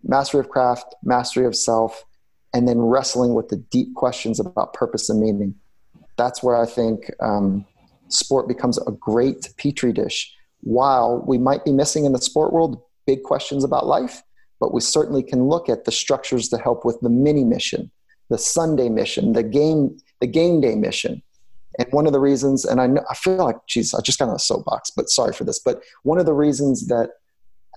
mastery 0.04 0.40
of 0.40 0.48
craft, 0.48 0.96
mastery 1.04 1.46
of 1.46 1.54
self, 1.54 2.06
and 2.54 2.66
then 2.66 2.80
wrestling 2.80 3.34
with 3.34 3.50
the 3.50 3.58
deep 3.58 3.94
questions 3.96 4.40
about 4.40 4.72
purpose 4.72 5.10
and 5.10 5.20
meaning. 5.20 5.56
That's 6.18 6.44
where 6.44 6.56
I 6.56 6.66
think 6.66 7.12
um, 7.20 7.66
sport 8.10 8.48
becomes 8.48 8.78
a 8.86 8.92
great 8.92 9.50
petri 9.58 9.94
dish. 9.94 10.34
While 10.62 11.24
we 11.28 11.38
might 11.38 11.66
be 11.66 11.72
missing 11.72 12.06
in 12.06 12.14
the 12.14 12.22
sport 12.22 12.54
world 12.54 12.82
big 13.08 13.24
questions 13.24 13.64
about 13.64 13.88
life, 13.88 14.22
but 14.60 14.74
we 14.74 14.82
certainly 14.82 15.24
can 15.24 15.48
look 15.48 15.70
at 15.70 15.86
the 15.86 15.92
structures 15.92 16.50
to 16.50 16.58
help 16.58 16.86
with 16.86 17.00
the 17.02 17.10
mini 17.10 17.44
mission, 17.44 17.90
the 18.30 18.38
Sunday 18.38 18.90
mission, 18.90 19.34
the 19.34 19.44
game, 19.44 19.98
the 20.20 20.28
game 20.28 20.62
day 20.62 20.76
mission. 20.76 21.22
And 21.80 21.88
one 21.92 22.06
of 22.06 22.14
the 22.14 22.20
reasons, 22.20 22.66
and 22.66 22.80
I 22.80 22.88
know, 22.88 23.04
I 23.10 23.16
feel 23.16 23.38
like, 23.38 23.56
geez, 23.68 23.94
I 23.94 24.02
just 24.02 24.20
got 24.20 24.30
on 24.30 24.36
a 24.36 24.40
soapbox, 24.40 24.92
but 24.92 25.10
sorry 25.10 25.34
for 25.34 25.46
this. 25.46 25.58
But 25.58 25.82
one 26.04 26.20
of 26.20 26.26
the 26.26 26.34
reasons 26.34 26.88
that 26.88 27.12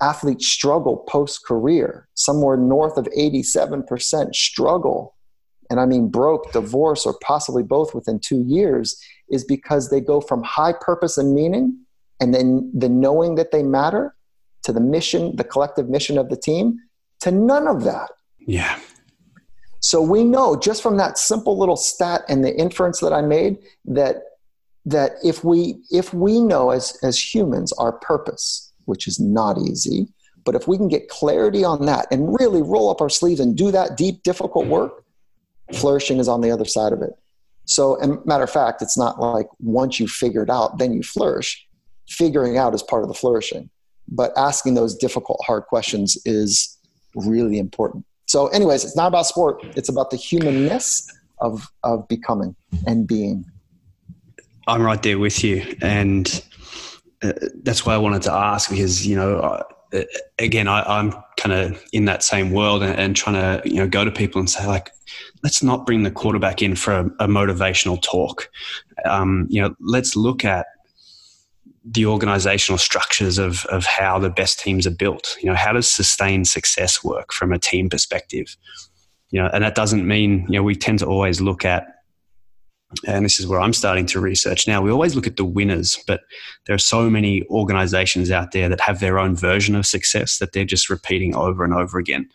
athletes 0.02 0.46
struggle 0.46 0.98
post 1.08 1.46
career, 1.46 2.08
somewhere 2.14 2.56
north 2.56 2.98
of 2.98 3.06
87% 3.16 4.34
struggle, 4.34 5.14
and 5.70 5.80
I 5.80 5.86
mean 5.86 6.08
broke, 6.08 6.52
divorce, 6.52 7.06
or 7.06 7.18
possibly 7.22 7.62
both 7.62 7.94
within 7.94 8.18
two 8.18 8.42
years, 8.46 9.00
is 9.30 9.44
because 9.44 9.90
they 9.90 10.00
go 10.00 10.20
from 10.20 10.42
high 10.42 10.74
purpose 10.80 11.18
and 11.18 11.34
meaning 11.34 11.78
and 12.20 12.34
then 12.34 12.70
the 12.74 12.88
knowing 12.88 13.34
that 13.34 13.50
they 13.50 13.62
matter 13.62 14.14
to 14.62 14.72
the 14.72 14.80
mission, 14.80 15.36
the 15.36 15.44
collective 15.44 15.88
mission 15.88 16.16
of 16.16 16.30
the 16.30 16.36
team, 16.36 16.78
to 17.20 17.30
none 17.30 17.66
of 17.66 17.84
that. 17.84 18.10
Yeah. 18.46 18.78
So 19.80 20.00
we 20.00 20.24
know 20.24 20.56
just 20.56 20.82
from 20.82 20.96
that 20.96 21.18
simple 21.18 21.58
little 21.58 21.76
stat 21.76 22.22
and 22.28 22.42
the 22.42 22.54
inference 22.56 23.00
that 23.00 23.12
I 23.12 23.20
made 23.20 23.58
that 23.84 24.22
that 24.86 25.12
if 25.22 25.44
we 25.44 25.76
if 25.90 26.14
we 26.14 26.40
know 26.40 26.70
as 26.70 26.98
as 27.02 27.34
humans 27.34 27.72
our 27.74 27.92
purpose, 27.92 28.72
which 28.86 29.06
is 29.06 29.20
not 29.20 29.58
easy. 29.58 30.08
But 30.44 30.54
if 30.54 30.68
we 30.68 30.76
can 30.76 30.88
get 30.88 31.08
clarity 31.08 31.64
on 31.64 31.86
that 31.86 32.06
and 32.10 32.38
really 32.38 32.60
roll 32.60 32.90
up 32.90 33.00
our 33.00 33.08
sleeves 33.08 33.40
and 33.40 33.56
do 33.56 33.70
that 33.70 33.96
deep, 33.96 34.22
difficult 34.22 34.66
work, 34.66 35.03
flourishing 35.74 36.18
is 36.18 36.28
on 36.28 36.40
the 36.40 36.50
other 36.50 36.64
side 36.64 36.92
of 36.92 37.02
it. 37.02 37.12
So, 37.66 37.98
and 38.00 38.24
matter 38.26 38.44
of 38.44 38.50
fact, 38.50 38.82
it's 38.82 38.98
not 38.98 39.20
like 39.20 39.46
once 39.58 39.98
you 39.98 40.06
figure 40.06 40.42
it 40.42 40.50
out, 40.50 40.78
then 40.78 40.92
you 40.92 41.02
flourish. 41.02 41.66
Figuring 42.08 42.58
out 42.58 42.74
is 42.74 42.82
part 42.82 43.02
of 43.02 43.08
the 43.08 43.14
flourishing. 43.14 43.70
But 44.08 44.32
asking 44.36 44.74
those 44.74 44.94
difficult, 44.94 45.40
hard 45.46 45.64
questions 45.64 46.18
is 46.26 46.78
really 47.14 47.58
important. 47.58 48.04
So, 48.26 48.48
anyways, 48.48 48.84
it's 48.84 48.96
not 48.96 49.06
about 49.06 49.26
sport, 49.26 49.64
it's 49.76 49.88
about 49.88 50.10
the 50.10 50.16
humanness 50.16 51.10
of, 51.38 51.66
of 51.82 52.06
becoming 52.08 52.54
and 52.86 53.06
being. 53.06 53.44
I'm 54.66 54.82
right 54.82 55.02
there 55.02 55.18
with 55.18 55.42
you. 55.42 55.76
And 55.82 56.42
uh, 57.22 57.32
that's 57.62 57.86
why 57.86 57.94
I 57.94 57.98
wanted 57.98 58.22
to 58.22 58.32
ask 58.32 58.70
because 58.70 59.06
you 59.06 59.16
know 59.16 59.62
again 60.38 60.68
I, 60.68 61.00
am 61.00 61.12
kind 61.36 61.52
of 61.52 61.82
in 61.92 62.04
that 62.06 62.22
same 62.22 62.50
world 62.50 62.82
and, 62.82 62.98
and, 62.98 63.16
trying 63.16 63.34
to 63.34 63.68
you 63.68 63.76
know 63.76 63.88
go 63.88 64.04
to 64.04 64.10
people 64.10 64.40
and 64.40 64.48
say 64.48 64.66
like 64.66 64.90
let's 65.42 65.62
not 65.62 65.86
bring 65.86 66.02
the 66.02 66.10
quarterback 66.10 66.62
in 66.62 66.74
for 66.74 66.92
a, 66.92 67.04
a 67.20 67.28
motivational 67.28 68.00
talk. 68.00 68.50
Um, 69.04 69.46
you 69.48 69.60
know 69.60 69.74
let's 69.80 70.16
look 70.16 70.44
at 70.44 70.66
the 71.84 72.06
organizational 72.06 72.78
structures 72.78 73.36
of, 73.36 73.66
of 73.66 73.84
how 73.84 74.18
the 74.18 74.30
best 74.30 74.58
teams 74.58 74.86
are 74.86 74.90
built. 74.90 75.36
You 75.40 75.50
know 75.50 75.56
how 75.56 75.72
does 75.72 75.88
sustained 75.88 76.48
success 76.48 77.04
work 77.04 77.32
from 77.32 77.52
a 77.52 77.58
team 77.58 77.88
perspective? 77.88 78.56
You 79.30 79.42
know 79.42 79.50
and 79.52 79.64
that 79.64 79.74
doesn't 79.74 80.06
mean 80.06 80.46
you 80.48 80.58
know 80.58 80.62
we 80.62 80.74
tend 80.74 81.00
to 81.00 81.06
always 81.06 81.40
look 81.40 81.64
at 81.64 81.93
and 83.06 83.24
this 83.24 83.38
is 83.38 83.46
where 83.46 83.60
I'm 83.60 83.72
starting 83.72 84.06
to 84.06 84.20
research 84.20 84.66
now. 84.66 84.82
We 84.82 84.90
always 84.90 85.14
look 85.14 85.26
at 85.26 85.36
the 85.36 85.44
winners, 85.44 85.98
but 86.06 86.22
there 86.66 86.74
are 86.74 86.78
so 86.78 87.10
many 87.10 87.44
organizations 87.48 88.30
out 88.30 88.52
there 88.52 88.68
that 88.68 88.80
have 88.80 89.00
their 89.00 89.18
own 89.18 89.36
version 89.36 89.74
of 89.74 89.86
success 89.86 90.38
that 90.38 90.52
they're 90.52 90.64
just 90.64 90.90
repeating 90.90 91.34
over 91.34 91.64
and 91.64 91.74
over 91.74 91.98
again. 91.98 92.28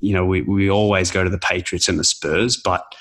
You 0.00 0.12
know, 0.12 0.24
we, 0.24 0.42
we 0.42 0.70
always 0.70 1.10
go 1.10 1.24
to 1.24 1.30
the 1.30 1.38
Patriots 1.38 1.88
and 1.88 1.98
the 1.98 2.04
Spurs, 2.04 2.56
but 2.56 2.94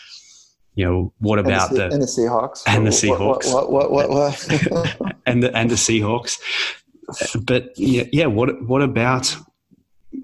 you 0.75 0.83
know, 0.83 1.13
what 1.19 1.39
about 1.39 1.69
and 1.69 1.79
the, 1.79 1.87
the, 1.87 1.93
and 1.93 2.01
the 2.01 2.05
Seahawks 2.05 2.63
and 2.67 2.85
the 2.85 2.91
Seahawks 2.91 3.53
what, 3.53 3.71
what, 3.71 3.91
what, 3.91 4.09
what 4.09 5.15
and 5.25 5.41
the 5.41 5.55
and 5.55 5.69
the 5.69 5.75
Seahawks? 5.75 6.37
But 7.45 7.69
yeah, 7.77 8.05
yeah, 8.11 8.25
what 8.25 8.63
what 8.63 8.81
about 8.81 9.35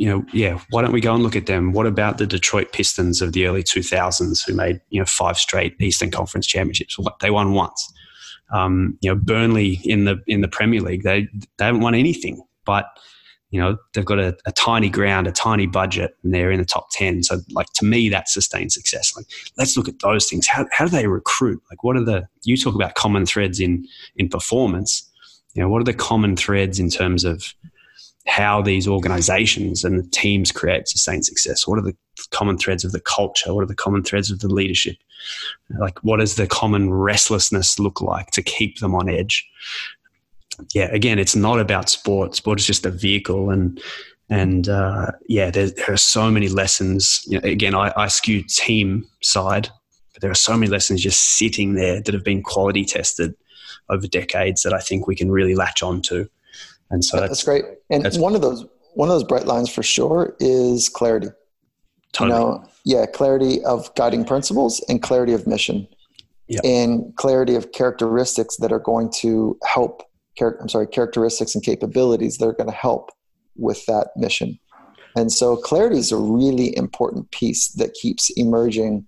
you 0.01 0.09
know, 0.09 0.25
yeah, 0.33 0.59
why 0.71 0.81
don't 0.81 0.93
we 0.93 0.99
go 0.99 1.13
and 1.13 1.21
look 1.21 1.35
at 1.35 1.45
them? 1.45 1.73
What 1.73 1.85
about 1.85 2.17
the 2.17 2.25
Detroit 2.25 2.73
Pistons 2.73 3.21
of 3.21 3.33
the 3.33 3.45
early 3.45 3.61
2000s 3.61 4.43
who 4.43 4.55
made, 4.55 4.81
you 4.89 4.99
know, 4.99 5.05
five 5.05 5.37
straight 5.37 5.79
Eastern 5.79 6.09
Conference 6.09 6.47
championships? 6.47 6.97
What 6.97 7.19
they 7.19 7.29
won 7.29 7.53
once. 7.53 7.93
Um, 8.51 8.97
you 9.01 9.11
know, 9.11 9.15
Burnley 9.15 9.79
in 9.83 10.05
the 10.05 10.19
in 10.25 10.41
the 10.41 10.47
Premier 10.47 10.81
League, 10.81 11.03
they 11.03 11.27
they 11.59 11.65
haven't 11.65 11.81
won 11.81 11.93
anything, 11.93 12.41
but 12.65 12.85
you 13.51 13.61
know 13.61 13.77
they've 13.93 14.03
got 14.03 14.17
a, 14.17 14.35
a, 14.47 14.51
tiny 14.53 14.89
ground, 14.89 15.27
a 15.27 15.31
tiny 15.31 15.67
budget, 15.67 16.17
and 16.23 16.33
they're 16.33 16.49
in 16.51 16.59
the 16.59 16.65
top 16.65 16.87
ten. 16.91 17.21
So, 17.21 17.37
like 17.51 17.67
to 17.75 17.85
me, 17.85 18.09
that's 18.09 18.33
sustained 18.33 18.71
success. 18.71 19.13
Like, 19.15 19.27
let's 19.59 19.77
look 19.77 19.87
at 19.87 19.99
those 19.99 20.27
things. 20.27 20.47
How 20.47 20.65
how 20.71 20.85
do 20.85 20.91
they 20.91 21.05
recruit? 21.05 21.61
Like, 21.69 21.83
what 21.83 21.95
are 21.95 22.03
the 22.03 22.27
you 22.41 22.57
talk 22.57 22.73
about 22.73 22.95
common 22.95 23.27
threads 23.27 23.59
in 23.59 23.85
in 24.15 24.29
performance? 24.29 25.07
You 25.53 25.61
know, 25.61 25.69
what 25.69 25.79
are 25.79 25.85
the 25.85 25.93
common 25.93 26.35
threads 26.35 26.79
in 26.79 26.89
terms 26.89 27.23
of 27.23 27.53
how 28.27 28.61
these 28.61 28.87
organizations 28.87 29.83
and 29.83 29.99
the 29.99 30.07
teams 30.09 30.51
create 30.51 30.87
sustained 30.87 31.25
success. 31.25 31.67
What 31.67 31.79
are 31.79 31.83
the 31.83 31.95
common 32.29 32.57
threads 32.57 32.85
of 32.85 32.91
the 32.91 32.99
culture? 32.99 33.53
What 33.53 33.63
are 33.63 33.67
the 33.67 33.75
common 33.75 34.03
threads 34.03 34.29
of 34.29 34.39
the 34.39 34.47
leadership? 34.47 34.97
Like, 35.79 36.03
what 36.03 36.19
does 36.19 36.35
the 36.35 36.47
common 36.47 36.93
restlessness 36.93 37.79
look 37.79 38.01
like 38.01 38.31
to 38.31 38.41
keep 38.41 38.79
them 38.79 38.93
on 38.95 39.09
edge? 39.09 39.47
Yeah, 40.73 40.89
again, 40.91 41.17
it's 41.17 41.35
not 41.35 41.59
about 41.59 41.89
sport. 41.89 42.35
Sport 42.35 42.59
is 42.59 42.67
just 42.67 42.85
a 42.85 42.91
vehicle, 42.91 43.49
and 43.49 43.81
and 44.29 44.69
uh, 44.69 45.11
yeah, 45.27 45.49
there, 45.49 45.69
there, 45.69 45.91
are 45.91 45.97
so 45.97 46.29
many 46.29 46.49
lessons. 46.49 47.23
You 47.27 47.39
know, 47.39 47.49
again, 47.49 47.73
I, 47.73 47.91
I 47.97 48.07
skew 48.07 48.43
team 48.43 49.07
side, 49.23 49.69
but 50.13 50.21
there 50.21 50.29
are 50.29 50.35
so 50.35 50.55
many 50.55 50.71
lessons 50.71 51.01
just 51.01 51.37
sitting 51.37 51.73
there 51.73 52.01
that 52.01 52.13
have 52.13 52.23
been 52.23 52.43
quality 52.43 52.85
tested 52.85 53.33
over 53.89 54.07
decades 54.07 54.61
that 54.61 54.73
I 54.73 54.79
think 54.79 55.07
we 55.07 55.15
can 55.15 55.31
really 55.31 55.55
latch 55.55 55.81
on 55.81 56.01
to. 56.03 56.29
And 56.91 57.03
so 57.03 57.17
that's, 57.17 57.29
that's 57.29 57.43
great. 57.43 57.65
And 57.89 58.03
that's, 58.05 58.17
one 58.17 58.35
of 58.35 58.41
those 58.41 58.65
one 58.93 59.09
of 59.09 59.13
those 59.15 59.23
bright 59.23 59.45
lines 59.45 59.69
for 59.69 59.83
sure 59.83 60.35
is 60.39 60.89
clarity. 60.89 61.29
Totally. 62.13 62.37
You 62.37 62.45
know, 62.45 62.65
yeah, 62.83 63.05
clarity 63.05 63.63
of 63.63 63.93
guiding 63.95 64.25
principles 64.25 64.83
and 64.89 65.01
clarity 65.01 65.33
of 65.33 65.47
mission. 65.47 65.87
Yep. 66.47 66.61
And 66.65 67.15
clarity 67.15 67.55
of 67.55 67.71
characteristics 67.71 68.57
that 68.57 68.73
are 68.73 68.79
going 68.79 69.09
to 69.21 69.57
help 69.65 70.03
I'm 70.41 70.69
sorry, 70.69 70.87
characteristics 70.87 71.53
and 71.55 71.63
capabilities 71.63 72.37
that 72.37 72.47
are 72.47 72.53
going 72.53 72.69
to 72.69 72.75
help 72.75 73.11
with 73.55 73.85
that 73.85 74.09
mission. 74.15 74.57
And 75.15 75.31
so 75.31 75.57
clarity 75.57 75.97
is 75.97 76.11
a 76.11 76.17
really 76.17 76.75
important 76.77 77.31
piece 77.31 77.69
that 77.73 77.93
keeps 77.93 78.29
emerging. 78.37 79.05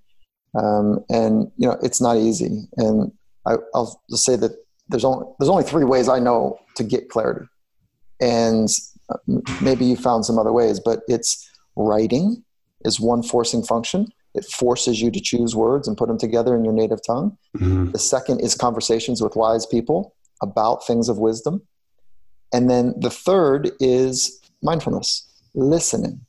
Um, 0.56 1.04
and 1.10 1.52
you 1.58 1.68
know, 1.68 1.78
it's 1.82 2.02
not 2.02 2.18
easy. 2.18 2.68
And 2.78 3.12
I, 3.46 3.56
will 3.74 4.02
just 4.10 4.26
say 4.26 4.36
that 4.36 4.52
there's 4.90 5.06
only 5.06 5.26
there's 5.40 5.50
only 5.50 5.64
three 5.64 5.86
ways 5.86 6.10
I 6.10 6.20
know 6.20 6.60
to 6.76 6.84
get 6.84 7.10
clarity, 7.10 7.46
and 8.24 8.70
uh, 9.10 9.18
maybe 9.62 9.84
you 9.84 9.98
found 9.98 10.26
some 10.26 10.40
other 10.40 10.54
ways, 10.54 10.80
but 10.80 11.02
it's 11.10 11.50
writing 11.76 12.42
is 12.86 13.00
one 13.00 13.22
forcing 13.22 13.64
function. 13.64 14.08
It 14.34 14.46
forces 14.46 15.02
you 15.02 15.12
to 15.12 15.20
choose 15.20 15.56
words 15.56 15.88
and 15.88 15.98
put 15.98 16.08
them 16.08 16.18
together 16.18 16.56
in 16.56 16.64
your 16.64 16.74
native 16.74 17.00
tongue. 17.06 17.38
Mm-hmm. 17.58 17.92
The 17.92 18.00
second 18.00 18.40
is 18.40 18.56
conversations 18.56 19.22
with 19.22 19.36
wise 19.36 19.66
people 19.66 20.16
about 20.42 20.88
things 20.88 21.10
of 21.10 21.18
wisdom. 21.18 21.62
And 22.54 22.70
then 22.70 22.94
the 22.98 23.10
third 23.10 23.72
is 23.80 24.40
mindfulness, 24.62 25.28
listening, 25.54 26.22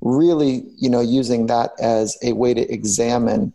really, 0.00 0.64
you 0.76 0.90
know, 0.90 1.00
using 1.00 1.46
that 1.46 1.70
as 1.80 2.18
a 2.22 2.32
way 2.32 2.54
to 2.54 2.72
examine 2.72 3.52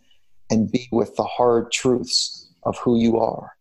and 0.50 0.70
be 0.70 0.88
with 0.92 1.14
the 1.16 1.24
hard 1.24 1.70
truths 1.72 2.48
of 2.64 2.78
who 2.78 2.98
you 2.98 3.18
are. 3.18 3.52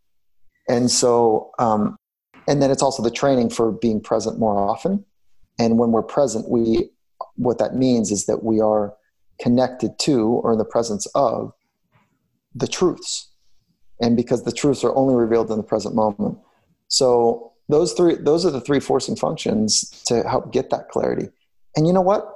And 0.70 0.90
so, 0.90 1.52
um, 1.60 1.98
and 2.52 2.62
then 2.62 2.70
it's 2.70 2.84
also 2.84 3.02
the 3.02 3.10
training 3.10 3.50
for 3.50 3.72
being 3.72 4.02
present 4.02 4.38
more 4.38 4.60
often. 4.60 5.06
And 5.58 5.78
when 5.78 5.94
we're 5.94 6.04
present, 6.04 6.50
we, 6.50 6.90
what 7.38 7.60
that 7.60 7.76
means 7.78 8.12
is 8.12 8.26
that 8.26 8.44
we 8.44 8.60
are 8.60 8.94
connected 9.40 9.98
to 10.00 10.28
or 10.44 10.52
in 10.52 10.58
the 10.58 10.66
presence 10.66 11.06
of 11.16 11.54
the 12.54 12.68
truths. 12.68 13.30
And 14.02 14.18
because 14.18 14.44
the 14.44 14.52
truths 14.52 14.84
are 14.84 14.94
only 14.98 15.16
revealed 15.16 15.50
in 15.50 15.56
the 15.56 15.64
present 15.64 15.96
moment. 15.96 16.40
So 16.90 17.54
those 17.70 17.94
three, 17.94 18.16
those 18.16 18.46
are 18.46 18.52
the 18.52 18.60
three 18.60 18.82
forcing 18.82 19.16
functions 19.16 19.90
to 20.08 20.28
help 20.28 20.52
get 20.52 20.72
that 20.72 20.90
clarity. 20.90 21.30
And 21.78 21.88
you 21.88 21.94
know 21.94 22.02
what? 22.02 22.36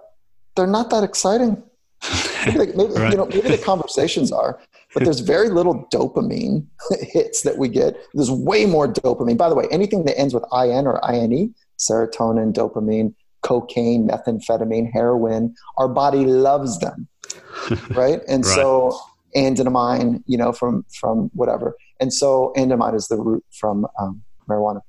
They're 0.56 0.66
not 0.66 0.92
that 0.92 1.04
exciting. 1.04 1.62
Maybe, 2.46 2.72
maybe 2.74 2.94
right. 2.94 3.12
you 3.12 3.18
know, 3.18 3.26
maybe 3.26 3.50
the 3.50 3.58
conversations 3.58 4.32
are, 4.32 4.60
but 4.96 5.04
there's 5.04 5.20
very 5.20 5.50
little 5.50 5.88
dopamine 5.94 6.66
hits 7.02 7.42
that 7.42 7.58
we 7.58 7.68
get. 7.68 7.98
There's 8.14 8.32
way 8.32 8.66
more 8.66 8.92
dopamine. 8.92 9.38
By 9.38 9.50
the 9.50 9.56
way, 9.56 9.66
anything 9.70 10.06
that 10.06 10.18
ends 10.18 10.34
with 10.34 10.46
in 10.54 10.88
or 10.88 11.04
ine, 11.04 11.54
serotonin, 11.78 12.54
dopamine, 12.54 13.14
cocaine, 13.44 14.08
methamphetamine, 14.08 14.90
heroin, 14.94 15.54
our 15.78 15.90
body 15.90 16.26
loves 16.26 16.80
them, 16.80 17.10
right? 17.92 18.22
And 18.30 18.46
right. 18.46 18.56
so 18.56 18.98
anandamide, 19.36 20.24
you 20.28 20.38
know, 20.38 20.54
from 20.54 20.86
from 20.98 21.30
whatever. 21.34 21.76
And 22.00 22.14
so 22.14 22.54
anandamide 22.56 22.96
is 22.96 23.10
the 23.10 23.18
root 23.18 23.44
from 23.52 23.86
um, 24.00 24.24
marijuana. 24.50 24.80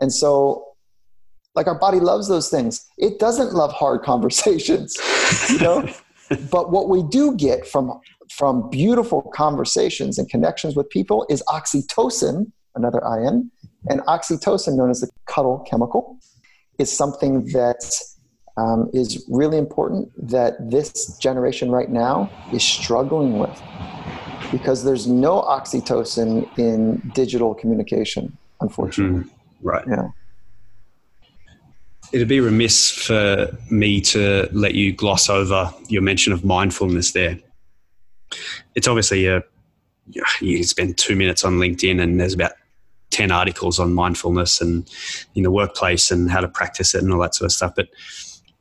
And 0.00 0.12
so, 0.12 0.64
like 1.56 1.66
our 1.66 1.78
body 1.78 1.98
loves 1.98 2.28
those 2.28 2.48
things. 2.48 2.86
It 2.96 3.18
doesn't 3.18 3.54
love 3.54 3.72
hard 3.72 4.02
conversations, 4.04 4.96
you 5.50 5.58
know. 5.58 5.88
But 6.50 6.70
what 6.70 6.88
we 6.88 7.02
do 7.04 7.36
get 7.36 7.66
from 7.66 8.00
from 8.30 8.68
beautiful 8.68 9.22
conversations 9.34 10.18
and 10.18 10.28
connections 10.28 10.76
with 10.76 10.88
people 10.90 11.26
is 11.30 11.42
oxytocin, 11.48 12.50
another 12.74 13.00
IN, 13.18 13.50
and 13.88 14.00
oxytocin, 14.02 14.76
known 14.76 14.90
as 14.90 15.00
the 15.00 15.08
cuddle 15.26 15.64
chemical, 15.68 16.18
is 16.78 16.94
something 16.94 17.46
that 17.46 17.90
um, 18.58 18.90
is 18.92 19.24
really 19.28 19.56
important 19.56 20.10
that 20.28 20.70
this 20.70 21.16
generation 21.18 21.70
right 21.70 21.90
now 21.90 22.30
is 22.52 22.62
struggling 22.62 23.38
with 23.38 23.62
because 24.50 24.84
there's 24.84 25.06
no 25.06 25.42
oxytocin 25.42 26.58
in 26.58 26.98
digital 27.14 27.54
communication, 27.54 28.36
unfortunately. 28.60 29.24
Mm-hmm. 29.24 29.66
Right. 29.66 29.84
Yeah. 29.88 30.08
It'd 32.12 32.28
be 32.28 32.40
remiss 32.40 32.90
for 32.90 33.48
me 33.70 34.00
to 34.00 34.48
let 34.52 34.74
you 34.74 34.92
gloss 34.92 35.28
over 35.28 35.72
your 35.88 36.02
mention 36.02 36.32
of 36.32 36.44
mindfulness 36.44 37.12
there. 37.12 37.38
It's 38.74 38.88
obviously 38.88 39.26
a 39.26 39.42
you 40.40 40.64
spend 40.64 40.96
two 40.96 41.16
minutes 41.16 41.44
on 41.44 41.58
LinkedIn 41.58 42.00
and 42.00 42.20
there's 42.20 42.34
about 42.34 42.52
10 43.10 43.30
articles 43.30 43.78
on 43.78 43.92
mindfulness 43.94 44.60
and 44.60 44.88
in 45.34 45.42
the 45.42 45.50
workplace 45.50 46.10
and 46.10 46.30
how 46.30 46.40
to 46.40 46.48
practice 46.48 46.94
it 46.94 47.02
and 47.02 47.12
all 47.12 47.20
that 47.20 47.34
sort 47.34 47.46
of 47.46 47.52
stuff. 47.52 47.74
But 47.74 47.88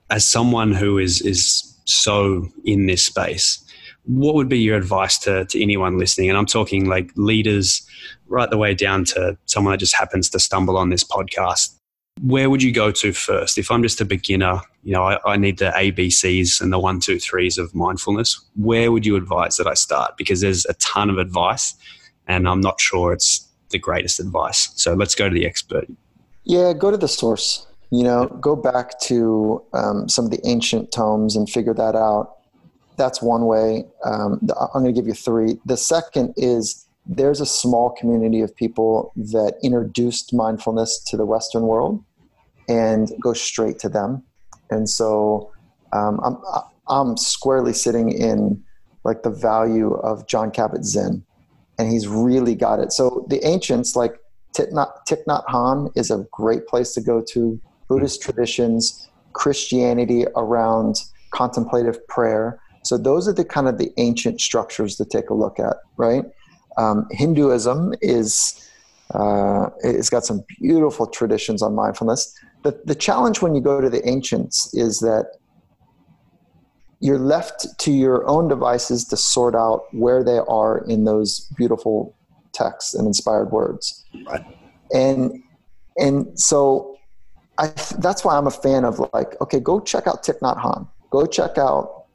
as 0.09 0.27
someone 0.27 0.73
who 0.73 0.97
is, 0.97 1.21
is 1.21 1.77
so 1.85 2.47
in 2.65 2.85
this 2.85 3.03
space, 3.03 3.63
what 4.05 4.35
would 4.35 4.47
be 4.47 4.59
your 4.59 4.77
advice 4.77 5.17
to, 5.19 5.45
to 5.45 5.61
anyone 5.61 5.97
listening? 5.97 6.29
And 6.29 6.37
I'm 6.37 6.45
talking 6.45 6.85
like 6.85 7.11
leaders 7.15 7.85
right 8.27 8.49
the 8.49 8.57
way 8.57 8.73
down 8.73 9.03
to 9.05 9.37
someone 9.45 9.71
that 9.71 9.79
just 9.79 9.95
happens 9.95 10.29
to 10.29 10.39
stumble 10.39 10.77
on 10.77 10.89
this 10.89 11.03
podcast 11.03 11.76
where 12.21 12.49
would 12.49 12.63
you 12.63 12.71
go 12.71 12.91
to 12.91 13.13
first? 13.13 13.57
If 13.57 13.69
I'm 13.69 13.83
just 13.83 14.01
a 14.01 14.05
beginner, 14.05 14.61
you 14.83 14.93
know, 14.93 15.03
I, 15.03 15.33
I, 15.33 15.37
need 15.37 15.59
the 15.59 15.71
ABCs 15.71 16.61
and 16.61 16.73
the 16.73 16.79
one, 16.79 16.99
two, 16.99 17.19
threes 17.19 17.57
of 17.57 17.73
mindfulness. 17.75 18.43
Where 18.55 18.91
would 18.91 19.05
you 19.05 19.15
advise 19.15 19.57
that 19.57 19.67
I 19.67 19.73
start? 19.73 20.17
Because 20.17 20.41
there's 20.41 20.65
a 20.65 20.73
ton 20.75 21.09
of 21.09 21.17
advice, 21.17 21.75
and 22.27 22.47
I'm 22.47 22.61
not 22.61 22.79
sure 22.79 23.13
it's 23.13 23.47
the 23.69 23.79
greatest 23.79 24.19
advice. 24.19 24.69
So 24.75 24.93
let's 24.93 25.15
go 25.15 25.29
to 25.29 25.33
the 25.33 25.45
expert. 25.45 25.87
Yeah, 26.43 26.73
go 26.73 26.91
to 26.91 26.97
the 26.97 27.07
source. 27.07 27.67
You 27.91 28.03
know, 28.03 28.27
go 28.41 28.55
back 28.55 28.99
to 29.01 29.63
um, 29.73 30.09
some 30.09 30.25
of 30.25 30.31
the 30.31 30.39
ancient 30.45 30.91
tomes 30.91 31.35
and 31.35 31.49
figure 31.49 31.73
that 31.73 31.95
out. 31.95 32.37
That's 32.97 33.21
one 33.21 33.45
way. 33.45 33.85
Um, 34.03 34.39
I'm 34.73 34.83
going 34.83 34.93
to 34.93 34.99
give 34.99 35.07
you 35.07 35.13
three. 35.13 35.57
The 35.65 35.77
second 35.77 36.33
is 36.35 36.86
there's 37.07 37.41
a 37.41 37.45
small 37.45 37.89
community 37.91 38.41
of 38.41 38.55
people 38.55 39.13
that 39.15 39.55
introduced 39.63 40.33
mindfulness 40.33 41.03
to 41.05 41.17
the 41.17 41.25
Western 41.25 41.63
world 41.63 42.03
and 42.67 43.11
go 43.21 43.33
straight 43.33 43.79
to 43.79 43.89
them. 43.89 44.23
And 44.69 44.89
so 44.89 45.51
um, 45.93 46.19
I'm, 46.23 46.37
I'm 46.89 47.17
squarely 47.17 47.73
sitting 47.73 48.11
in 48.11 48.61
like 49.03 49.23
the 49.23 49.29
value 49.29 49.93
of 49.93 50.27
Jon 50.27 50.51
Kabat-Zinn, 50.51 51.23
and 51.79 51.91
he's 51.91 52.07
really 52.07 52.55
got 52.55 52.79
it. 52.79 52.91
So 52.91 53.25
the 53.29 53.45
ancients, 53.47 53.95
like 53.95 54.19
Thich 54.53 54.73
Nhat 54.73 55.45
Hanh, 55.45 55.91
is 55.95 56.11
a 56.11 56.25
great 56.31 56.67
place 56.67 56.93
to 56.93 57.01
go 57.01 57.21
to. 57.21 57.59
Buddhist 57.87 58.21
traditions, 58.21 59.07
Christianity 59.31 60.25
around 60.35 60.95
contemplative 61.31 62.05
prayer. 62.07 62.59
So 62.83 62.97
those 62.97 63.29
are 63.29 63.33
the 63.33 63.45
kind 63.45 63.69
of 63.69 63.77
the 63.77 63.91
ancient 63.97 64.41
structures 64.41 64.97
to 64.97 65.05
take 65.05 65.29
a 65.29 65.33
look 65.33 65.57
at, 65.57 65.77
right? 65.95 66.25
Um, 66.77 67.07
Hinduism 67.11 67.93
is 68.01 68.63
uh, 69.13 69.69
it's 69.83 70.09
got 70.09 70.25
some 70.25 70.43
beautiful 70.59 71.07
traditions 71.07 71.61
on 71.61 71.73
mindfulness. 71.73 72.37
The, 72.63 72.79
the 72.85 72.95
challenge 72.95 73.41
when 73.41 73.55
you 73.55 73.61
go 73.61 73.79
to 73.79 73.89
the 73.89 74.07
ancients 74.07 74.73
is 74.73 74.99
that 74.99 75.37
you're 76.99 77.19
left 77.19 77.65
to 77.79 77.91
your 77.91 78.27
own 78.27 78.47
devices 78.47 79.05
to 79.05 79.17
sort 79.17 79.55
out 79.55 79.83
where 79.91 80.23
they 80.23 80.39
are 80.47 80.79
in 80.89 81.05
those 81.05 81.49
beautiful 81.55 82.15
texts 82.53 82.95
and 82.95 83.07
inspired 83.07 83.51
words. 83.51 84.05
Right. 84.27 84.43
And 84.93 85.43
and 85.97 86.39
so 86.39 86.97
I, 87.57 87.67
that's 87.99 88.23
why 88.23 88.37
I'm 88.37 88.47
a 88.47 88.51
fan 88.51 88.83
of 88.83 88.99
like, 89.13 89.39
okay, 89.41 89.59
go 89.59 89.79
check 89.79 90.05
out 90.05 90.23
Thich 90.23 90.39
Nhat 90.39 90.61
Hanh. 90.61 90.87
Go 91.09 91.25
check 91.25 91.57
out 91.57 92.05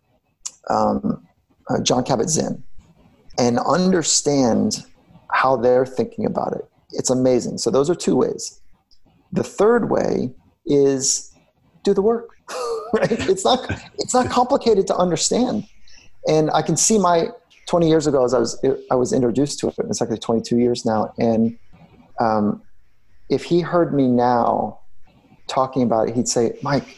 um, 0.68 1.26
uh, 1.68 1.80
Jon 1.80 2.04
Kabat-Zinn 2.04 2.62
and 3.38 3.58
understand 3.60 4.84
how 5.30 5.56
they're 5.56 5.86
thinking 5.86 6.26
about 6.26 6.52
it. 6.52 6.68
It's 6.92 7.10
amazing. 7.10 7.58
So 7.58 7.70
those 7.70 7.88
are 7.88 7.94
two 7.94 8.16
ways. 8.16 8.60
The 9.32 9.42
third 9.42 9.90
way 9.90 10.34
is 10.66 11.32
do 11.82 11.94
the 11.94 12.02
work. 12.02 12.30
right? 12.92 13.10
It's 13.10 13.44
not 13.44 13.70
it's 13.98 14.14
not 14.14 14.30
complicated 14.30 14.86
to 14.88 14.96
understand. 14.96 15.66
And 16.28 16.50
I 16.50 16.62
can 16.62 16.76
see 16.76 16.98
my 16.98 17.28
20 17.66 17.88
years 17.88 18.06
ago 18.06 18.24
as 18.24 18.34
I 18.34 18.38
was 18.38 18.64
I 18.90 18.94
was 18.94 19.12
introduced 19.12 19.58
to 19.60 19.68
it. 19.68 19.74
It's 19.78 20.02
actually 20.02 20.18
22 20.18 20.58
years 20.58 20.84
now. 20.84 21.14
And 21.18 21.58
um, 22.20 22.62
if 23.28 23.44
he 23.44 23.60
heard 23.60 23.94
me 23.94 24.08
now 24.08 24.80
talking 25.46 25.82
about 25.82 26.08
it, 26.08 26.14
he'd 26.14 26.28
say, 26.28 26.58
Mike, 26.62 26.96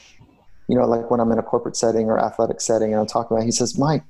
you 0.68 0.76
know, 0.76 0.87
like 0.87 1.11
when 1.11 1.20
I'm 1.20 1.30
in 1.32 1.39
a 1.39 1.43
corporate 1.43 1.76
setting 1.76 2.07
or 2.07 2.18
athletic 2.18 2.61
setting 2.61 2.93
and 2.93 3.01
I'm 3.01 3.07
talking 3.07 3.37
about 3.37 3.43
it, 3.43 3.47
he 3.47 3.53
says, 3.53 3.78
Mike, 3.78 4.03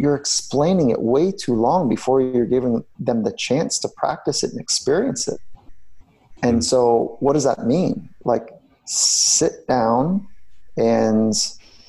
you're 0.00 0.16
explaining 0.16 0.88
it 0.88 1.02
way 1.02 1.30
too 1.30 1.54
long 1.54 1.86
before 1.86 2.22
you're 2.22 2.46
giving 2.46 2.82
them 2.98 3.22
the 3.22 3.32
chance 3.32 3.78
to 3.80 3.88
practice 3.98 4.42
it 4.42 4.50
and 4.50 4.58
experience 4.58 5.28
it. 5.28 5.38
And 6.42 6.56
hmm. 6.56 6.60
so, 6.60 7.18
what 7.20 7.34
does 7.34 7.44
that 7.44 7.66
mean? 7.66 8.08
Like, 8.24 8.48
sit 8.86 9.68
down 9.68 10.26
and 10.78 11.34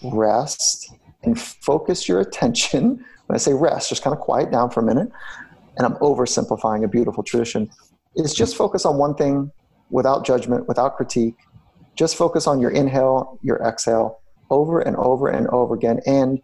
rest 0.03 0.93
and 1.23 1.39
focus 1.39 2.09
your 2.09 2.19
attention. 2.27 3.03
When 3.27 3.35
I 3.35 3.37
say 3.37 3.53
rest, 3.53 3.87
just 3.87 4.03
kind 4.03 4.13
of 4.13 4.19
quiet 4.19 4.51
down 4.51 4.71
for 4.71 4.81
a 4.81 4.83
minute. 4.83 5.09
And 5.77 5.85
I'm 5.85 5.95
oversimplifying 5.95 6.83
a 6.83 6.89
beautiful 6.89 7.23
tradition. 7.23 7.69
Is 8.17 8.33
just 8.33 8.57
focus 8.57 8.85
on 8.85 8.97
one 8.97 9.15
thing 9.15 9.51
without 9.89 10.25
judgment, 10.25 10.67
without 10.67 10.97
critique. 10.97 11.37
Just 11.95 12.17
focus 12.17 12.45
on 12.45 12.59
your 12.59 12.71
inhale, 12.71 13.39
your 13.41 13.65
exhale 13.65 14.19
over 14.49 14.81
and 14.81 14.97
over 14.97 15.29
and 15.29 15.47
over 15.47 15.75
again. 15.75 16.01
And 16.05 16.41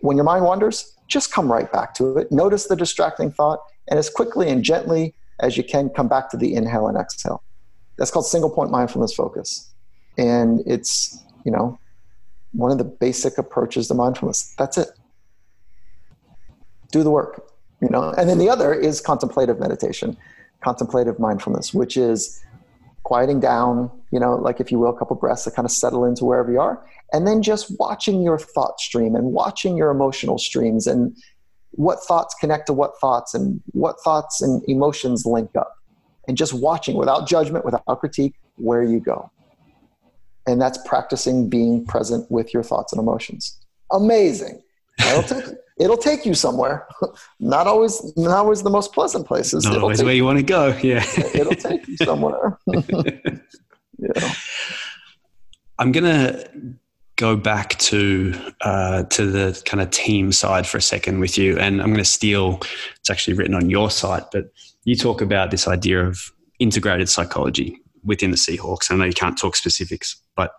when 0.00 0.16
your 0.16 0.24
mind 0.24 0.44
wanders, 0.44 0.96
just 1.06 1.32
come 1.32 1.50
right 1.50 1.70
back 1.72 1.94
to 1.94 2.18
it. 2.18 2.30
Notice 2.30 2.66
the 2.66 2.76
distracting 2.76 3.30
thought, 3.30 3.60
and 3.88 3.98
as 3.98 4.10
quickly 4.10 4.48
and 4.48 4.62
gently 4.62 5.14
as 5.40 5.56
you 5.56 5.64
can, 5.64 5.88
come 5.88 6.08
back 6.08 6.30
to 6.30 6.36
the 6.36 6.54
inhale 6.54 6.88
and 6.88 6.98
exhale. 6.98 7.42
That's 7.96 8.10
called 8.10 8.26
single 8.26 8.50
point 8.50 8.70
mindfulness 8.70 9.14
focus. 9.14 9.72
And 10.16 10.62
it's, 10.66 11.22
you 11.44 11.52
know, 11.52 11.78
one 12.52 12.70
of 12.70 12.78
the 12.78 12.84
basic 12.84 13.38
approaches 13.38 13.88
to 13.88 13.94
mindfulness. 13.94 14.54
That's 14.58 14.78
it. 14.78 14.88
Do 16.90 17.02
the 17.02 17.10
work, 17.10 17.50
you 17.80 17.88
know. 17.88 18.10
And 18.16 18.28
then 18.28 18.38
the 18.38 18.48
other 18.48 18.72
is 18.74 19.00
contemplative 19.00 19.60
meditation, 19.60 20.16
contemplative 20.62 21.18
mindfulness, 21.18 21.72
which 21.72 21.96
is 21.96 22.42
quieting 23.08 23.40
down, 23.40 23.90
you 24.12 24.20
know, 24.20 24.36
like 24.36 24.60
if 24.60 24.70
you 24.70 24.78
will, 24.78 24.90
a 24.90 24.98
couple 24.98 25.16
breaths 25.16 25.44
to 25.44 25.50
kind 25.50 25.64
of 25.64 25.72
settle 25.72 26.04
into 26.04 26.26
wherever 26.26 26.52
you 26.52 26.60
are, 26.60 26.84
and 27.14 27.26
then 27.26 27.40
just 27.40 27.74
watching 27.78 28.20
your 28.20 28.38
thought 28.38 28.78
stream 28.78 29.16
and 29.16 29.32
watching 29.32 29.78
your 29.78 29.90
emotional 29.90 30.36
streams 30.36 30.86
and 30.86 31.16
what 31.70 32.00
thoughts 32.00 32.34
connect 32.38 32.66
to 32.66 32.74
what 32.74 32.92
thoughts 33.00 33.32
and 33.32 33.62
what 33.72 33.96
thoughts 34.04 34.42
and 34.42 34.62
emotions 34.68 35.24
link 35.24 35.48
up 35.56 35.74
and 36.26 36.36
just 36.36 36.52
watching 36.52 36.98
without 36.98 37.26
judgment, 37.26 37.64
without 37.64 37.98
critique, 37.98 38.34
where 38.56 38.82
you 38.82 39.00
go. 39.00 39.30
And 40.46 40.60
that's 40.60 40.76
practicing 40.86 41.48
being 41.48 41.86
present 41.86 42.30
with 42.30 42.52
your 42.52 42.62
thoughts 42.62 42.92
and 42.92 43.00
emotions. 43.00 43.56
Amazing. 43.90 44.62
It'll 45.00 45.22
take, 45.22 45.54
it'll 45.78 45.96
take 45.96 46.26
you 46.26 46.34
somewhere. 46.34 46.86
Not 47.40 47.66
always, 47.66 48.16
not 48.16 48.36
always 48.36 48.62
the 48.62 48.70
most 48.70 48.92
pleasant 48.92 49.26
places. 49.26 49.64
Not 49.64 49.74
it'll 49.74 49.84
always 49.84 50.02
where 50.02 50.14
you 50.14 50.24
want 50.24 50.38
to 50.38 50.44
go. 50.44 50.76
Yeah. 50.82 51.04
it'll 51.34 51.54
take 51.54 51.86
you 51.86 51.96
somewhere. 51.98 52.58
yeah. 53.98 54.32
I'm 55.78 55.92
gonna 55.92 56.44
go 57.16 57.36
back 57.36 57.78
to 57.78 58.34
uh, 58.62 59.02
to 59.04 59.26
the 59.26 59.60
kind 59.64 59.80
of 59.82 59.90
team 59.90 60.32
side 60.32 60.66
for 60.66 60.78
a 60.78 60.82
second 60.82 61.20
with 61.20 61.36
you, 61.36 61.58
and 61.58 61.80
I'm 61.80 61.88
going 61.88 61.98
to 61.98 62.04
steal. 62.04 62.60
It's 62.98 63.10
actually 63.10 63.34
written 63.34 63.54
on 63.54 63.68
your 63.68 63.90
site, 63.90 64.24
but 64.32 64.46
you 64.84 64.96
talk 64.96 65.20
about 65.20 65.50
this 65.50 65.68
idea 65.68 66.04
of 66.04 66.32
integrated 66.58 67.08
psychology 67.08 67.78
within 68.04 68.30
the 68.30 68.36
Seahawks. 68.36 68.90
I 68.90 68.96
know 68.96 69.04
you 69.04 69.12
can't 69.12 69.38
talk 69.38 69.54
specifics, 69.56 70.20
but 70.34 70.52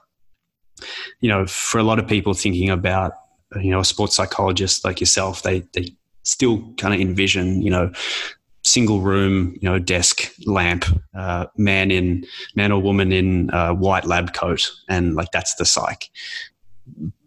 you 1.21 1.29
know, 1.29 1.45
for 1.45 1.79
a 1.79 1.83
lot 1.83 1.99
of 1.99 2.07
people 2.07 2.33
thinking 2.33 2.69
about 2.69 3.13
you 3.55 3.71
know 3.71 3.79
a 3.79 3.85
sports 3.85 4.15
psychologist 4.15 4.85
like 4.85 4.99
yourself, 4.99 5.43
they 5.43 5.61
they 5.73 5.95
still 6.23 6.73
kind 6.77 6.93
of 6.93 6.99
envision 6.99 7.61
you 7.61 7.71
know 7.71 7.91
single 8.63 9.01
room, 9.01 9.57
you 9.61 9.69
know, 9.69 9.79
desk 9.79 10.31
lamp, 10.45 10.85
uh, 11.15 11.45
man 11.57 11.91
in 11.91 12.25
man 12.55 12.71
or 12.71 12.81
woman 12.81 13.11
in 13.11 13.49
a 13.53 13.73
white 13.73 14.05
lab 14.05 14.33
coat, 14.33 14.69
and 14.87 15.15
like 15.15 15.31
that's 15.31 15.55
the 15.55 15.65
psych. 15.65 16.09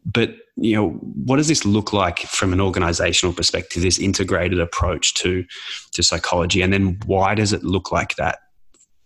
But 0.05 0.37
you 0.57 0.77
know, 0.77 0.91
what 0.91 1.37
does 1.37 1.49
this 1.49 1.65
look 1.65 1.93
like 1.93 2.21
from 2.21 2.53
an 2.53 2.61
organizational 2.61 3.35
perspective? 3.35 3.83
This 3.83 3.99
integrated 3.99 4.61
approach 4.61 5.15
to 5.15 5.45
to 5.93 6.03
psychology, 6.03 6.63
and 6.63 6.73
then 6.73 6.99
why 7.07 7.35
does 7.35 7.53
it 7.53 7.65
look 7.65 7.91
like 7.93 8.17
that 8.17 8.39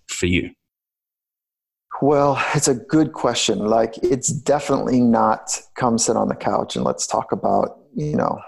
for 0.09 0.27
you? 0.27 0.51
Well, 2.03 2.43
it's 2.55 2.69
a 2.69 2.75
good 2.75 3.13
question. 3.13 3.59
Like, 3.59 3.97
it's 3.99 4.29
definitely 4.29 5.01
not 5.01 5.59
come 5.75 5.99
sit 5.99 6.17
on 6.17 6.29
the 6.29 6.35
couch 6.35 6.77
and 6.77 6.85
let's 6.85 7.07
talk 7.07 7.33
about, 7.33 7.79
you 7.95 8.17
know, 8.17 8.41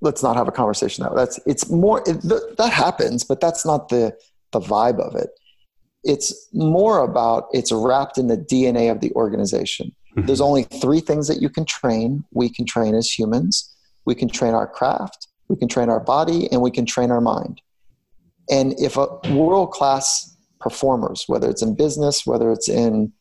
let's 0.00 0.22
not 0.22 0.36
have 0.36 0.48
a 0.48 0.52
conversation 0.52 1.04
now. 1.04 1.14
That's 1.14 1.40
it's 1.46 1.70
more 1.70 2.00
it, 2.06 2.20
th- 2.22 2.56
that 2.56 2.72
happens, 2.72 3.24
but 3.24 3.40
that's 3.40 3.64
not 3.66 3.88
the 3.88 4.16
the 4.52 4.60
vibe 4.60 5.00
of 5.00 5.14
it. 5.14 5.30
It's 6.04 6.48
more 6.52 7.00
about 7.02 7.48
it's 7.52 7.72
wrapped 7.72 8.18
in 8.18 8.28
the 8.28 8.36
DNA 8.36 8.90
of 8.90 9.00
the 9.00 9.12
organization. 9.12 9.94
Mm-hmm. 10.16 10.26
There's 10.26 10.40
only 10.40 10.62
three 10.64 11.00
things 11.00 11.28
that 11.28 11.42
you 11.42 11.50
can 11.50 11.64
train. 11.64 12.24
We 12.32 12.48
can 12.48 12.64
train 12.64 12.94
as 12.94 13.10
humans. 13.10 13.74
We 14.04 14.14
can 14.14 14.28
train 14.28 14.54
our 14.54 14.66
craft. 14.66 15.28
We 15.48 15.56
can 15.56 15.68
train 15.68 15.88
our 15.88 16.00
body, 16.00 16.50
and 16.52 16.62
we 16.62 16.70
can 16.70 16.86
train 16.86 17.10
our 17.10 17.20
mind. 17.20 17.60
And 18.50 18.78
if 18.80 18.96
a 18.96 19.06
world 19.34 19.72
class 19.72 20.36
performers, 20.60 21.24
whether 21.26 21.48
it's 21.48 21.62
in 21.62 21.74
business, 21.74 22.26
whether 22.26 22.50
it's 22.52 22.68
in 22.68 23.12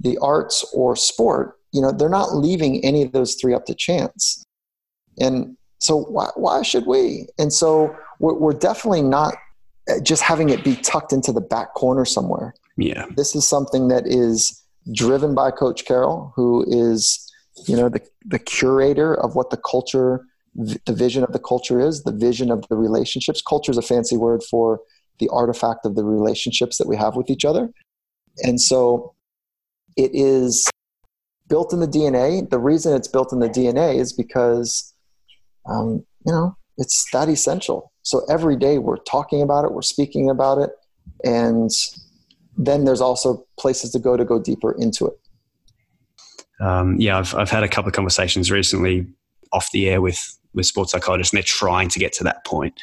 the 0.00 0.18
arts 0.18 0.64
or 0.72 0.94
sport, 0.96 1.58
you 1.72 1.82
know, 1.82 1.92
they're 1.92 2.08
not 2.08 2.34
leaving 2.34 2.84
any 2.84 3.02
of 3.02 3.12
those 3.12 3.34
three 3.34 3.54
up 3.54 3.66
to 3.66 3.74
chance. 3.74 4.42
And 5.18 5.56
so 5.80 5.96
why, 5.96 6.30
why 6.34 6.62
should 6.62 6.86
we? 6.86 7.26
And 7.38 7.52
so 7.52 7.94
we're, 8.20 8.34
we're 8.34 8.52
definitely 8.52 9.02
not 9.02 9.34
uh, 9.90 10.00
just 10.00 10.22
having 10.22 10.48
it 10.48 10.64
be 10.64 10.76
tucked 10.76 11.12
into 11.12 11.32
the 11.32 11.40
back 11.40 11.74
corner 11.74 12.04
somewhere. 12.04 12.54
Yeah. 12.76 13.06
This 13.16 13.34
is 13.34 13.46
something 13.46 13.88
that 13.88 14.06
is 14.06 14.62
driven 14.92 15.34
by 15.34 15.50
Coach 15.50 15.84
Carroll, 15.84 16.32
who 16.36 16.64
is, 16.68 17.30
you 17.66 17.76
know, 17.76 17.88
the, 17.88 18.00
the 18.24 18.38
curator 18.38 19.14
of 19.14 19.34
what 19.34 19.50
the 19.50 19.56
culture, 19.56 20.24
the 20.54 20.92
vision 20.92 21.22
of 21.22 21.32
the 21.32 21.38
culture 21.38 21.80
is, 21.80 22.04
the 22.04 22.12
vision 22.12 22.50
of 22.50 22.66
the 22.68 22.76
relationships. 22.76 23.42
Culture 23.42 23.72
is 23.72 23.78
a 23.78 23.82
fancy 23.82 24.16
word 24.16 24.42
for 24.42 24.80
the 25.18 25.28
artifact 25.30 25.84
of 25.84 25.94
the 25.94 26.04
relationships 26.04 26.78
that 26.78 26.88
we 26.88 26.96
have 26.96 27.16
with 27.16 27.30
each 27.30 27.44
other. 27.44 27.70
And 28.42 28.60
so 28.60 29.14
it 29.96 30.10
is 30.14 30.70
built 31.48 31.72
in 31.72 31.80
the 31.80 31.88
DNA. 31.88 32.48
The 32.48 32.58
reason 32.58 32.94
it's 32.94 33.08
built 33.08 33.32
in 33.32 33.40
the 33.40 33.48
DNA 33.48 33.96
is 33.96 34.12
because 34.12 34.94
um, 35.68 36.04
you 36.26 36.32
know, 36.32 36.56
it's 36.76 37.06
that 37.12 37.28
essential. 37.28 37.92
So 38.02 38.24
every 38.30 38.56
day 38.56 38.78
we're 38.78 38.96
talking 38.96 39.42
about 39.42 39.64
it, 39.64 39.72
we're 39.72 39.82
speaking 39.82 40.30
about 40.30 40.58
it, 40.58 40.70
and 41.24 41.70
then 42.56 42.84
there's 42.84 43.00
also 43.00 43.46
places 43.58 43.92
to 43.92 43.98
go 43.98 44.16
to 44.16 44.24
go 44.24 44.40
deeper 44.40 44.72
into 44.72 45.06
it. 45.06 46.64
Um, 46.64 46.96
yeah, 46.98 47.18
I've 47.18 47.34
I've 47.34 47.50
had 47.50 47.62
a 47.62 47.68
couple 47.68 47.88
of 47.88 47.94
conversations 47.94 48.50
recently 48.50 49.06
off 49.52 49.70
the 49.72 49.88
air 49.88 50.00
with 50.00 50.38
with 50.54 50.66
sports 50.66 50.92
psychologists, 50.92 51.32
and 51.32 51.38
they're 51.38 51.44
trying 51.44 51.88
to 51.90 51.98
get 51.98 52.12
to 52.14 52.24
that 52.24 52.44
point. 52.44 52.74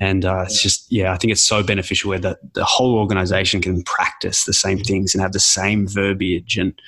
And 0.00 0.24
uh, 0.24 0.42
it's 0.46 0.60
just 0.62 0.90
yeah, 0.90 1.12
I 1.12 1.16
think 1.16 1.30
it's 1.30 1.46
so 1.46 1.62
beneficial 1.62 2.10
where 2.10 2.18
the 2.18 2.38
the 2.54 2.64
whole 2.64 2.96
organization 2.96 3.60
can 3.60 3.82
practice 3.84 4.44
the 4.44 4.52
same 4.52 4.78
things 4.80 5.14
and 5.14 5.22
have 5.22 5.32
the 5.32 5.40
same 5.40 5.86
verbiage 5.86 6.56
and 6.58 6.80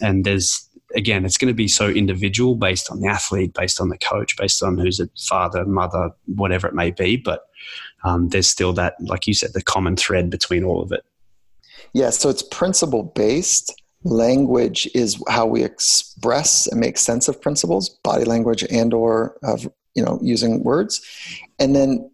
and 0.00 0.24
there's 0.24 0.68
again, 0.94 1.24
it's 1.24 1.36
going 1.36 1.48
to 1.48 1.54
be 1.54 1.68
so 1.68 1.88
individual 1.88 2.54
based 2.54 2.90
on 2.90 3.00
the 3.00 3.08
athlete, 3.08 3.54
based 3.54 3.80
on 3.80 3.88
the 3.88 3.98
coach, 3.98 4.36
based 4.36 4.62
on 4.62 4.78
who's 4.78 5.00
a 5.00 5.08
father, 5.28 5.64
mother, 5.64 6.10
whatever 6.26 6.68
it 6.68 6.74
may 6.74 6.90
be. 6.90 7.16
But 7.16 7.46
um, 8.04 8.28
there's 8.28 8.48
still 8.48 8.72
that, 8.74 8.94
like 9.00 9.26
you 9.26 9.34
said, 9.34 9.52
the 9.52 9.62
common 9.62 9.96
thread 9.96 10.30
between 10.30 10.64
all 10.64 10.82
of 10.82 10.92
it. 10.92 11.04
Yeah, 11.92 12.10
so 12.10 12.28
it's 12.28 12.42
principle 12.42 13.02
based. 13.02 13.80
Language 14.02 14.88
is 14.94 15.22
how 15.28 15.46
we 15.46 15.64
express 15.64 16.66
and 16.66 16.80
make 16.80 16.98
sense 16.98 17.28
of 17.28 17.40
principles, 17.40 17.88
body 17.88 18.24
language 18.24 18.62
and 18.70 18.92
or 18.92 19.38
of 19.42 19.66
you 19.94 20.04
know 20.04 20.18
using 20.22 20.62
words, 20.62 21.00
and 21.58 21.74
then 21.74 22.10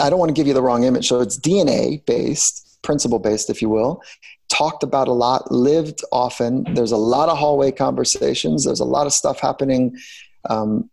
I 0.00 0.10
don't 0.10 0.18
want 0.18 0.28
to 0.30 0.34
give 0.34 0.46
you 0.46 0.54
the 0.54 0.62
wrong 0.62 0.84
image. 0.84 1.08
So 1.08 1.20
it's 1.20 1.38
DNA 1.38 2.04
based, 2.06 2.78
principle 2.82 3.18
based, 3.18 3.50
if 3.50 3.62
you 3.62 3.68
will, 3.68 4.02
talked 4.48 4.82
about 4.82 5.08
a 5.08 5.12
lot, 5.12 5.50
lived 5.50 6.02
often. 6.12 6.64
There's 6.74 6.92
a 6.92 6.96
lot 6.96 7.28
of 7.28 7.38
hallway 7.38 7.72
conversations. 7.72 8.64
There's 8.64 8.80
a 8.80 8.84
lot 8.84 9.06
of 9.06 9.12
stuff 9.12 9.40
happening 9.40 9.96
um, 10.48 10.88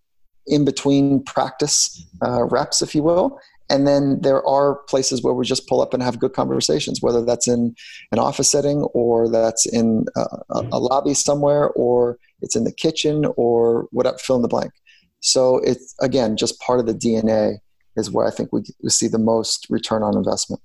in 0.48 0.66
between 0.66 1.24
practice 1.24 2.06
uh, 2.26 2.44
reps, 2.46 2.82
if 2.82 2.96
you 2.96 3.04
will. 3.04 3.40
And 3.70 3.88
then 3.88 4.20
there 4.22 4.46
are 4.46 4.76
places 4.88 5.24
where 5.24 5.34
we 5.34 5.46
just 5.46 5.68
pull 5.68 5.82
up 5.82 5.94
and 5.94 6.04
have 6.04 6.20
good 6.20 6.34
conversations, 6.34 7.02
whether 7.02 7.24
that's 7.24 7.48
in 7.48 7.76
an 8.12 8.20
office 8.20 8.52
setting 8.52 8.84
or 8.94 9.30
that's 9.30 9.66
in 9.66 10.06
a, 10.16 10.26
a 10.72 10.80
lobby 10.80 11.14
somewhere 11.14 11.70
or 11.70 12.20
it's 12.42 12.56
in 12.56 12.66
the 12.66 12.74
kitchen 12.74 13.26
or 13.38 13.88
what 13.92 14.06
whatever, 14.06 14.18
fill 14.18 14.36
in 14.36 14.42
the 14.42 14.48
blank. 14.48 14.74
So 15.22 15.60
it's, 15.60 15.96
again, 16.02 16.36
just 16.36 16.60
part 16.60 16.80
of 16.82 16.86
the 16.86 16.94
DNA 16.94 17.60
is 17.96 18.12
where 18.12 18.28
I 18.28 18.32
think 18.32 18.52
we, 18.52 18.64
we 18.82 18.90
see 18.90 19.08
the 19.08 19.20
most 19.20 19.68
return 19.70 20.04
on 20.04 20.18
investment. 20.18 20.62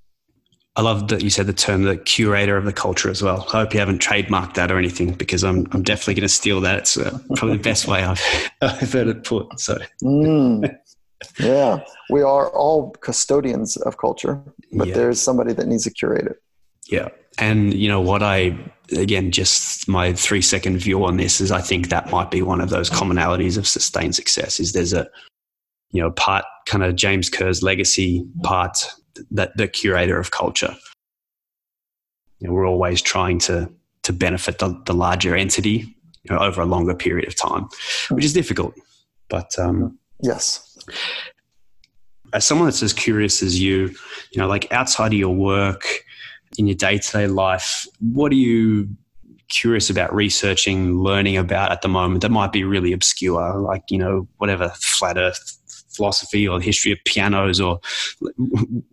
I 0.77 0.83
love 0.83 1.09
that 1.09 1.23
you 1.23 1.31
said 1.31 1.47
the 1.47 1.53
term 1.53 1.83
the 1.83 1.97
curator 1.97 2.57
of 2.57 2.65
the 2.65 2.73
culture 2.73 3.11
as 3.11 3.21
well. 3.21 3.45
I 3.49 3.59
hope 3.59 3.75
you 3.75 3.81
haven't 3.81 4.01
trademarked 4.01 4.55
that 4.55 4.71
or 4.71 4.79
anything 4.79 5.13
because 5.13 5.43
I'm, 5.43 5.67
I'm 5.73 5.83
definitely 5.83 6.15
going 6.15 6.23
to 6.23 6.29
steal 6.29 6.61
that. 6.61 6.79
It's 6.79 6.97
uh, 6.97 7.19
probably 7.35 7.57
the 7.57 7.63
best 7.65 7.89
way 7.89 8.05
I've, 8.05 8.23
I've 8.63 8.93
heard 8.93 9.09
it 9.09 9.25
put. 9.25 9.59
So, 9.59 9.79
mm, 10.05 10.73
yeah, 11.41 11.81
we 12.11 12.23
are 12.23 12.49
all 12.51 12.91
custodians 13.01 13.77
of 13.79 13.99
culture, 13.99 14.41
but 14.73 14.89
yeah. 14.89 14.95
there's 14.95 15.21
somebody 15.21 15.53
that 15.53 15.67
needs 15.67 15.83
to 15.85 15.91
curate 15.91 16.27
it. 16.27 16.43
Yeah. 16.89 17.09
And 17.39 17.75
you 17.75 17.89
know 17.89 18.01
what 18.01 18.23
I, 18.23 18.57
again, 18.93 19.33
just 19.33 19.89
my 19.89 20.13
three 20.13 20.43
second 20.43 20.79
view 20.79 21.05
on 21.05 21.17
this 21.17 21.41
is 21.41 21.51
I 21.51 21.61
think 21.61 21.89
that 21.89 22.11
might 22.11 22.31
be 22.31 22.43
one 22.43 22.61
of 22.61 22.71
those 22.71 22.89
commonalities 22.89 23.59
of 23.59 23.67
sustained 23.67 24.15
success 24.15 24.61
is 24.61 24.73
there's 24.73 24.93
a, 24.93 25.09
you 25.91 26.03
know, 26.03 26.11
part 26.11 26.45
kind 26.67 26.85
of 26.85 26.97
James 26.97 27.31
Kerr's 27.31 27.63
legacy, 27.63 28.25
part 28.43 28.77
that 29.31 29.57
the 29.57 29.69
curator 29.69 30.19
of 30.19 30.31
culture. 30.31 30.77
You 32.39 32.49
know, 32.49 32.55
we're 32.55 32.69
always 32.69 33.03
trying 33.03 33.39
to 33.41 33.71
to 34.05 34.13
benefit 34.13 34.59
the, 34.59 34.81
the 34.87 34.95
larger 34.95 35.37
entity 35.37 35.95
you 36.23 36.35
know, 36.35 36.41
over 36.41 36.61
a 36.61 36.67
longer 36.67 36.95
period 36.95 37.27
of 37.27 37.35
time, 37.35 37.69
which 38.11 38.25
is 38.25 38.33
difficult. 38.33 38.75
But 39.29 39.59
um, 39.59 39.99
yes, 40.23 40.79
as 42.33 42.47
someone 42.47 42.67
that's 42.67 42.83
as 42.83 42.93
curious 42.93 43.43
as 43.43 43.61
you, 43.61 43.95
you 44.33 44.39
know, 44.41 44.47
like 44.47 44.71
outside 44.73 45.09
of 45.13 45.19
your 45.19 45.35
work, 45.35 45.85
in 46.57 46.67
your 46.67 46.77
day 46.77 46.99
to 46.99 47.13
day 47.13 47.27
life, 47.27 47.87
what 48.01 48.33
are 48.33 48.37
you 48.37 48.89
curious 49.51 49.91
about 49.91 50.15
researching, 50.15 50.99
learning 50.99 51.37
about 51.37 51.73
at 51.73 51.83
the 51.83 51.89
moment 51.89 52.23
that 52.23 52.31
might 52.31 52.53
be 52.53 52.65
really 52.65 52.93
obscure, 52.93 53.59
like, 53.59 53.83
you 53.91 53.99
know, 53.99 54.27
whatever 54.39 54.71
flat 54.77 55.19
earth 55.19 55.58
philosophy 55.99 56.49
or 56.49 56.59
the 56.59 56.65
history 56.65 56.93
of 56.93 56.99
pianos 57.05 57.61
or 57.61 57.79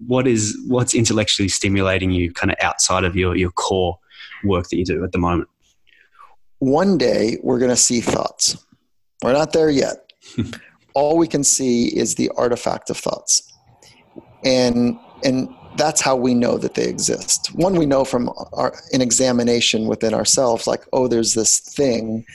what 0.06 0.28
is 0.28 0.58
what's 0.68 0.94
intellectually 0.94 1.48
stimulating 1.48 2.12
you 2.12 2.34
kind 2.34 2.52
of 2.52 2.58
outside 2.62 3.06
of 3.06 3.16
your 3.16 3.36
your 3.36 3.52
core 3.52 3.98
work 4.44 4.68
that 4.70 4.78
you 4.78 4.86
do 4.86 5.04
at 5.04 5.12
the 5.14 5.18
moment 5.18 5.48
one 6.60 6.98
day 6.98 7.38
we're 7.44 7.60
going 7.60 7.70
to 7.70 7.76
see 7.76 8.02
thoughts. 8.02 8.58
We're 9.22 9.34
not 9.34 9.54
there 9.54 9.70
yet. 9.70 10.14
All 10.94 11.18
we 11.18 11.28
can 11.28 11.44
see 11.44 11.88
is 11.88 12.16
the 12.16 12.32
artifact 12.38 12.90
of 12.90 12.98
thoughts. 12.98 13.54
And, 14.44 14.98
and 15.24 15.50
that's 15.78 16.02
how 16.02 16.16
we 16.16 16.34
know 16.34 16.58
that 16.58 16.76
they 16.76 16.88
exist. 16.88 17.54
One, 17.54 17.76
we 17.76 17.86
know 17.86 18.06
from 18.06 18.30
our, 18.54 18.74
an 18.94 19.02
examination 19.02 19.88
within 19.88 20.14
ourselves, 20.14 20.68
like, 20.68 20.86
oh, 20.94 21.08
there's 21.08 21.34
this 21.34 21.60
thing, 21.60 22.26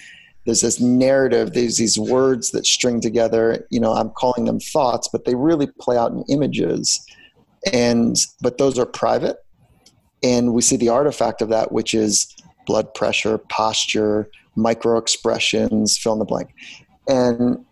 there's 0.50 0.62
this 0.62 0.80
narrative, 0.80 1.52
there's 1.52 1.76
these 1.76 1.96
words 1.96 2.50
that 2.50 2.66
string 2.66 3.00
together. 3.00 3.64
You 3.70 3.78
know, 3.78 3.92
I'm 3.92 4.10
calling 4.10 4.46
them 4.46 4.58
thoughts, 4.58 5.06
but 5.06 5.24
they 5.24 5.36
really 5.36 5.68
play 5.78 5.96
out 5.96 6.10
in 6.10 6.24
images. 6.28 7.06
And, 7.72 8.16
but 8.40 8.58
those 8.58 8.76
are 8.76 8.84
private. 8.84 9.36
And 10.24 10.52
we 10.52 10.60
see 10.60 10.76
the 10.76 10.88
artifact 10.88 11.40
of 11.40 11.50
that, 11.50 11.70
which 11.70 11.94
is 11.94 12.34
blood 12.66 12.92
pressure, 12.94 13.38
posture, 13.38 14.28
micro 14.56 14.98
expressions, 14.98 15.96
fill 15.96 16.14
in 16.14 16.18
the 16.18 16.24
blank. 16.24 16.52
And 17.08 17.64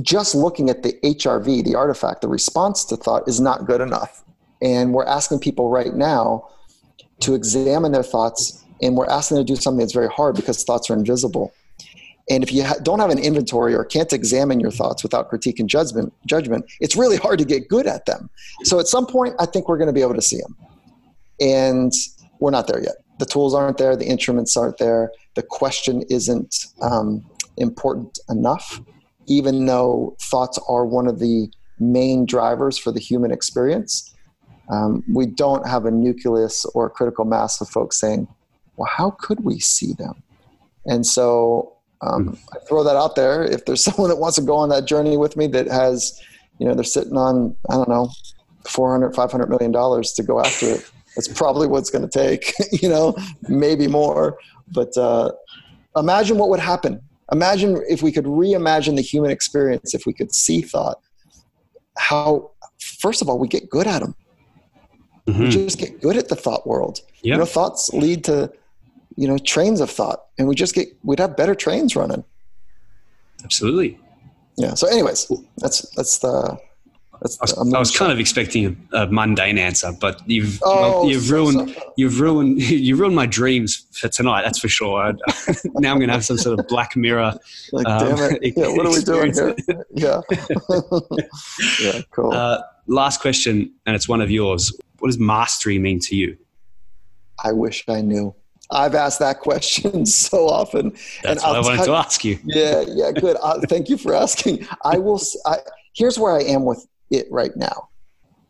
just 0.00 0.36
looking 0.36 0.70
at 0.70 0.84
the 0.84 0.92
HRV, 1.02 1.64
the 1.64 1.74
artifact, 1.74 2.20
the 2.20 2.28
response 2.28 2.84
to 2.84 2.96
thought 2.96 3.26
is 3.26 3.40
not 3.40 3.66
good 3.66 3.80
enough. 3.80 4.22
And 4.62 4.94
we're 4.94 5.06
asking 5.06 5.40
people 5.40 5.70
right 5.70 5.92
now 5.92 6.50
to 7.18 7.34
examine 7.34 7.90
their 7.90 8.04
thoughts, 8.04 8.64
and 8.80 8.96
we're 8.96 9.08
asking 9.08 9.38
them 9.38 9.46
to 9.46 9.54
do 9.54 9.60
something 9.60 9.80
that's 9.80 9.92
very 9.92 10.08
hard 10.08 10.36
because 10.36 10.62
thoughts 10.62 10.88
are 10.88 10.94
invisible. 10.94 11.52
And 12.30 12.44
if 12.44 12.52
you 12.52 12.62
ha- 12.62 12.76
don't 12.82 13.00
have 13.00 13.10
an 13.10 13.18
inventory 13.18 13.74
or 13.74 13.84
can't 13.84 14.12
examine 14.12 14.60
your 14.60 14.70
thoughts 14.70 15.02
without 15.02 15.28
critique 15.28 15.58
and 15.58 15.68
judgment, 15.68 16.14
judgment, 16.26 16.64
it's 16.80 16.94
really 16.94 17.16
hard 17.16 17.40
to 17.40 17.44
get 17.44 17.68
good 17.68 17.88
at 17.88 18.06
them. 18.06 18.30
So 18.62 18.78
at 18.78 18.86
some 18.86 19.04
point, 19.04 19.34
I 19.40 19.46
think 19.46 19.68
we're 19.68 19.78
going 19.78 19.88
to 19.88 19.92
be 19.92 20.00
able 20.00 20.14
to 20.14 20.22
see 20.22 20.40
them. 20.40 20.56
And 21.40 21.92
we're 22.38 22.52
not 22.52 22.68
there 22.68 22.80
yet. 22.80 22.94
The 23.18 23.26
tools 23.26 23.52
aren't 23.52 23.78
there, 23.78 23.96
the 23.96 24.06
instruments 24.06 24.56
aren't 24.56 24.78
there, 24.78 25.12
the 25.34 25.42
question 25.42 26.02
isn't 26.08 26.66
um, 26.80 27.26
important 27.56 28.18
enough, 28.30 28.80
even 29.26 29.66
though 29.66 30.16
thoughts 30.20 30.58
are 30.68 30.86
one 30.86 31.06
of 31.06 31.18
the 31.18 31.50
main 31.80 32.26
drivers 32.26 32.78
for 32.78 32.92
the 32.92 33.00
human 33.00 33.30
experience. 33.30 34.14
Um, 34.70 35.02
we 35.12 35.26
don't 35.26 35.66
have 35.66 35.84
a 35.84 35.90
nucleus 35.90 36.64
or 36.74 36.86
a 36.86 36.90
critical 36.90 37.24
mass 37.24 37.60
of 37.60 37.68
folks 37.68 37.98
saying, 37.98 38.28
well, 38.76 38.88
how 38.90 39.10
could 39.10 39.44
we 39.44 39.58
see 39.58 39.92
them? 39.94 40.22
And 40.86 41.04
so 41.04 41.76
um, 42.02 42.28
hmm. 42.28 42.34
I 42.54 42.58
throw 42.66 42.82
that 42.84 42.96
out 42.96 43.16
there. 43.16 43.44
If 43.44 43.64
there's 43.64 43.82
someone 43.84 44.10
that 44.10 44.16
wants 44.16 44.36
to 44.36 44.42
go 44.42 44.56
on 44.56 44.68
that 44.70 44.86
journey 44.86 45.16
with 45.16 45.36
me 45.36 45.46
that 45.48 45.66
has, 45.66 46.20
you 46.58 46.66
know, 46.66 46.74
they're 46.74 46.84
sitting 46.84 47.16
on, 47.16 47.56
I 47.68 47.74
don't 47.74 47.88
know, 47.88 48.10
400, 48.66 49.14
500 49.14 49.48
million 49.48 49.72
dollars 49.72 50.12
to 50.12 50.22
go 50.22 50.40
after 50.40 50.66
it. 50.66 50.90
That's 51.16 51.28
probably 51.28 51.66
what 51.66 51.78
it's 51.78 51.90
going 51.90 52.08
to 52.08 52.18
take, 52.18 52.52
you 52.82 52.88
know, 52.88 53.16
maybe 53.48 53.88
more. 53.88 54.38
But 54.72 54.96
uh, 54.96 55.32
imagine 55.96 56.38
what 56.38 56.50
would 56.50 56.60
happen. 56.60 57.00
Imagine 57.32 57.82
if 57.88 58.02
we 58.02 58.12
could 58.12 58.26
reimagine 58.26 58.94
the 58.94 59.02
human 59.02 59.30
experience, 59.30 59.92
if 59.92 60.06
we 60.06 60.12
could 60.12 60.32
see 60.32 60.62
thought, 60.62 61.00
how, 61.98 62.52
first 62.78 63.22
of 63.22 63.28
all, 63.28 63.38
we 63.38 63.48
get 63.48 63.68
good 63.68 63.88
at 63.88 64.00
them. 64.00 64.14
Mm-hmm. 65.26 65.42
We 65.42 65.50
just 65.50 65.78
get 65.78 66.00
good 66.00 66.16
at 66.16 66.28
the 66.28 66.36
thought 66.36 66.66
world. 66.66 67.00
Yep. 67.22 67.24
You 67.24 67.36
know, 67.38 67.44
thoughts 67.44 67.92
lead 67.92 68.24
to, 68.24 68.50
you 69.16 69.28
know, 69.28 69.38
trains 69.38 69.80
of 69.80 69.90
thought, 69.90 70.24
and 70.38 70.48
we 70.48 70.54
just 70.54 70.74
get 70.74 70.88
we'd 71.02 71.18
have 71.18 71.36
better 71.36 71.54
trains 71.54 71.96
running. 71.96 72.24
Absolutely. 73.44 73.98
Yeah. 74.56 74.74
So, 74.74 74.86
anyways, 74.88 75.30
that's 75.58 75.88
that's 75.90 76.18
the. 76.18 76.58
That's 77.22 77.38
I 77.38 77.60
was, 77.60 77.74
I 77.74 77.78
was 77.78 77.94
kind 77.94 78.10
of 78.10 78.18
expecting 78.18 78.88
a, 78.94 79.02
a, 79.02 79.06
mundane 79.06 79.58
answer, 79.58 79.92
but 80.00 80.26
you've 80.26 80.58
oh, 80.62 81.06
you've 81.06 81.24
so, 81.24 81.34
ruined 81.34 81.70
so. 81.74 81.92
you've 81.98 82.18
ruined 82.18 82.62
you've 82.70 82.98
ruined 82.98 83.14
my 83.14 83.26
dreams 83.26 83.86
for 83.92 84.08
tonight. 84.08 84.40
That's 84.42 84.58
for 84.58 84.68
sure. 84.68 85.12
now 85.74 85.92
I'm 85.92 85.98
going 85.98 86.08
to 86.08 86.14
have 86.14 86.24
some 86.24 86.38
sort 86.38 86.58
of 86.58 86.66
Black 86.66 86.96
Mirror. 86.96 87.34
Like, 87.72 87.86
um, 87.86 88.16
damn 88.16 88.38
it! 88.42 88.54
Yeah, 88.56 88.68
what 88.68 88.86
are 88.86 88.92
we 88.92 89.02
doing 89.02 89.34
here? 89.34 89.54
Yeah. 89.94 90.22
yeah. 91.82 92.00
Cool. 92.10 92.32
Uh, 92.32 92.62
last 92.86 93.20
question, 93.20 93.70
and 93.84 93.94
it's 93.94 94.08
one 94.08 94.22
of 94.22 94.30
yours 94.30 94.72
what 95.00 95.08
does 95.08 95.18
mastery 95.18 95.78
mean 95.78 95.98
to 95.98 96.14
you? 96.14 96.36
I 97.42 97.52
wish 97.52 97.84
I 97.88 98.02
knew. 98.02 98.34
I've 98.72 98.94
asked 98.94 99.18
that 99.18 99.40
question 99.40 100.06
so 100.24 100.48
often. 100.48 100.90
That's 101.22 101.24
and 101.24 101.36
what 101.42 101.44
I'll 101.44 101.54
I 101.56 101.60
wanted 101.60 101.84
to 101.84 101.94
ask 101.94 102.24
you. 102.24 102.38
Yeah, 102.44 102.84
yeah, 102.86 103.12
good. 103.12 103.36
Uh, 103.42 103.60
thank 103.68 103.88
you 103.88 103.96
for 103.96 104.14
asking. 104.14 104.66
I 104.84 104.98
will. 104.98 105.20
I, 105.46 105.58
here's 105.94 106.18
where 106.18 106.36
I 106.36 106.42
am 106.42 106.64
with 106.64 106.86
it 107.10 107.26
right 107.30 107.56
now. 107.56 107.88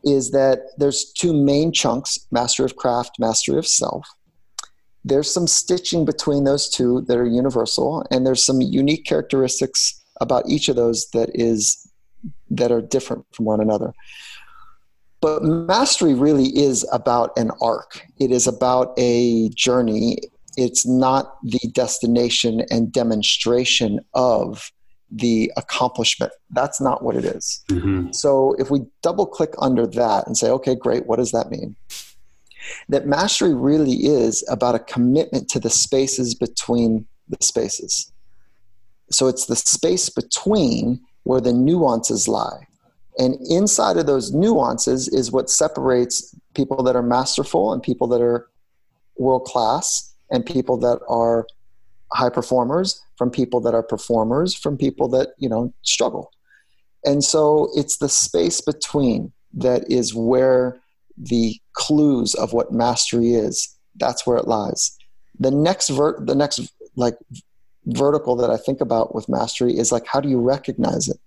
Is 0.03 0.31
that 0.31 0.59
there's 0.77 1.11
two 1.13 1.33
main 1.33 1.71
chunks: 1.71 2.27
mastery 2.31 2.65
of 2.65 2.75
craft, 2.75 3.17
mastery 3.19 3.57
of 3.57 3.67
self. 3.67 4.07
There's 5.03 5.31
some 5.33 5.47
stitching 5.47 6.05
between 6.05 6.43
those 6.43 6.69
two 6.69 7.01
that 7.07 7.17
are 7.17 7.25
universal, 7.25 8.05
and 8.11 8.25
there's 8.25 8.43
some 8.43 8.61
unique 8.61 9.05
characteristics 9.05 9.99
about 10.19 10.47
each 10.47 10.69
of 10.69 10.75
those 10.75 11.09
that 11.13 11.29
is 11.33 11.87
that 12.51 12.71
are 12.71 12.81
different 12.81 13.25
from 13.33 13.45
one 13.45 13.61
another. 13.61 13.93
But 15.21 15.43
mastery 15.43 16.15
really 16.15 16.47
is 16.47 16.87
about 16.91 17.31
an 17.37 17.51
arc, 17.61 18.05
it 18.19 18.31
is 18.31 18.47
about 18.47 18.93
a 18.97 19.49
journey. 19.49 20.17
It's 20.57 20.85
not 20.85 21.37
the 21.43 21.69
destination 21.71 22.65
and 22.69 22.91
demonstration 22.91 24.01
of 24.13 24.71
the 25.09 25.51
accomplishment. 25.55 26.31
That's 26.49 26.81
not 26.81 27.03
what 27.03 27.15
it 27.15 27.23
is. 27.23 27.63
Mm-hmm. 27.69 28.11
So 28.11 28.55
if 28.59 28.69
we 28.69 28.81
double 29.01 29.25
click 29.25 29.53
under 29.59 29.85
that 29.87 30.27
and 30.27 30.37
say, 30.37 30.49
okay, 30.49 30.75
great, 30.75 31.05
what 31.05 31.19
does 31.19 31.31
that 31.31 31.51
mean? 31.51 31.75
That 32.89 33.07
mastery 33.07 33.53
really 33.53 33.93
is 34.05 34.43
about 34.49 34.75
a 34.75 34.79
commitment 34.79 35.49
to 35.49 35.59
the 35.59 35.69
spaces 35.69 36.35
between 36.35 37.07
the 37.27 37.37
spaces. 37.41 38.11
So 39.09 39.27
it's 39.27 39.45
the 39.45 39.55
space 39.55 40.09
between 40.09 41.01
where 41.23 41.41
the 41.41 41.53
nuances 41.53 42.27
lie. 42.27 42.67
And 43.17 43.35
inside 43.49 43.97
of 43.97 44.05
those 44.05 44.33
nuances 44.33 45.07
is 45.07 45.31
what 45.31 45.49
separates 45.49 46.35
people 46.53 46.83
that 46.83 46.95
are 46.95 47.03
masterful 47.03 47.73
and 47.73 47.83
people 47.83 48.07
that 48.07 48.21
are 48.21 48.47
world 49.17 49.45
class 49.45 50.13
and 50.29 50.45
people 50.45 50.77
that 50.77 50.99
are 51.07 51.45
high 52.13 52.29
performers 52.29 53.01
from 53.17 53.29
people 53.29 53.59
that 53.61 53.73
are 53.73 53.83
performers 53.83 54.55
from 54.55 54.77
people 54.77 55.07
that, 55.09 55.29
you 55.37 55.49
know, 55.49 55.73
struggle. 55.81 56.31
And 57.05 57.23
so 57.23 57.69
it's 57.75 57.97
the 57.97 58.09
space 58.09 58.61
between 58.61 59.31
that 59.53 59.89
is 59.89 60.13
where 60.13 60.81
the 61.17 61.59
clues 61.73 62.33
of 62.35 62.53
what 62.53 62.71
mastery 62.71 63.33
is. 63.33 63.77
That's 63.95 64.25
where 64.25 64.37
it 64.37 64.47
lies. 64.47 64.97
The 65.39 65.51
next 65.51 65.89
vert, 65.89 66.25
the 66.27 66.35
next 66.35 66.61
like 66.95 67.15
vertical 67.85 68.35
that 68.37 68.49
I 68.49 68.57
think 68.57 68.81
about 68.81 69.15
with 69.15 69.27
mastery 69.27 69.77
is 69.77 69.91
like 69.91 70.05
how 70.05 70.19
do 70.19 70.29
you 70.29 70.39
recognize 70.39 71.07
it? 71.07 71.17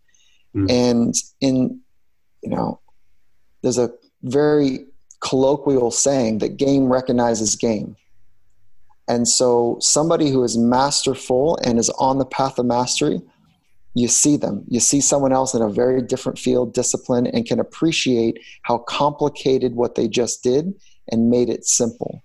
Mm. 0.55 0.71
And 0.71 1.15
in, 1.41 1.81
you 2.43 2.51
know, 2.51 2.81
there's 3.63 3.79
a 3.79 3.91
very 4.23 4.87
colloquial 5.21 5.91
saying 5.91 6.39
that 6.39 6.57
game 6.57 6.85
recognizes 6.85 7.57
game. 7.57 7.97
And 9.09 9.29
so 9.29 9.77
somebody 9.81 10.31
who 10.31 10.43
is 10.45 10.57
masterful 10.57 11.59
and 11.65 11.79
is 11.79 11.91
on 11.91 12.19
the 12.19 12.25
path 12.25 12.59
of 12.59 12.67
mastery, 12.67 13.21
you 13.95 14.09
see 14.09 14.37
them. 14.37 14.65
You 14.69 14.81
see 14.81 15.01
someone 15.01 15.33
else 15.33 15.55
in 15.55 15.63
a 15.63 15.69
very 15.69 16.03
different 16.03 16.39
field, 16.39 16.73
discipline, 16.73 17.27
and 17.27 17.47
can 17.47 17.61
appreciate 17.61 18.39
how 18.63 18.79
complicated 18.79 19.75
what 19.75 19.95
they 19.95 20.09
just 20.09 20.43
did 20.43 20.75
and 21.11 21.31
made 21.31 21.49
it 21.49 21.65
simple. 21.65 22.23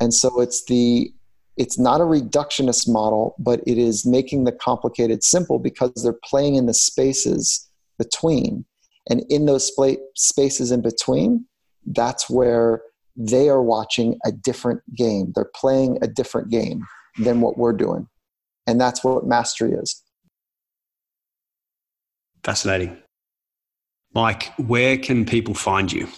And 0.00 0.12
so 0.12 0.40
it's 0.40 0.64
the 0.64 1.12
it's 1.56 1.78
not 1.78 2.00
a 2.00 2.04
reductionist 2.04 2.88
model, 2.88 3.36
but 3.38 3.60
it 3.66 3.78
is 3.78 4.04
making 4.04 4.44
the 4.44 4.52
complicated 4.52 5.22
simple 5.22 5.58
because 5.58 5.92
they're 6.02 6.18
playing 6.24 6.56
in 6.56 6.66
the 6.66 6.74
spaces 6.74 7.68
between. 7.98 8.64
And 9.08 9.24
in 9.28 9.46
those 9.46 9.70
spaces 10.14 10.72
in 10.72 10.82
between, 10.82 11.46
that's 11.86 12.28
where 12.28 12.82
they 13.16 13.48
are 13.48 13.62
watching 13.62 14.18
a 14.24 14.32
different 14.32 14.80
game. 14.96 15.32
They're 15.34 15.50
playing 15.54 15.98
a 16.02 16.08
different 16.08 16.50
game 16.50 16.84
than 17.18 17.40
what 17.40 17.56
we're 17.56 17.74
doing. 17.74 18.08
And 18.66 18.80
that's 18.80 19.04
what 19.04 19.26
mastery 19.26 19.72
is. 19.72 20.02
Fascinating. 22.42 22.96
Mike, 24.14 24.52
where 24.56 24.96
can 24.96 25.24
people 25.24 25.54
find 25.54 25.92
you? 25.92 26.08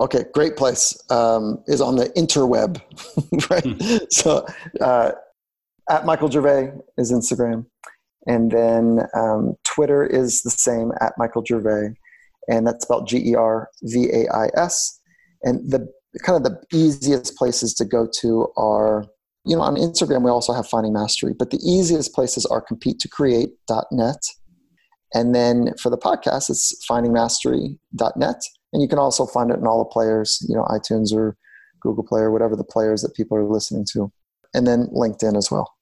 Okay, 0.00 0.24
great 0.32 0.56
place 0.56 0.96
um, 1.10 1.62
is 1.66 1.80
on 1.80 1.96
the 1.96 2.06
interweb, 2.10 2.80
right? 3.50 3.64
Hmm. 3.64 3.98
So, 4.10 4.46
uh, 4.80 5.12
at 5.90 6.06
Michael 6.06 6.30
Gervais 6.30 6.72
is 6.96 7.12
Instagram. 7.12 7.66
And 8.26 8.50
then 8.50 9.00
um, 9.14 9.56
Twitter 9.64 10.04
is 10.04 10.42
the 10.42 10.50
same 10.50 10.92
at 11.00 11.12
Michael 11.18 11.44
Gervais, 11.44 11.94
and 12.48 12.66
that's 12.66 12.84
spelled 12.84 13.08
G 13.08 13.30
E 13.30 13.34
R 13.34 13.68
V 13.82 14.08
A 14.12 14.32
I 14.32 14.48
S. 14.56 15.00
And 15.42 15.70
the 15.70 15.88
kind 16.24 16.36
of 16.36 16.42
the 16.44 16.60
easiest 16.76 17.36
places 17.36 17.74
to 17.74 17.84
go 17.84 18.06
to 18.20 18.48
are, 18.56 19.06
you 19.46 19.56
know, 19.56 19.62
on 19.62 19.76
Instagram 19.76 20.22
we 20.22 20.30
also 20.30 20.52
have 20.52 20.66
Finding 20.66 20.92
Mastery, 20.92 21.34
but 21.38 21.50
the 21.50 21.60
easiest 21.64 22.14
places 22.14 22.44
are 22.46 22.64
competetocreate.net. 22.64 24.22
And 25.12 25.34
then 25.34 25.72
for 25.82 25.90
the 25.90 25.98
podcast, 25.98 26.50
it's 26.50 26.74
findingmastery.net. 26.88 28.42
And 28.72 28.82
you 28.82 28.88
can 28.88 28.98
also 28.98 29.26
find 29.26 29.50
it 29.50 29.58
in 29.58 29.66
all 29.66 29.78
the 29.78 29.90
players, 29.90 30.44
you 30.48 30.54
know, 30.54 30.64
iTunes 30.64 31.12
or 31.12 31.36
Google 31.80 32.04
Play 32.04 32.20
or 32.20 32.30
whatever 32.30 32.56
the 32.56 32.64
players 32.64 33.02
that 33.02 33.14
people 33.14 33.36
are 33.36 33.44
listening 33.44 33.86
to. 33.92 34.12
And 34.54 34.66
then 34.66 34.86
LinkedIn 34.88 35.36
as 35.36 35.50
well. 35.50 35.74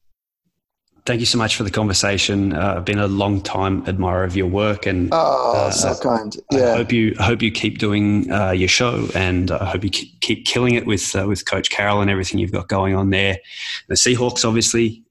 thank 1.06 1.20
you 1.20 1.26
so 1.26 1.38
much 1.38 1.56
for 1.56 1.64
the 1.64 1.70
conversation. 1.70 2.52
Uh, 2.52 2.74
I've 2.76 2.84
been 2.84 2.98
a 2.98 3.08
long 3.08 3.40
time 3.40 3.82
admirer 3.88 4.24
of 4.24 4.36
your 4.36 4.46
work, 4.46 4.84
and 4.84 5.08
oh, 5.10 5.54
uh, 5.56 5.70
so 5.70 5.94
kind. 6.02 6.36
Yeah. 6.52 6.74
I 6.74 6.76
hope 6.76 6.92
you 6.92 7.14
hope 7.18 7.40
you 7.40 7.50
keep 7.50 7.78
doing 7.78 8.30
uh, 8.30 8.50
your 8.50 8.68
show, 8.68 9.08
and 9.14 9.50
I 9.50 9.64
hope 9.64 9.84
you 9.84 9.90
keep, 9.90 10.20
keep 10.20 10.44
killing 10.44 10.74
it 10.74 10.86
with 10.86 11.16
uh, 11.16 11.26
with 11.26 11.46
Coach 11.46 11.70
Carroll 11.70 12.02
and 12.02 12.10
everything 12.10 12.40
you've 12.40 12.52
got 12.52 12.68
going 12.68 12.94
on 12.94 13.08
there. 13.08 13.38
The 13.88 13.94
Seahawks, 13.94 14.44
obviously, 14.44 15.02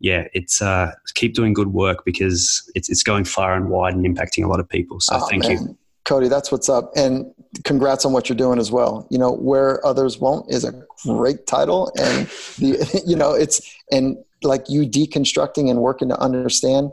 yeah, 0.00 0.26
it's 0.32 0.62
uh, 0.62 0.92
keep 1.14 1.34
doing 1.34 1.52
good 1.52 1.68
work 1.68 2.04
because 2.04 2.70
it's 2.74 2.88
it's 2.88 3.02
going 3.02 3.24
far 3.24 3.54
and 3.54 3.68
wide 3.68 3.94
and 3.94 4.04
impacting 4.04 4.44
a 4.44 4.48
lot 4.48 4.58
of 4.58 4.68
people. 4.68 5.00
So 5.00 5.16
oh, 5.16 5.28
thank 5.28 5.42
man. 5.44 5.52
you. 5.52 5.78
Cody, 6.04 6.28
that's 6.28 6.50
what's 6.50 6.68
up. 6.68 6.90
And 6.96 7.32
congrats 7.64 8.04
on 8.04 8.12
what 8.12 8.28
you're 8.28 8.36
doing 8.36 8.58
as 8.58 8.70
well. 8.72 9.06
You 9.10 9.18
know, 9.18 9.32
where 9.32 9.84
others 9.86 10.18
won't 10.18 10.50
is 10.50 10.64
a 10.64 10.72
great 11.04 11.46
title. 11.46 11.92
And 11.98 12.26
the, 12.58 13.02
you 13.06 13.16
know, 13.16 13.32
it's, 13.32 13.60
and 13.90 14.16
like 14.42 14.68
you 14.68 14.82
deconstructing 14.82 15.70
and 15.70 15.80
working 15.80 16.08
to 16.08 16.18
understand 16.18 16.90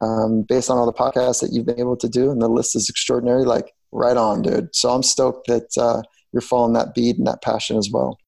um, 0.00 0.42
based 0.42 0.70
on 0.70 0.78
all 0.78 0.86
the 0.86 0.92
podcasts 0.92 1.40
that 1.40 1.50
you've 1.52 1.66
been 1.66 1.80
able 1.80 1.96
to 1.96 2.08
do. 2.08 2.30
And 2.30 2.40
the 2.40 2.48
list 2.48 2.76
is 2.76 2.88
extraordinary. 2.88 3.44
Like 3.44 3.72
right 3.92 4.16
on, 4.16 4.42
dude. 4.42 4.74
So 4.74 4.90
I'm 4.90 5.02
stoked 5.02 5.46
that 5.48 5.76
uh, 5.78 6.02
you're 6.32 6.40
following 6.40 6.72
that 6.74 6.94
bead 6.94 7.18
and 7.18 7.26
that 7.26 7.42
passion 7.42 7.76
as 7.76 7.90
well. 7.92 8.18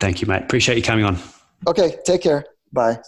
Thank 0.00 0.20
you, 0.20 0.28
mate. 0.28 0.42
Appreciate 0.42 0.76
you 0.76 0.82
coming 0.82 1.04
on. 1.04 1.18
Okay. 1.66 1.96
Take 2.04 2.22
care. 2.22 2.44
Bye. 2.72 2.98